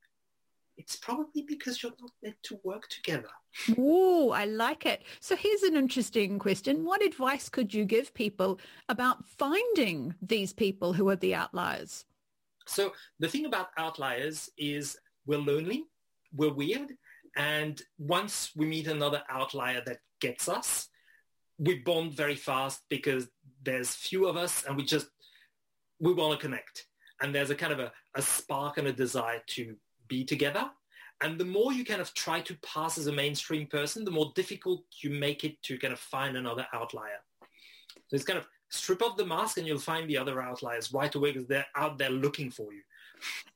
it's 0.77 0.97
probably 0.97 1.43
because 1.49 1.83
you're 1.83 1.93
not 1.99 2.11
meant 2.23 2.43
to 2.43 2.61
work 2.63 2.87
together. 2.89 3.31
Oh, 3.79 4.33
I 4.33 4.45
like 4.45 4.85
it. 4.85 5.03
So 5.19 5.35
here's 5.35 5.63
an 5.63 5.77
interesting 5.77 6.39
question. 6.39 6.85
What 6.85 7.03
advice 7.03 7.49
could 7.49 7.73
you 7.73 7.87
give 7.87 8.13
people 8.13 8.61
about 8.91 9.25
finding 9.25 10.15
these 10.21 10.53
people 10.53 10.93
who 10.93 11.09
are 11.09 11.17
the 11.17 11.35
outliers? 11.35 12.05
So 12.67 12.93
the 13.19 13.29
thing 13.29 13.47
about 13.47 13.69
outliers 13.77 14.51
is 14.57 14.97
we're 15.27 15.39
lonely, 15.39 15.85
we're 16.35 16.53
weird, 16.53 16.93
and 17.37 17.81
once 17.99 18.51
we 18.55 18.67
meet 18.67 18.87
another 18.87 19.23
outlier 19.29 19.83
that 19.87 19.99
gets 20.21 20.49
us, 20.49 20.89
we 21.59 21.79
bond 21.79 22.15
very 22.15 22.35
fast 22.35 22.83
because 22.89 23.29
there's 23.63 23.95
few 23.95 24.27
of 24.27 24.37
us 24.37 24.65
and 24.65 24.77
we 24.77 24.85
just, 24.85 25.09
we 26.01 26.13
want 26.13 26.39
to 26.39 26.45
connect. 26.45 26.87
And 27.21 27.35
there's 27.35 27.51
a 27.51 27.55
kind 27.55 27.73
of 27.73 27.81
a, 27.81 27.93
a 28.15 28.23
spark 28.23 28.79
and 28.79 28.89
a 28.89 28.93
desire 28.93 29.43
to 29.49 29.77
be 30.09 30.25
together. 30.25 30.71
And 31.23 31.39
the 31.39 31.45
more 31.45 31.73
you 31.73 31.85
kind 31.85 32.01
of 32.01 32.13
try 32.15 32.41
to 32.41 32.57
pass 32.59 32.99
as 32.99 33.07
a 33.07 33.13
mainstream 33.13 33.67
person, 33.67 34.05
the 34.05 34.11
more 34.11 34.33
difficult 34.35 34.85
you 35.03 35.11
make 35.11 35.45
it 35.45 35.63
to 35.63 35.79
kind 35.79 35.93
of 35.93 36.01
find 36.01 36.37
another 36.37 36.67
outlier. 36.73 37.23
So 38.09 38.17
it's 38.17 38.25
kind 38.25 38.39
of 38.39 38.47
strip 38.75 39.03
off 39.03 39.17
the 39.17 39.27
mask 39.27 39.59
and 39.59 39.67
you'll 39.67 39.79
find 39.79 40.09
the 40.09 40.19
other 40.19 40.43
outliers 40.43 40.93
right 40.93 41.15
away 41.15 41.33
because 41.33 41.49
they're 41.49 41.67
out 41.77 41.99
there 41.99 42.11
looking 42.11 42.51
for 42.51 42.73
you. 42.73 42.83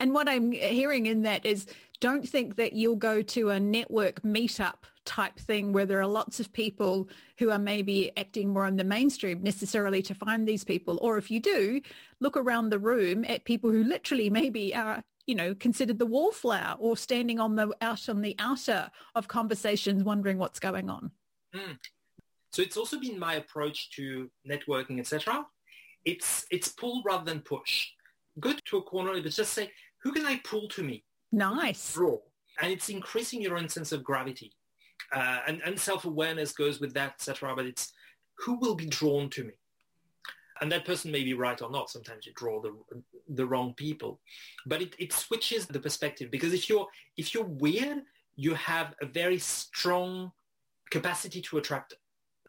And 0.01 0.15
what 0.15 0.29
I'm 0.29 0.53
hearing 0.53 1.07
in 1.07 1.23
that 1.23 1.45
is 1.45 1.67
don't 2.01 2.27
think 2.27 2.57
that 2.57 2.73
you'll 2.73 2.97
go 2.97 3.23
to 3.23 3.51
a 3.51 3.61
network 3.61 4.23
meetup 4.23 4.85
type 5.05 5.39
thing 5.39 5.73
where 5.73 5.87
there 5.87 6.01
are 6.01 6.07
lots 6.07 6.39
of 6.39 6.53
people 6.53 7.09
who 7.39 7.51
are 7.51 7.59
maybe 7.59 8.13
acting 8.17 8.51
more 8.51 8.67
on 8.67 8.77
the 8.77 8.85
mainstream 8.85 9.43
necessarily 9.43 10.03
to 10.03 10.15
find 10.15 10.47
these 10.47 10.65
people. 10.65 10.99
Or 11.03 11.19
if 11.19 11.31
you 11.31 11.41
do, 11.41 11.81
look 12.21 12.37
around 12.37 12.69
the 12.69 12.79
room 12.79 13.25
at 13.27 13.45
people 13.45 13.71
who 13.71 13.83
literally 13.83 14.31
maybe 14.31 14.75
are 14.75 15.03
you 15.29 15.35
know, 15.35 15.55
considered 15.55 15.99
the 15.99 16.07
wallflower 16.07 16.75
or 16.79 16.97
standing 16.97 17.39
on 17.39 17.55
the 17.55 17.71
out 17.83 18.09
on 18.09 18.23
the 18.23 18.35
outer 18.39 18.91
of 19.15 19.29
conversations 19.29 20.03
wondering 20.03 20.39
what's 20.39 20.59
going 20.59 20.89
on. 20.89 21.11
Mm. 21.55 21.79
So 22.51 22.63
it's 22.63 22.77
also 22.77 22.99
been 22.99 23.19
my 23.19 23.35
approach 23.35 23.91
to 23.97 24.31
networking, 24.49 24.99
etc. 24.99 25.47
It's 26.05 26.47
it's 26.51 26.69
pull 26.69 27.03
rather 27.05 27.25
than 27.25 27.41
push. 27.41 27.89
Go 28.41 28.53
to 28.53 28.77
a 28.79 28.83
corner, 28.83 29.21
but 29.21 29.33
just 29.33 29.53
say, 29.53 29.71
who 30.03 30.13
can 30.13 30.25
I 30.25 30.41
pull 30.45 30.69
to 30.69 30.83
me? 30.83 31.05
Nice. 31.33 31.95
Draw. 31.95 32.19
And 32.61 32.73
it's 32.73 32.89
increasing 32.89 33.43
your 33.43 33.57
own 33.57 33.69
sense 33.69 33.93
of 33.93 34.05
gravity. 34.05 34.53
Uh, 35.13 35.41
and, 35.47 35.61
and 35.65 35.79
self-awareness 35.79 36.53
goes 36.53 36.81
with 36.81 36.95
that, 36.95 37.15
etc. 37.15 37.55
But 37.55 37.67
it's 37.67 37.93
who 38.39 38.59
will 38.59 38.75
be 38.75 38.87
drawn 38.87 39.29
to 39.31 39.45
me? 39.45 39.55
And 40.61 40.71
that 40.73 40.85
person 40.85 41.13
may 41.13 41.23
be 41.23 41.35
right 41.35 41.61
or 41.63 41.71
not. 41.71 41.91
Sometimes 41.91 42.27
you 42.27 42.33
draw 42.35 42.61
the, 42.61 42.75
the 43.29 43.47
wrong 43.47 43.75
people. 43.75 44.21
But 44.67 44.83
it, 44.83 44.97
it 44.99 45.13
switches 45.13 45.67
the 45.67 45.79
perspective 45.79 46.31
because 46.31 46.53
if 46.53 46.69
you're, 46.69 46.87
if 47.17 47.33
you're 47.33 47.45
weird, 47.45 48.03
you 48.35 48.55
have 48.55 48.95
a 49.01 49.07
very 49.07 49.39
strong 49.39 50.33
capacity 50.91 51.41
to 51.43 51.59
attract 51.59 51.95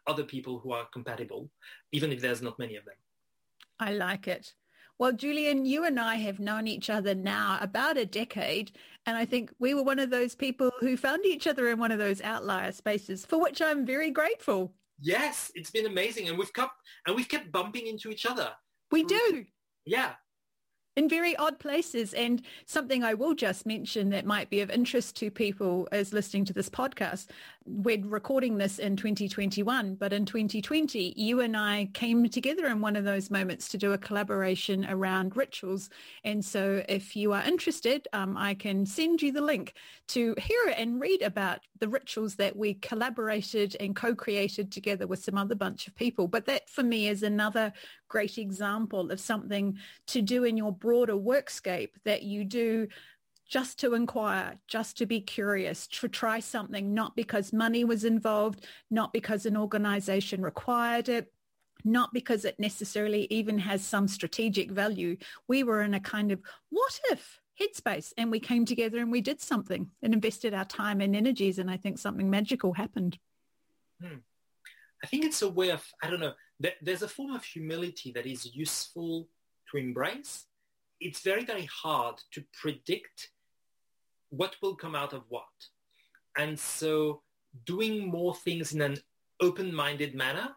other 0.06 0.24
people 0.24 0.58
who 0.58 0.72
are 0.72 0.86
compatible, 0.92 1.50
even 1.92 2.12
if 2.12 2.20
there's 2.20 2.42
not 2.42 2.58
many 2.58 2.76
of 2.76 2.84
them. 2.84 2.94
I 3.78 3.92
like 3.92 4.28
it. 4.28 4.54
Well, 4.98 5.12
Julian, 5.12 5.64
you 5.64 5.84
and 5.84 5.98
I 5.98 6.16
have 6.16 6.40
known 6.40 6.66
each 6.66 6.90
other 6.90 7.14
now 7.14 7.58
about 7.62 7.96
a 7.96 8.04
decade, 8.04 8.72
and 9.06 9.16
I 9.16 9.24
think 9.24 9.50
we 9.58 9.72
were 9.72 9.82
one 9.82 9.98
of 9.98 10.10
those 10.10 10.34
people 10.34 10.70
who 10.78 10.96
found 10.96 11.24
each 11.24 11.46
other 11.46 11.70
in 11.70 11.78
one 11.78 11.90
of 11.90 11.98
those 11.98 12.20
outlier 12.20 12.70
spaces, 12.72 13.24
for 13.24 13.40
which 13.40 13.62
I'm 13.62 13.86
very 13.86 14.10
grateful. 14.10 14.74
Yes, 15.00 15.50
it's 15.54 15.70
been 15.70 15.86
amazing, 15.86 16.28
and 16.28 16.36
we've 16.36 16.52
kept 16.52 16.74
and 17.06 17.16
we've 17.16 17.28
kept 17.28 17.50
bumping 17.50 17.86
into 17.86 18.10
each 18.10 18.26
other. 18.26 18.50
We 18.90 19.04
do. 19.04 19.46
Yeah, 19.86 20.16
in 20.96 21.08
very 21.08 21.36
odd 21.36 21.58
places. 21.58 22.12
And 22.14 22.42
something 22.66 23.02
I 23.02 23.14
will 23.14 23.34
just 23.34 23.66
mention 23.66 24.10
that 24.10 24.26
might 24.26 24.50
be 24.50 24.60
of 24.60 24.70
interest 24.70 25.16
to 25.16 25.30
people 25.30 25.88
as 25.92 26.12
listening 26.12 26.44
to 26.46 26.52
this 26.52 26.68
podcast. 26.68 27.28
We're 27.72 28.04
recording 28.04 28.58
this 28.58 28.80
in 28.80 28.96
2021, 28.96 29.94
but 29.94 30.12
in 30.12 30.26
2020, 30.26 31.14
you 31.16 31.40
and 31.40 31.56
I 31.56 31.88
came 31.94 32.28
together 32.28 32.66
in 32.66 32.80
one 32.80 32.96
of 32.96 33.04
those 33.04 33.30
moments 33.30 33.68
to 33.68 33.78
do 33.78 33.92
a 33.92 33.98
collaboration 33.98 34.84
around 34.90 35.36
rituals. 35.36 35.88
And 36.24 36.44
so 36.44 36.82
if 36.88 37.14
you 37.14 37.32
are 37.32 37.44
interested, 37.44 38.08
um, 38.12 38.36
I 38.36 38.54
can 38.54 38.86
send 38.86 39.22
you 39.22 39.30
the 39.30 39.40
link 39.40 39.74
to 40.08 40.34
hear 40.36 40.74
and 40.76 41.00
read 41.00 41.22
about 41.22 41.60
the 41.78 41.88
rituals 41.88 42.34
that 42.36 42.56
we 42.56 42.74
collaborated 42.74 43.76
and 43.78 43.94
co-created 43.94 44.72
together 44.72 45.06
with 45.06 45.22
some 45.22 45.38
other 45.38 45.54
bunch 45.54 45.86
of 45.86 45.94
people. 45.94 46.26
But 46.26 46.46
that 46.46 46.68
for 46.68 46.82
me 46.82 47.06
is 47.06 47.22
another 47.22 47.72
great 48.08 48.36
example 48.36 49.12
of 49.12 49.20
something 49.20 49.78
to 50.08 50.22
do 50.22 50.42
in 50.42 50.56
your 50.56 50.72
broader 50.72 51.14
workscape 51.14 51.90
that 52.04 52.24
you 52.24 52.44
do 52.44 52.88
just 53.50 53.80
to 53.80 53.94
inquire, 53.94 54.58
just 54.68 54.96
to 54.98 55.06
be 55.06 55.20
curious, 55.20 55.88
to 55.88 56.08
try 56.08 56.38
something, 56.38 56.94
not 56.94 57.16
because 57.16 57.52
money 57.52 57.84
was 57.84 58.04
involved, 58.04 58.64
not 58.90 59.12
because 59.12 59.44
an 59.44 59.56
organization 59.56 60.40
required 60.40 61.08
it, 61.08 61.32
not 61.84 62.14
because 62.14 62.44
it 62.44 62.60
necessarily 62.60 63.26
even 63.28 63.58
has 63.58 63.84
some 63.84 64.06
strategic 64.06 64.70
value. 64.70 65.16
We 65.48 65.64
were 65.64 65.82
in 65.82 65.94
a 65.94 66.00
kind 66.00 66.30
of 66.30 66.40
what 66.70 67.00
if 67.10 67.40
headspace 67.60 68.12
and 68.16 68.30
we 68.30 68.38
came 68.38 68.64
together 68.64 68.98
and 68.98 69.10
we 69.10 69.20
did 69.20 69.40
something 69.40 69.90
and 70.02 70.14
invested 70.14 70.54
our 70.54 70.64
time 70.64 71.00
and 71.00 71.16
energies 71.16 71.58
and 71.58 71.70
I 71.70 71.76
think 71.76 71.98
something 71.98 72.30
magical 72.30 72.72
happened. 72.72 73.18
Hmm. 74.00 74.18
I 75.02 75.06
think 75.08 75.24
it's 75.24 75.42
a 75.42 75.48
way 75.48 75.70
of, 75.70 75.84
I 76.02 76.08
don't 76.08 76.20
know, 76.20 76.34
there's 76.82 77.02
a 77.02 77.08
form 77.08 77.34
of 77.34 77.42
humility 77.42 78.12
that 78.12 78.26
is 78.26 78.54
useful 78.54 79.28
to 79.70 79.78
embrace. 79.78 80.46
It's 81.00 81.20
very, 81.20 81.44
very 81.44 81.68
hard 81.82 82.16
to 82.32 82.44
predict 82.52 83.30
what 84.30 84.56
will 84.62 84.74
come 84.74 84.94
out 84.94 85.12
of 85.12 85.22
what. 85.28 85.44
And 86.36 86.58
so 86.58 87.22
doing 87.66 88.08
more 88.08 88.34
things 88.34 88.72
in 88.72 88.80
an 88.80 88.96
open-minded 89.40 90.14
manner 90.14 90.50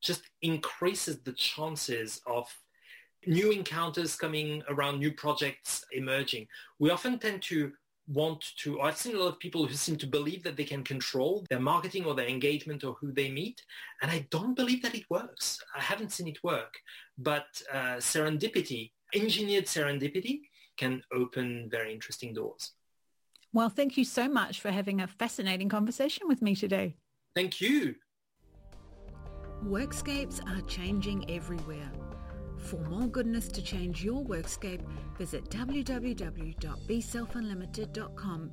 just 0.00 0.22
increases 0.42 1.20
the 1.20 1.32
chances 1.32 2.20
of 2.26 2.46
new 3.26 3.50
encounters 3.50 4.16
coming 4.16 4.62
around, 4.68 4.98
new 4.98 5.12
projects 5.12 5.84
emerging. 5.92 6.46
We 6.78 6.90
often 6.90 7.18
tend 7.18 7.42
to 7.42 7.72
want 8.06 8.42
to, 8.58 8.80
I've 8.80 8.96
seen 8.96 9.16
a 9.16 9.18
lot 9.18 9.28
of 9.28 9.38
people 9.38 9.66
who 9.66 9.74
seem 9.74 9.96
to 9.96 10.06
believe 10.06 10.42
that 10.44 10.56
they 10.56 10.64
can 10.64 10.82
control 10.82 11.44
their 11.50 11.60
marketing 11.60 12.06
or 12.06 12.14
their 12.14 12.28
engagement 12.28 12.84
or 12.84 12.94
who 12.94 13.12
they 13.12 13.30
meet. 13.30 13.62
And 14.00 14.10
I 14.10 14.26
don't 14.30 14.54
believe 14.54 14.82
that 14.82 14.94
it 14.94 15.04
works. 15.10 15.58
I 15.76 15.80
haven't 15.80 16.12
seen 16.12 16.28
it 16.28 16.42
work. 16.42 16.74
But 17.18 17.46
uh, 17.70 17.96
serendipity, 17.96 18.92
engineered 19.14 19.66
serendipity, 19.66 20.40
can 20.78 21.02
open 21.12 21.68
very 21.70 21.92
interesting 21.92 22.32
doors. 22.32 22.72
Well, 23.52 23.68
thank 23.68 23.96
you 23.96 24.04
so 24.04 24.28
much 24.28 24.60
for 24.60 24.70
having 24.70 25.00
a 25.00 25.06
fascinating 25.06 25.68
conversation 25.68 26.28
with 26.28 26.42
me 26.42 26.54
today. 26.54 26.96
Thank 27.34 27.60
you. 27.60 27.94
Workscapes 29.64 30.40
are 30.48 30.60
changing 30.62 31.28
everywhere. 31.30 31.90
For 32.58 32.78
more 32.88 33.08
goodness 33.08 33.48
to 33.48 33.62
change 33.62 34.04
your 34.04 34.24
workscape, 34.24 34.82
visit 35.16 35.50
www.beselfunlimited.com 35.50 38.50